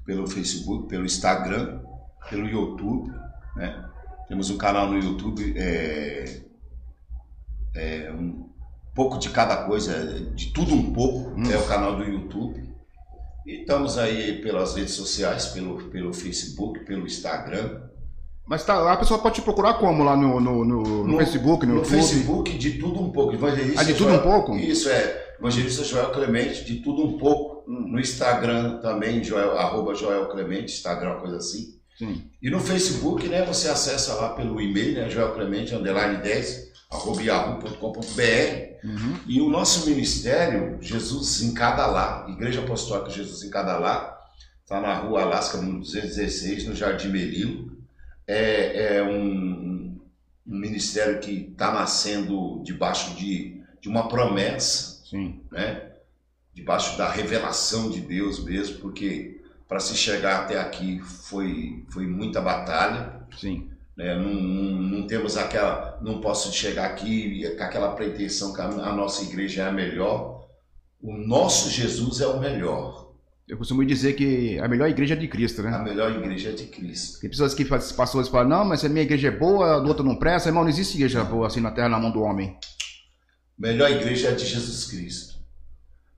[0.05, 1.81] Pelo Facebook, pelo Instagram,
[2.31, 3.13] pelo YouTube,
[3.57, 3.85] né?
[4.27, 6.41] Temos um canal no YouTube, é,
[7.75, 8.49] é um
[8.95, 11.51] pouco de cada coisa, de tudo um pouco, Hum.
[11.51, 12.67] é o canal do YouTube.
[13.47, 17.88] E estamos aí pelas redes sociais, pelo, pelo Facebook, pelo Instagram.
[18.49, 21.75] Mas tá, a pessoa pode te procurar como lá no, no, no- no Facebook, no,
[21.75, 21.95] no YouTube?
[21.97, 23.35] Facebook, de tudo um pouco.
[23.35, 24.57] Evangelista Ah, de tudo Joel- um pouco?
[24.57, 25.35] Isso é.
[25.39, 27.59] Evangelista Joel Clemente, de tudo um pouco.
[27.71, 31.75] No Instagram também, Joel, arroba Joel Clemente, Instagram, uma coisa assim.
[31.99, 32.25] Sim.
[32.41, 37.23] E no Facebook, né, você acessa lá pelo e-mail, né, Joel Clemente, underline 10, arroba
[37.23, 38.69] yahoo.com.br.
[38.85, 39.17] Uhum.
[39.27, 44.17] E o nosso ministério, Jesus em Cada Lá, Igreja Apostólica Jesus em Cada Lá,
[44.63, 47.77] está na rua Alasca, número 216, no Jardim Merilo.
[48.29, 49.99] É, é um,
[50.47, 55.41] um ministério que está nascendo debaixo de, de uma promessa, Sim.
[55.51, 55.89] né?
[56.59, 62.41] debaixo da revelação de Deus mesmo, porque para se chegar até aqui foi, foi muita
[62.41, 63.21] batalha.
[63.39, 63.71] Sim.
[63.97, 64.17] né?
[64.17, 65.99] Não, não, não temos aquela.
[66.03, 70.49] Não posso chegar aqui com aquela pretensão que a, a nossa igreja é a melhor.
[71.01, 73.08] O nosso Jesus é o melhor.
[73.49, 75.83] Eu costumo dizer que a melhor igreja é de Cristo, A né?
[75.83, 77.21] melhor igreja é de Cristo.
[77.21, 80.05] Tem pessoas que pastores falam, não, mas a minha igreja é boa, a do outro
[80.05, 80.51] não presta.
[80.51, 82.59] Irmão, não existe igreja boa assim na terra, na mão do homem.
[83.59, 85.39] melhor igreja é a de Jesus Cristo.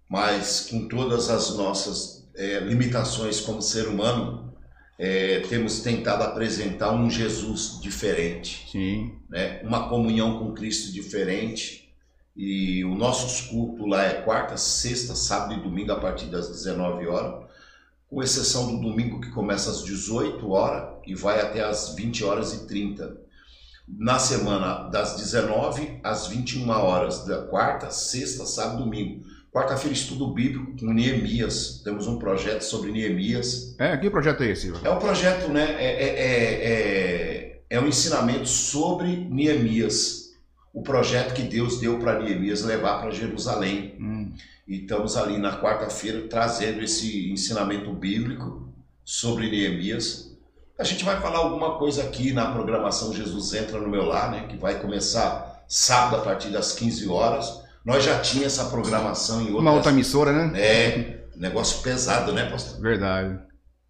[0.09, 4.53] Mas com todas as nossas eh, limitações como ser humano,
[4.99, 8.67] eh, temos tentado apresentar um Jesus diferente.
[8.73, 9.13] Sim.
[9.29, 9.61] né?
[9.63, 11.80] uma comunhão com Cristo diferente.
[12.37, 17.07] E o nosso culto lá é quarta, sexta, sábado e domingo a partir das 19
[17.07, 17.45] horas,
[18.09, 22.55] com exceção do domingo que começa às 18 horas e vai até às 20 horas
[22.55, 23.17] e 30.
[23.89, 29.25] Na semana das 19 às 21 horas da quarta, sexta, sábado e domingo.
[29.53, 31.81] Quarta-feira estudo bíblico com Neemias.
[31.83, 33.75] Temos um projeto sobre Neemias.
[33.81, 34.73] É, que projeto é esse?
[34.85, 35.75] É um projeto, né?
[35.77, 40.20] É, é, é, é, é um ensinamento sobre Neemias.
[40.73, 43.95] O projeto que Deus deu para Neemias levar para Jerusalém.
[43.99, 44.33] Hum,
[44.69, 48.69] E estamos ali na quarta-feira trazendo esse ensinamento bíblico
[49.05, 50.31] sobre Neemias.
[50.79, 54.47] A gente vai falar alguma coisa aqui na programação Jesus Entra no Meu Lar, né?
[54.49, 57.61] Que vai começar sábado a partir das 15 horas.
[57.85, 59.61] Nós já tinha essa programação em outras...
[59.61, 60.61] uma outra emissora, né?
[60.61, 62.81] É, negócio pesado, né, pastor?
[62.81, 63.39] Verdade.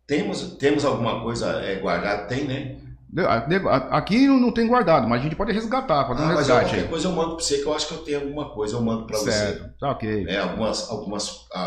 [0.07, 2.24] Temos, temos alguma coisa é, guardada?
[2.24, 2.77] Tem, né?
[3.19, 6.49] A- a- Aqui não tem guardado, mas a gente pode resgatar, fazer um Ah, mas
[6.49, 6.89] eu, resgate qualquer aí.
[6.89, 9.07] coisa eu mando para você, que eu acho que eu tenho alguma coisa, eu mando
[9.07, 9.32] para você.
[9.32, 10.24] Certo, tá ok.
[10.24, 10.39] Né?
[10.39, 11.61] Algumas, algumas a,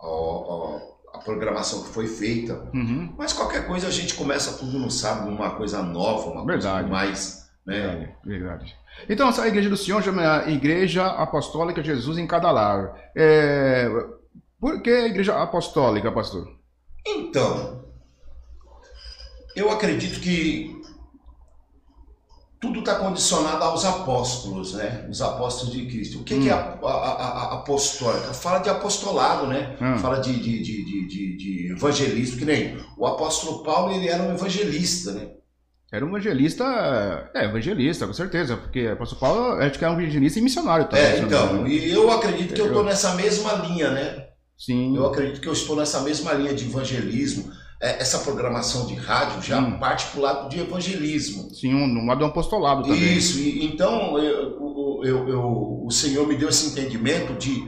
[0.00, 0.80] a, a,
[1.14, 2.68] a programação que foi feita.
[2.74, 3.14] Uhum.
[3.16, 6.80] Mas qualquer coisa a gente começa tudo no sábado, uma coisa nova, uma Verdade.
[6.80, 7.48] coisa mais.
[7.66, 7.80] Né?
[7.80, 8.76] Verdade, verdade.
[9.08, 12.94] Então, essa igreja do Senhor chama Igreja Apostólica Jesus em Cada Lar.
[13.16, 13.88] É,
[14.60, 16.48] Por que a igreja apostólica, pastor?
[17.06, 17.77] Então,
[19.60, 20.76] eu acredito que
[22.60, 25.06] tudo está condicionado aos apóstolos, né?
[25.08, 26.18] Os apóstolos de Cristo.
[26.20, 28.32] O que, que é a, a- a- a- apostólica?
[28.34, 29.76] Fala de apostolado, né?
[29.80, 29.98] Hum.
[29.98, 35.12] Fala de, de, de, de, evangelismo, que nem o apóstolo Paulo, ele era um evangelista,
[35.12, 35.28] né?
[35.92, 39.98] Era um evangelista, é, evangelista, com certeza, porque o apóstolo Paulo, acho que é um
[40.00, 41.04] evangelista e missionário também.
[41.04, 44.26] É, então, e eu acredito que eu estou nessa mesma linha, né?
[44.58, 47.52] Sim, Eu acredito que eu estou nessa mesma linha de evangelismo.
[47.80, 49.78] É, Essa programação de rádio já Hum.
[49.78, 51.48] parte para o lado de evangelismo.
[51.54, 53.16] sim, um, um lado do apostolado também.
[53.16, 57.62] Isso, e, então eu, eu- eu- o Senhor me deu esse entendimento de,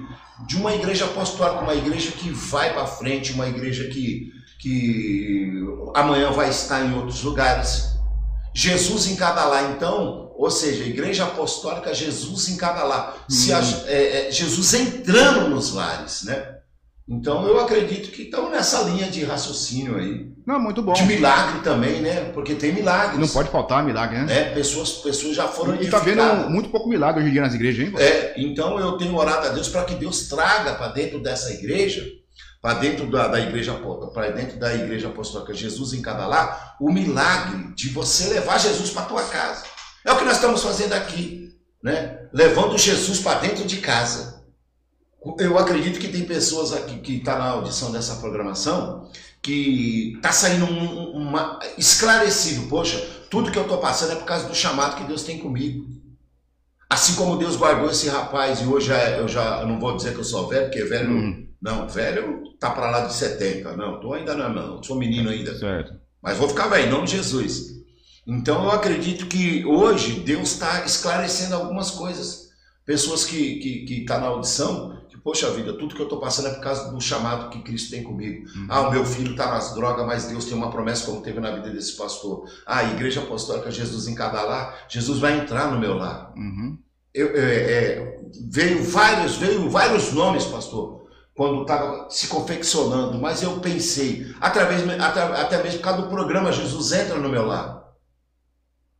[0.48, 5.62] de uma igreja apostólica, uma igreja que vai para frente, uma igreja que, que
[5.94, 7.90] amanhã vai estar em outros lugares.
[8.52, 13.16] Jesus em cada lá, então, ou seja, igreja apostólica, Jesus em cada lá.
[13.28, 16.56] Se a- é, é, Jesus entrando nos lares, né?
[17.10, 20.30] Então eu acredito que estamos nessa linha de raciocínio aí.
[20.46, 20.92] Não, muito bom.
[20.92, 22.30] De milagre também, né?
[22.32, 23.18] Porque tem milagres.
[23.18, 24.24] Não pode faltar milagre, né?
[24.24, 24.44] né?
[24.54, 27.84] Pessoas, pessoas já foram E tá vendo muito pouco milagre hoje em dia nas igrejas,
[27.84, 27.94] hein?
[27.98, 32.06] É, então eu tenho orado a Deus para que Deus traga para dentro dessa igreja
[32.60, 33.72] para dentro da, da igreja
[34.12, 38.90] para dentro da igreja apostólica Jesus em cada lar, o milagre de você levar Jesus
[38.90, 39.64] para tua casa.
[40.04, 42.18] É o que nós estamos fazendo aqui, né?
[42.32, 44.39] Levando Jesus para dentro de casa.
[45.38, 49.10] Eu acredito que tem pessoas aqui que está na audição dessa programação
[49.42, 52.68] que está saindo um, uma, esclarecido.
[52.68, 52.98] Poxa,
[53.30, 55.86] tudo que eu estou passando é por causa do chamado que Deus tem comigo.
[56.88, 60.20] Assim como Deus guardou esse rapaz e hoje eu já eu não vou dizer que
[60.20, 61.48] eu sou velho, porque velho, Hum.
[61.62, 63.76] não, velho tá para lá de 70.
[63.76, 65.56] Não, tô ainda não, não, sou menino ainda.
[65.56, 65.94] Certo.
[66.22, 67.80] Mas vou ficar velho, em nome de Jesus.
[68.26, 72.50] Então eu acredito que hoje Deus está esclarecendo algumas coisas.
[72.84, 76.48] Pessoas que estão que, que tá na audição, poxa vida, tudo que eu estou passando
[76.48, 78.44] é por causa do chamado que Cristo tem comigo.
[78.68, 81.50] Ah, o meu filho está nas drogas, mas Deus tem uma promessa como teve na
[81.50, 82.44] vida desse pastor.
[82.66, 86.32] Ah, a igreja apostólica Jesus em cada lar, Jesus vai entrar no meu lar.
[86.36, 86.78] Uhum.
[87.12, 91.00] Eu- é, é, veio vários, veio vários nomes, pastor,
[91.34, 96.52] quando estava se confeccionando, mas eu pensei, através, atra- até mesmo por causa do programa
[96.52, 97.80] Jesus entra no meu lar.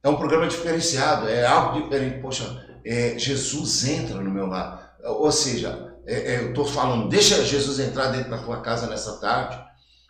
[0.03, 2.21] É um programa diferenciado, é algo diferente.
[2.21, 4.97] Poxa, é, Jesus entra no meu lar.
[5.05, 9.21] Ou seja, é, é, eu estou falando, deixa Jesus entrar dentro da tua casa nessa
[9.21, 9.59] tarde,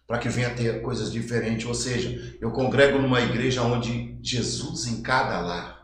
[0.07, 1.67] para que venha ter coisas diferentes.
[1.67, 5.81] Ou seja, eu congrego numa igreja onde Jesus em cada lar.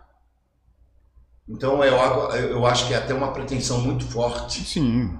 [1.47, 4.65] Então é algo, eu acho que é até uma pretensão muito forte.
[4.65, 5.17] Sim.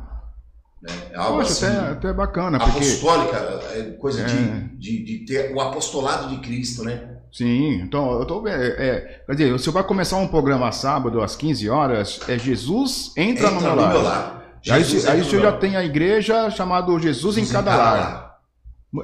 [0.83, 0.93] Né?
[1.13, 2.79] É algo Poxa, assim, até, até bacana, porque.
[2.79, 3.37] apostólica,
[3.75, 4.25] é coisa É.
[4.25, 7.17] De, de, de ter o apostolado de Cristo, né?
[7.31, 8.63] Sim, então eu tô vendo.
[8.63, 13.51] É, quer dizer, você vai começar um programa sábado às 15 horas, é Jesus entra,
[13.51, 14.46] no meu lar.
[14.71, 18.27] Aí, você- aí você no já tem a igreja chamado Jesus em Jesus cada lar.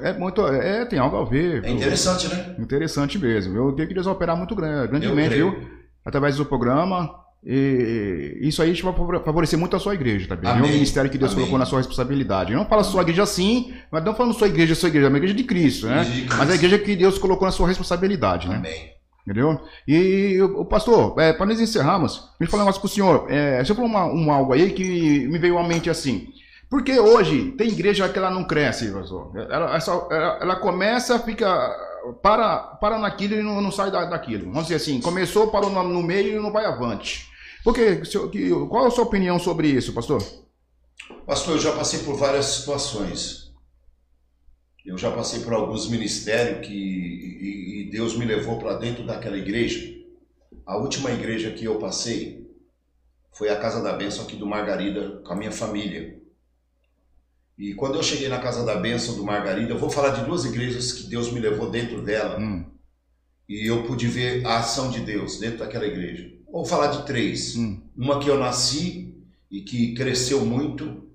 [0.00, 1.64] É muito, é, tem algo a ver.
[1.64, 2.54] É interessante, né?
[2.58, 3.56] Interessante mesmo.
[3.56, 5.68] Eu tenho que Deus vai operar muito grande, grandemente, viu?
[6.04, 7.10] Através do programa.
[7.44, 8.92] E isso aí vai
[9.24, 10.48] favorecer muito a sua igreja também.
[10.48, 10.70] É Amém.
[10.70, 11.40] um ministério que Deus Amém.
[11.44, 12.54] colocou na sua responsabilidade.
[12.54, 15.34] Não fala sua igreja assim, mas não falando sua igreja, sua igreja, é uma igreja
[15.34, 16.04] de Cristo, né?
[16.04, 16.36] De Cristo.
[16.38, 18.56] Mas a igreja que Deus colocou na sua responsabilidade, né?
[18.56, 18.92] Amém.
[19.24, 19.60] Entendeu?
[19.86, 23.26] E o o pastor, é, para nós encerrarmos, me falar um negócio pro senhor.
[23.30, 26.28] É, você falou uma, um algo aí que me veio à mente assim.
[26.68, 29.30] Porque hoje tem igreja que ela não cresce, pastor.
[29.36, 31.46] Ela, ela, ela começa, fica.
[32.20, 34.46] Para, para naquilo e não, não sai da- daquilo.
[34.46, 37.28] Vamos dizer assim, começou, parou no, no meio e não vai avante.
[37.62, 40.20] Porque, senhor, que- qual a sua opinião sobre isso, pastor?
[41.24, 43.41] Pastor, eu já passei por várias situações.
[44.84, 49.36] Eu já passei por alguns ministérios que e, e Deus me levou para dentro daquela
[49.36, 49.92] igreja.
[50.66, 52.50] A última igreja que eu passei
[53.32, 56.20] foi a Casa da Bênção aqui do Margarida com a minha família.
[57.58, 60.44] E quando eu cheguei na Casa da Bênção do Margarida, eu vou falar de duas
[60.44, 62.64] igrejas que Deus me levou dentro dela Hum,
[63.48, 66.30] e eu pude ver a ação de Deus dentro daquela igreja.
[66.50, 67.56] Vou falar de três.
[67.56, 69.14] hum, Uma que eu nasci
[69.50, 71.11] e que cresceu muito.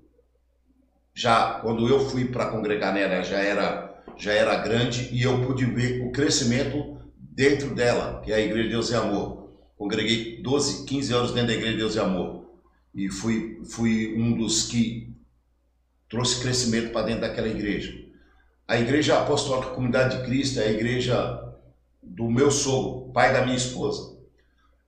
[1.18, 5.64] Já quando eu fui para congregar nela, já era já era grande e eu pude
[5.64, 9.50] ver o crescimento dentro dela, que é a Igreja de Deus e Amor.
[9.76, 12.44] Congreguei 12, 15 anos dentro da Igreja de Deus e Amor.
[12.94, 15.12] E fui fui um dos que
[16.08, 17.92] trouxe crescimento para dentro daquela igreja.
[18.68, 21.52] A Igreja Apostólica Comunidade de Cristo é a igreja
[22.00, 24.16] do meu sogro, pai da minha esposa.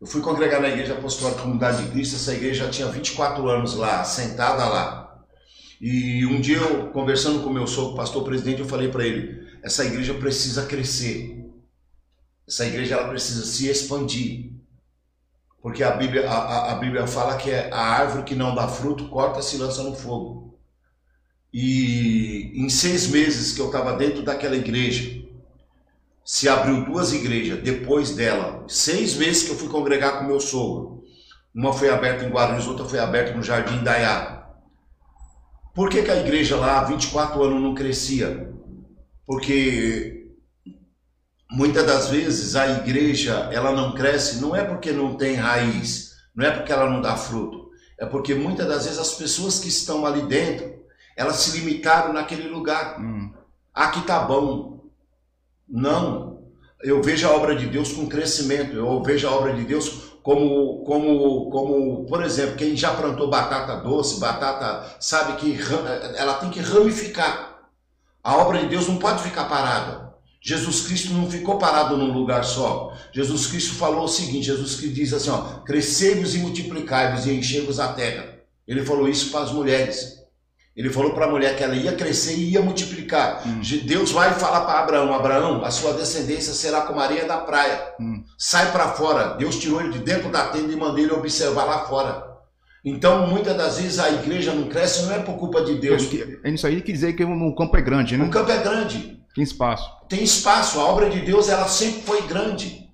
[0.00, 3.74] Eu fui congregar na Igreja Apostólica Comunidade de Cristo, essa igreja já tinha 24 anos
[3.74, 4.99] lá, sentada lá.
[5.80, 9.84] E um dia eu, conversando com meu sogro, pastor presidente, eu falei para ele, essa
[9.84, 11.44] igreja precisa crescer.
[12.46, 14.52] Essa igreja ela precisa se expandir.
[15.62, 19.08] Porque a Bíblia, a, a- Bíblia fala que é a árvore que não dá fruto,
[19.08, 20.58] corta-se e lança no fogo.
[21.52, 25.22] E em seis meses que eu estava dentro daquela igreja,
[26.24, 28.64] se abriu duas igrejas depois dela.
[28.68, 31.02] Seis meses que eu fui congregar com meu sogro.
[31.54, 34.39] Uma foi aberta em Guarulhos, outra foi aberta no Jardim Dayá.
[35.80, 38.52] Por que, que a igreja lá há 24 anos não crescia?
[39.24, 40.30] Porque
[41.50, 46.44] muitas das vezes a igreja ela não cresce, não é porque não tem raiz, não
[46.44, 50.04] é porque ela não dá fruto, é porque muitas das vezes as pessoas que estão
[50.04, 50.84] ali dentro,
[51.16, 53.00] elas se limitaram naquele lugar.
[53.00, 53.32] hum.
[53.72, 54.84] Aqui tá bom.
[55.66, 56.42] Não.
[56.82, 58.76] Eu vejo a obra de Deus com crescimento.
[58.76, 63.76] Eu vejo a obra de Deus como, como, como, por exemplo, quem já plantou batata
[63.76, 65.58] doce, batata, sabe que
[66.16, 67.68] ela tem que ramificar.
[68.22, 70.10] A obra de Deus não pode ficar parada.
[70.42, 72.96] Jesus Cristo não ficou parado num lugar só.
[73.12, 77.78] Jesus Cristo falou o seguinte: Jesus Cristo diz assim, ó, crescei-vos e multiplicai-vos e enchei-vos
[77.78, 78.38] a terra.
[78.66, 80.19] Ele falou isso para as mulheres.
[80.76, 83.42] Ele falou para a mulher que ela ia crescer e ia multiplicar.
[83.46, 83.60] Hum.
[83.84, 87.92] Deus vai falar para Abraão: Abraão, a sua descendência será como a areia da praia.
[88.00, 88.22] Hum.
[88.38, 89.34] Sai para fora.
[89.34, 92.30] Deus tirou ele de dentro da tenda e mandou ele observar lá fora.
[92.84, 96.08] Então, muitas das vezes a igreja não cresce, não é por culpa de Deus.
[96.42, 98.24] É isso aí quer dizer que o campo é grande, né?
[98.24, 99.86] O campo é grande, Tem espaço.
[100.08, 102.88] tem espaço, a obra de Deus ela sempre foi grande.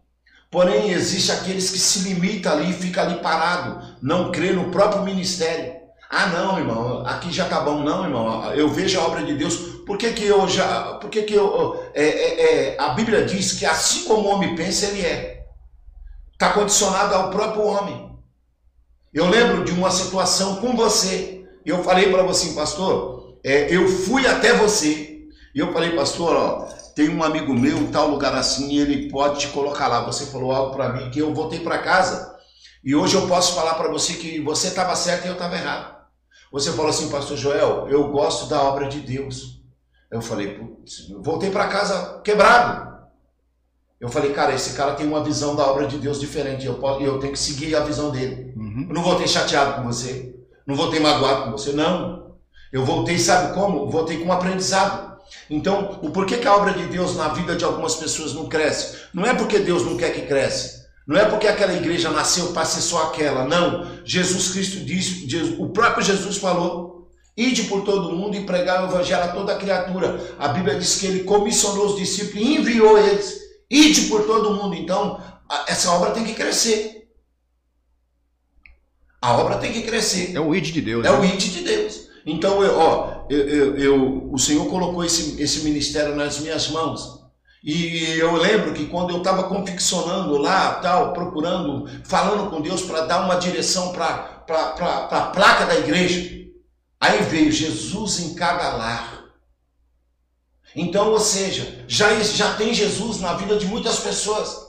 [0.50, 5.04] Porém, existe aqueles que se limitam ali e fica ali parado, não crê no próprio
[5.04, 5.75] ministério.
[6.08, 8.52] Ah, não, irmão, aqui já tá bom, não, irmão.
[8.52, 9.56] Eu vejo a obra de Deus.
[9.84, 10.94] Por que, que eu já.
[10.94, 11.84] Por que, que eu.
[11.94, 15.46] é, é, é, a Bíblia diz que assim como o homem pensa, ele é.
[16.32, 18.16] Está condicionado ao próprio homem.
[19.12, 21.44] Eu lembro de uma situação com você.
[21.64, 25.24] Eu falei para você, pastor, é, eu fui até você.
[25.54, 29.40] E eu falei, pastor, ó, tem um amigo meu, em tal lugar assim, ele pode
[29.40, 30.04] te colocar lá.
[30.04, 32.36] Você falou algo para mim que eu voltei para casa.
[32.84, 35.95] E hoje eu posso falar para você que você estava certo e eu estava errado.
[36.52, 39.60] Você falou assim, pastor Joel, eu gosto da obra de Deus.
[40.10, 42.86] Eu falei, putz, eu voltei para casa quebrado.
[44.00, 46.66] Eu falei, cara, esse cara tem uma visão da obra de Deus diferente.
[46.66, 48.52] Eu, po- eu tenho que seguir a visão dele.
[48.56, 48.86] Uhum.
[48.88, 50.34] Eu não voltei chateado com você.
[50.66, 52.36] Não voltei magoado com você, não.
[52.72, 53.88] Eu voltei, sabe como?
[53.90, 55.16] Voltei com um aprendizado.
[55.48, 58.98] Então, o porquê que a obra de Deus na vida de algumas pessoas não cresce?
[59.14, 60.75] Não é porque Deus não quer que cresce.
[61.06, 63.44] Não é porque aquela igreja nasceu para ser só aquela.
[63.44, 63.86] Não.
[64.04, 68.88] Jesus Cristo disse, Jesus- o próprio Jesus falou: ide por todo mundo e pregar o
[68.88, 70.34] evangelho a toda criatura.
[70.38, 73.40] A Bíblia diz que ele comissionou os discípulos e enviou eles.
[73.70, 74.74] Ide por todo mundo.
[74.74, 75.20] Então,
[75.68, 77.08] essa obra tem que crescer.
[79.20, 80.34] A obra tem que crescer.
[80.34, 81.04] É o id de Deus.
[81.04, 81.34] É o né?
[81.34, 82.06] id de Deus.
[82.24, 87.15] Então, eu, ó, eu, eu, eu- o Senhor colocou esse, esse ministério nas minhas mãos.
[87.66, 93.06] E eu lembro que quando eu estava confeccionando lá, tal, procurando, falando com Deus para
[93.06, 96.46] dar uma direção para a placa da igreja,
[97.00, 99.24] aí veio Jesus em cada lar.
[100.76, 104.64] Então, ou seja, já, já tem Jesus na vida de muitas pessoas.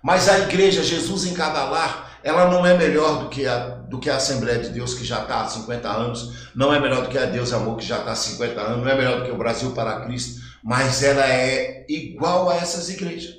[0.00, 3.98] Mas a igreja, Jesus em cada lar, ela não é melhor do que a, do
[3.98, 7.08] que a Assembleia de Deus que já está há 50 anos, não é melhor do
[7.08, 9.32] que a Deus Amor que já está há 50 anos, não é melhor do que
[9.32, 13.36] o Brasil para Cristo, mas ela é igual a essas igrejas.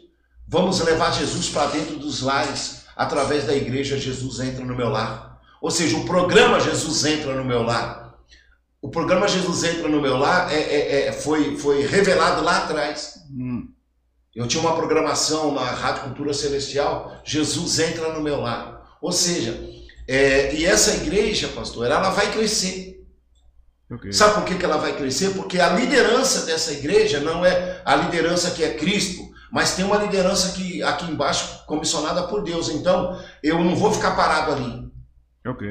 [0.48, 5.40] Vamos levar Jesus para dentro dos lares, através da igreja, Jesus entra no meu lar.
[5.62, 8.18] Ou seja, o programa Jesus entra no meu lar.
[8.82, 13.20] O programa Jesus entra no meu lar é, é- é- foi, foi revelado lá atrás.
[13.30, 13.70] Hum.
[14.36, 18.98] Eu tinha uma programação na Rádio Cultura Celestial, Jesus entra no meu lar.
[19.02, 19.70] Ou seja,
[20.08, 23.01] é, e essa igreja, pastor, ela vai crescer.
[23.92, 24.12] Ok.
[24.14, 25.32] Sabe por que, que ela vai crescer?
[25.32, 29.98] Porque a liderança dessa igreja não é a liderança que é Cristo, mas tem uma
[29.98, 32.70] liderança que aqui embaixo comissionada por Deus.
[32.70, 34.90] Então, eu não vou ficar parado ali.
[35.46, 35.68] Ok.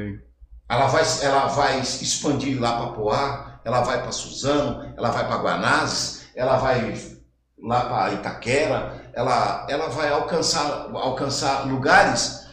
[0.69, 5.43] Ela vai, ela vai expandir lá para Poá, ela vai para Suzano, ela vai para
[5.43, 6.95] Guanazes, ela vai
[7.59, 12.47] lá para Itaquera, ela, ela vai alcançar, alcançar lugares,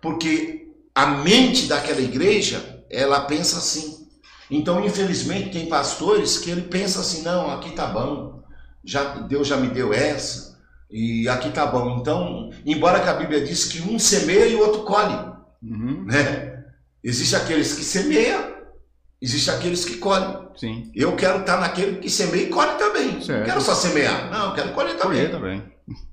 [0.00, 4.05] porque a mente daquela igreja, ela pensa assim.
[4.50, 8.42] Então, infelizmente, tem pastores que ele pensa assim, não, aqui tá bom,
[8.84, 10.56] já, Deus já me deu essa,
[10.90, 11.98] e aqui tá bom.
[11.98, 16.04] Então, embora que a Bíblia diz que um semeia e o outro colhe Uhum.
[16.04, 16.64] né?
[17.02, 18.54] Existe aqueles que semeiam,
[19.20, 20.48] existe aqueles que colhem.
[20.56, 20.90] Sim.
[20.94, 23.14] Eu quero estar naquele que semeia e colhe também.
[23.14, 25.26] Não quero só semear, não, quero colher também.
[25.26, 25.62] Colher também.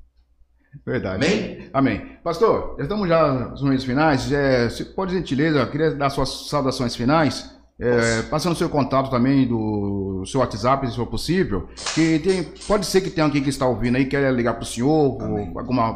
[0.85, 1.23] Verdade.
[1.25, 1.69] Amém?
[1.73, 2.17] Amém.
[2.23, 4.31] Pastor, já estamos já nos momentos finais.
[4.31, 7.53] É, se por gentileza, eu queria dar suas saudações finais.
[7.79, 11.67] É, passando o seu contato também do seu WhatsApp, se for possível.
[11.95, 14.65] Que tem, pode ser que tenha alguém que está ouvindo aí, quer ligar para o
[14.65, 15.17] senhor,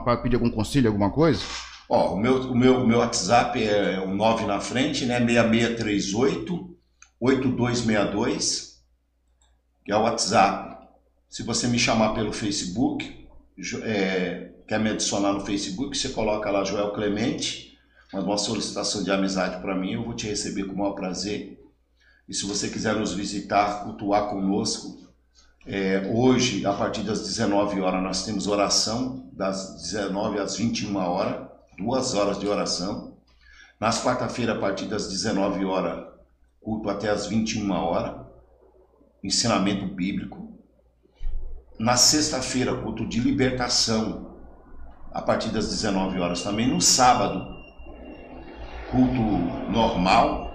[0.03, 1.41] para pedir algum conselho, alguma coisa.
[1.89, 5.19] Ó, o meu, o meu, o meu WhatsApp é o 9 na frente, né?
[5.19, 6.75] 6638
[7.19, 8.83] 8262,
[9.85, 10.77] que é o WhatsApp.
[11.29, 13.27] Se você me chamar pelo Facebook,
[13.83, 17.77] é, quer me adicionar no Facebook, você coloca lá Joel Clemente,
[18.13, 21.56] manda uma solicitação de amizade para mim, eu vou te receber com o maior prazer.
[22.27, 24.97] E se você quiser nos visitar, cultuar conosco,
[25.65, 31.47] é, hoje, a partir das 19 horas, nós temos oração, das 19 às 21 horas,
[31.77, 33.13] duas horas de oração.
[33.79, 36.07] Nas quarta-feiras, a partir das 19 horas,
[36.61, 38.25] culto até às 21 horas,
[39.23, 40.51] ensinamento bíblico.
[41.79, 44.35] Na sexta-feira, culto de libertação,
[45.13, 46.67] a partir das 19 horas também.
[46.67, 47.45] No sábado,
[48.89, 49.21] culto
[49.71, 50.51] normal,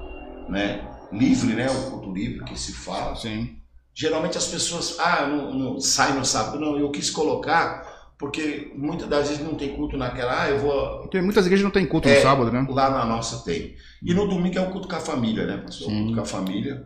[0.48, 0.91] né?
[1.12, 1.70] Livre, né?
[1.70, 3.14] O culto livre que se fala.
[3.16, 3.56] Sim.
[3.94, 6.58] Geralmente as pessoas, ah, não, não sai no sábado.
[6.58, 11.00] Não, eu quis colocar porque muitas das vezes não tem culto naquela, ah, eu vou
[11.00, 12.14] Porque muitas igrejas não tem culto É.
[12.16, 12.64] no sábado, né?
[12.70, 13.74] Lá na nossa tem.
[14.00, 15.88] E no domingo é o culto com a família, né, pastor?
[15.88, 15.98] O Sim.
[16.02, 16.84] culto com a família.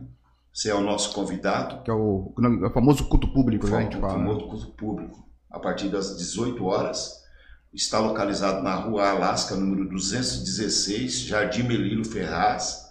[0.51, 1.83] Você é o nosso convidado.
[1.83, 3.87] Que é o, o famoso culto público, né?
[3.87, 4.13] O fala.
[4.13, 5.23] famoso culto público.
[5.51, 7.23] A partir das 18 horas.
[7.71, 12.86] está localizado na Rua Alasca, número 216, Jardim Melilo Ferraz.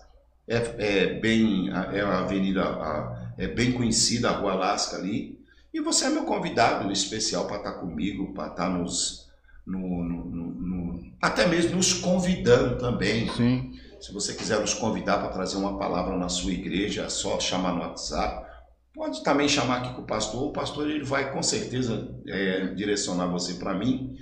[0.49, 5.39] É, é bem, é uma avenida, a- é bem conhecida a Rua Alasca ali.
[5.75, 9.29] E você é meu convidado especial para estar comigo, para estar nos,
[9.67, 13.29] no, no- no- no- até mesmo nos convidando também.
[13.33, 13.73] Sim.
[14.01, 17.73] Se você quiser nos convidar para trazer uma palavra na sua igreja, é só chamar
[17.75, 18.47] no WhatsApp.
[18.95, 20.45] Pode também chamar aqui com o pastor.
[20.45, 24.17] O pastor ele vai com certeza é, direcionar você para mim.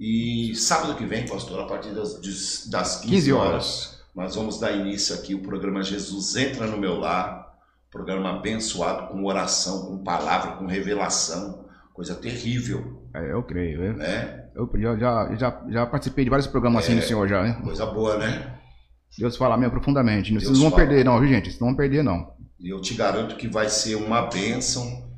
[0.00, 2.14] E sábado que vem, pastor, a partir das,
[2.68, 3.91] das 15, 15 horas, horas.
[4.14, 7.50] Nós vamos dar início aqui o programa Jesus Entra no Meu Lar.
[7.90, 11.66] Programa abençoado com oração, com palavra, com revelação.
[11.92, 13.84] Coisa terrível, É, eu creio.
[13.84, 14.46] Eu, né?
[14.54, 17.60] eu já, já, já, participei de vários programas assim do senhor já, né?
[17.62, 18.58] Coisa boa, né?
[19.18, 20.30] Deus fala mesmo profundamente.
[20.30, 20.86] Vocês Deus não vão fala.
[20.86, 21.50] perder, não, viu, gente?
[21.50, 22.32] Vocês não vão perder, não.
[22.58, 25.10] E eu te garanto que vai ser uma bênção.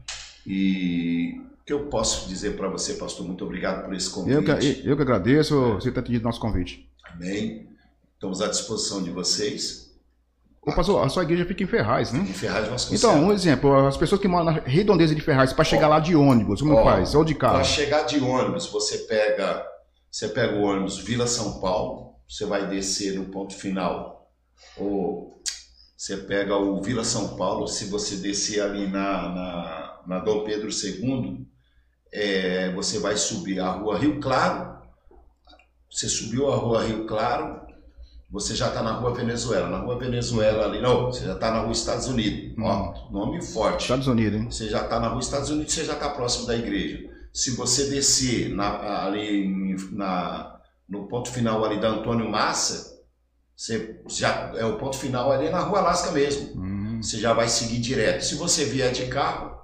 [0.45, 4.83] E o que eu posso dizer para você, pastor, muito obrigado por esse Eu convite.
[4.83, 6.91] que, eu que agradeço você ter atendido nosso convite.
[7.05, 7.69] Amém.
[8.15, 9.93] Estamos à disposição de vocês.
[10.63, 12.21] Ô, pastor, a sua igreja fica em Ferraz, né?
[12.21, 13.05] Em Ferraz Vasconcelos.
[13.05, 16.17] Então, um exemplo, as pessoas que moram na redondeza de Ferraz, para chegar lá de
[16.17, 17.15] ônibus, como Ó, faz?
[17.15, 17.65] Ou de Para carro?
[17.65, 19.67] chegar de ônibus, você pega,
[20.11, 24.31] você pega o ônibus Vila São Paulo, você vai descer no ponto final.
[24.79, 25.39] Ou
[25.99, 30.71] você pega o Vila São Paulo, se você descer ali na, na, na Dom Pedro
[30.71, 31.47] II,
[32.11, 34.79] é, você vai subir a rua Rio Claro.
[35.91, 37.64] Você subiu a rua Rio Claro,
[38.35, 39.69] você já está na rua Venezuela.
[39.69, 42.55] Na rua Venezuela ali, não, você já está na rua Estados Unidos.
[42.59, 43.83] Ó, nome forte.
[43.83, 44.51] Estados Unidos, hein?
[44.51, 47.09] Você já está na rua Estados Unidos, você já está próximo da igreja.
[47.33, 50.57] Se você descer na- ali na-
[50.89, 52.99] no ponto final ali da Antônio Massa,
[53.57, 56.61] você já é o ponto final ali na rua Alasca mesmo.
[56.61, 58.23] Hum, Você já vai seguir direto.
[58.25, 59.55] Se você vier de carro,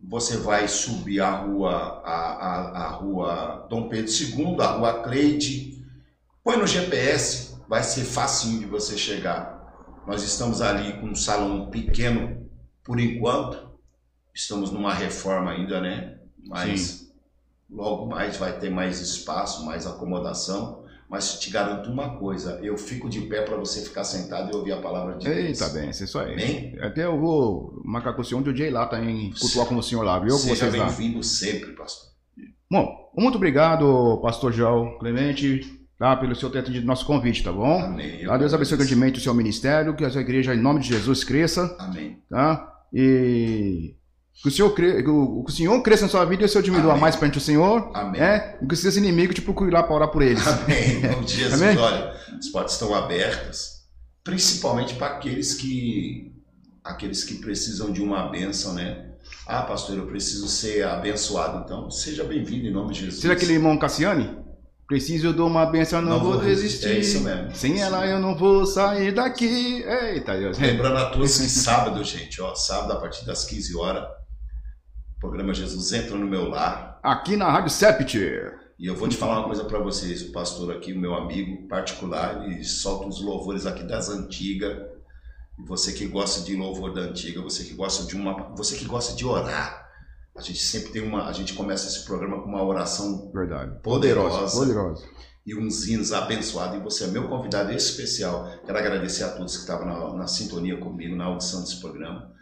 [0.00, 1.70] você vai subir a rua
[2.04, 5.82] a, a, a rua Dom Pedro II, a rua Cleide.
[6.44, 9.58] Põe no GPS, vai ser facinho de você chegar.
[10.06, 12.48] Nós estamos ali com um salão pequeno
[12.82, 13.68] por enquanto.
[14.34, 16.18] Estamos numa reforma ainda, né?
[16.46, 17.12] Mas
[17.70, 20.86] logo mais vai ter mais espaço, mais acomodação.
[21.10, 24.72] Mas te garanto uma coisa, eu fico de pé para você ficar sentado e ouvir
[24.72, 25.36] a palavra de Deus.
[25.36, 26.34] Eita, bem, é isso aí.
[26.34, 26.78] Amém?
[26.80, 30.02] Até eu vou marcar com o senhor o ir lá também, cultuar com o senhor
[30.02, 30.36] lá, viu?
[30.36, 32.10] Seja bem-vindo sempre, pastor.
[32.70, 37.80] Bom, muito obrigado, pastor João Clemente, tá, pelo seu ter atendido nosso convite, tá bom?
[37.82, 38.24] Amém.
[38.24, 41.24] Tá, Deus abençoe grandemente o seu ministério, que a sua igreja, em nome de Jesus,
[41.24, 42.18] cresça, Amém.
[42.30, 42.72] tá?
[42.92, 43.94] E
[44.40, 45.02] que o senhor, cre...
[45.02, 47.00] que o senhor cresça na sua vida e o senhor diminua Amém.
[47.00, 48.20] mais perante o Senhor, Amém.
[48.20, 48.56] é?
[48.62, 50.46] E que os seus inimigos te procurem lá para orar por eles.
[50.46, 50.98] Amém.
[50.98, 51.76] Em nome de Jesus, Amém?
[51.76, 53.82] olha, as portas estão abertas,
[54.22, 56.32] principalmente para aqueles que
[56.84, 59.06] aqueles que precisam de uma bênção, né?
[59.46, 61.64] Ah, pastor, eu preciso ser abençoado.
[61.64, 63.20] Então, seja bem-vindo em nome de Jesus.
[63.20, 64.38] Seja aquele irmão Cassiane?
[64.88, 66.88] Preciso de uma bênção, não, Não vou vou desistir.
[66.88, 67.54] É isso mesmo.
[67.54, 68.14] Sem Isso ela mesmo.
[68.14, 69.82] eu não vou sair daqui.
[69.82, 70.58] Eita, Deus.
[70.58, 75.52] Lembrando a todos que sábado, gente, ó, sábado a partir das 15 horas, o programa
[75.52, 76.98] Jesus entra no meu lar.
[77.02, 78.18] Aqui na Rádio Sept.
[78.78, 81.68] E eu vou te falar uma coisa para vocês, o pastor aqui, o meu amigo
[81.68, 84.74] particular, ele solta os louvores aqui das antigas.
[85.66, 89.14] Você que gosta de louvor da antiga, você que gosta de uma, você que gosta
[89.14, 89.87] de orar.
[90.38, 93.80] A gente sempre tem uma, a gente começa esse programa com uma oração Verdade.
[93.82, 95.04] poderosa, Poderosa.
[95.44, 96.76] e uns hinos abençoados.
[96.78, 98.48] E você é meu convidado especial.
[98.64, 102.32] Quero agradecer a todos que estavam na, na sintonia comigo na audição desse programa.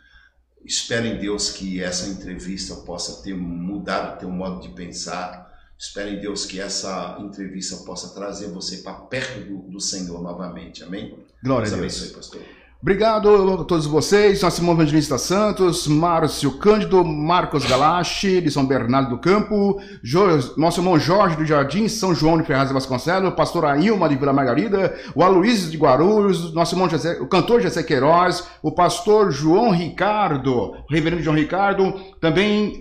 [0.62, 5.46] Espero em Deus que essa entrevista possa ter mudado o teu modo de pensar.
[5.78, 10.82] Espero em Deus que essa entrevista possa trazer você para perto do, do Senhor novamente.
[10.84, 11.18] Amém?
[11.42, 11.96] Glória Deus a Deus.
[12.02, 12.42] abençoe, pastor.
[12.80, 13.28] Obrigado
[13.62, 19.18] a todos vocês, nós Simão Evangelista Santos, Márcio Cândido, Marcos Galache, de São Bernardo do
[19.18, 24.08] Campo, Jo- nosso irmão Jorge do Jardim, São João de Ferraz de Vasconcelos, pastor Ailma
[24.08, 28.70] de Vila Margarida, o Aloysio de Guarulhos, nosso irmão José, o cantor José Queiroz, o
[28.70, 32.78] pastor João Ricardo, o reverendo João Ricardo, também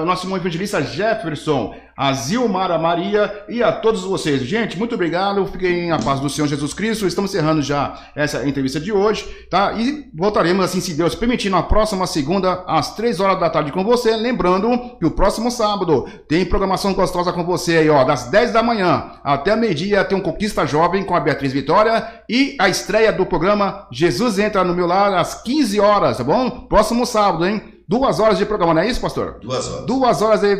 [0.00, 4.42] o nosso irmão evangelista Jefferson, a Zilmara Maria e a todos vocês.
[4.42, 5.46] Gente, muito obrigado.
[5.46, 7.06] Fiquem em paz do Senhor Jesus Cristo.
[7.06, 9.72] Estamos encerrando já essa entrevista de hoje, tá?
[9.72, 13.84] E voltaremos, assim, se Deus permitir, na próxima segunda, às três horas da tarde com
[13.84, 14.16] você.
[14.16, 18.62] Lembrando que o próximo sábado tem programação gostosa com você aí, ó, das 10 da
[18.62, 23.26] manhã até meio-dia tem um Conquista Jovem com a Beatriz Vitória e a estreia do
[23.26, 26.50] programa Jesus Entra no Meu Lar às 15 horas, tá bom?
[26.68, 27.62] Próximo sábado, hein?
[27.92, 29.38] Duas horas de programa, não é isso, pastor?
[29.42, 29.84] Duas horas.
[29.84, 30.58] Duas horas aí.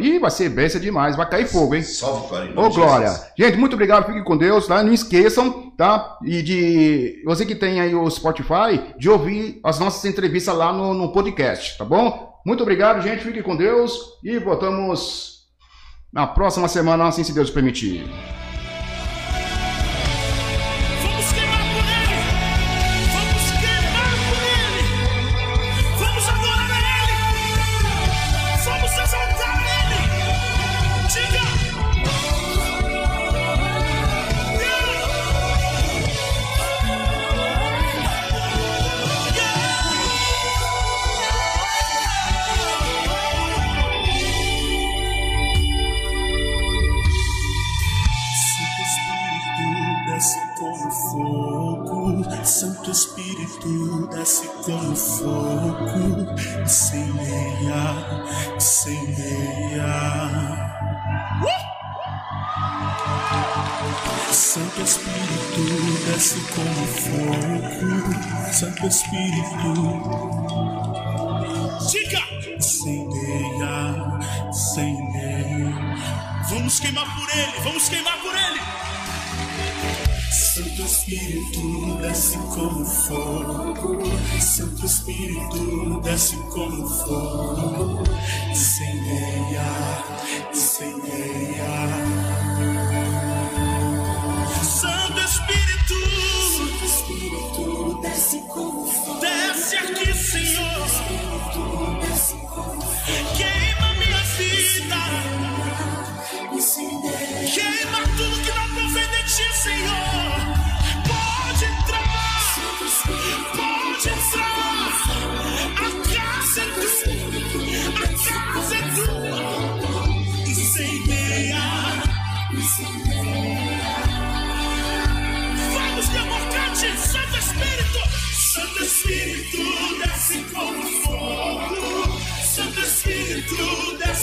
[0.00, 1.82] Ih, vai ser bênção demais, vai cair fogo, hein?
[1.82, 3.06] Vitória em Ô, Glória.
[3.06, 3.26] Jesus.
[3.38, 4.82] Gente, muito obrigado, fiquem com Deus, tá?
[4.82, 6.18] Não esqueçam, tá?
[6.24, 10.92] E de você que tem aí o Spotify, de ouvir as nossas entrevistas lá no,
[10.92, 12.32] no podcast, tá bom?
[12.44, 15.42] Muito obrigado, gente, fiquem com Deus e voltamos
[16.12, 18.10] na próxima semana, assim se Deus permitir.
[68.82, 69.74] Santo Espírito
[71.88, 72.22] Diga!
[72.56, 74.18] Incendeia,
[74.48, 75.70] incendeia.
[76.50, 78.60] Vamos queimar por ele, vamos queimar por ele.
[80.32, 84.02] Santo Espírito desce como fogo,
[84.40, 88.02] Santo Espírito desce como fogo,
[88.50, 89.62] incendeia,
[90.52, 92.21] incendeia.
[98.62, 98.91] Desce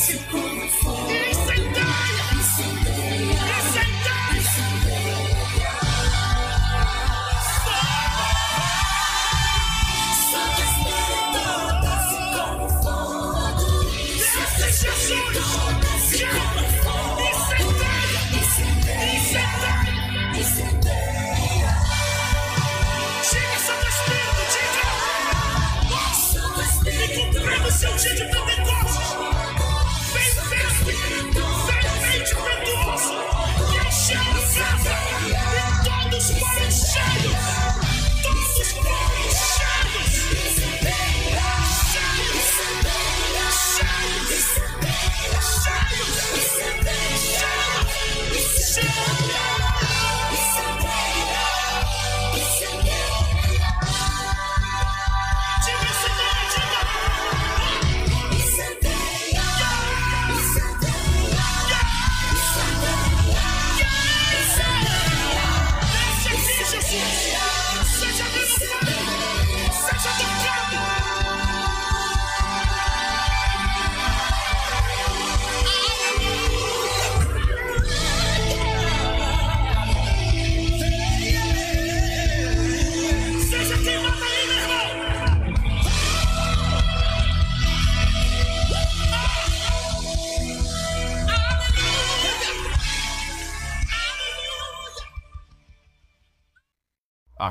[0.10, 1.19] Espírito desce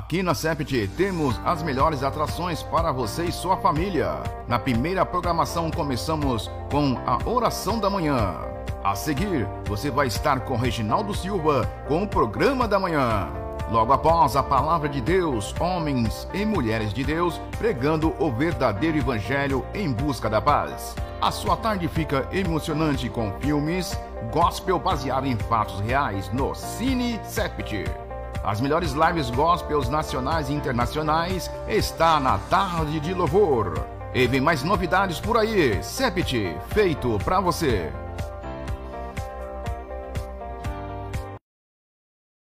[0.08, 4.22] Aqui na Sept temos as melhores atrações para você e sua família.
[4.48, 8.36] Na primeira programação começamos com a oração da manhã.
[8.82, 13.28] A seguir, você vai estar com Reginaldo Silva com o programa da manhã.
[13.70, 19.62] Logo após a palavra de Deus, homens e mulheres de Deus pregando o verdadeiro evangelho
[19.74, 20.96] em busca da paz.
[21.20, 23.94] A sua tarde fica emocionante com filmes
[24.32, 28.07] gospel baseado em fatos reais no Cine Sept.
[28.42, 33.84] As melhores lives gospels nacionais e internacionais está na Tarde de Louvor.
[34.14, 35.82] E vem mais novidades por aí.
[35.82, 37.92] Sept, feito pra você.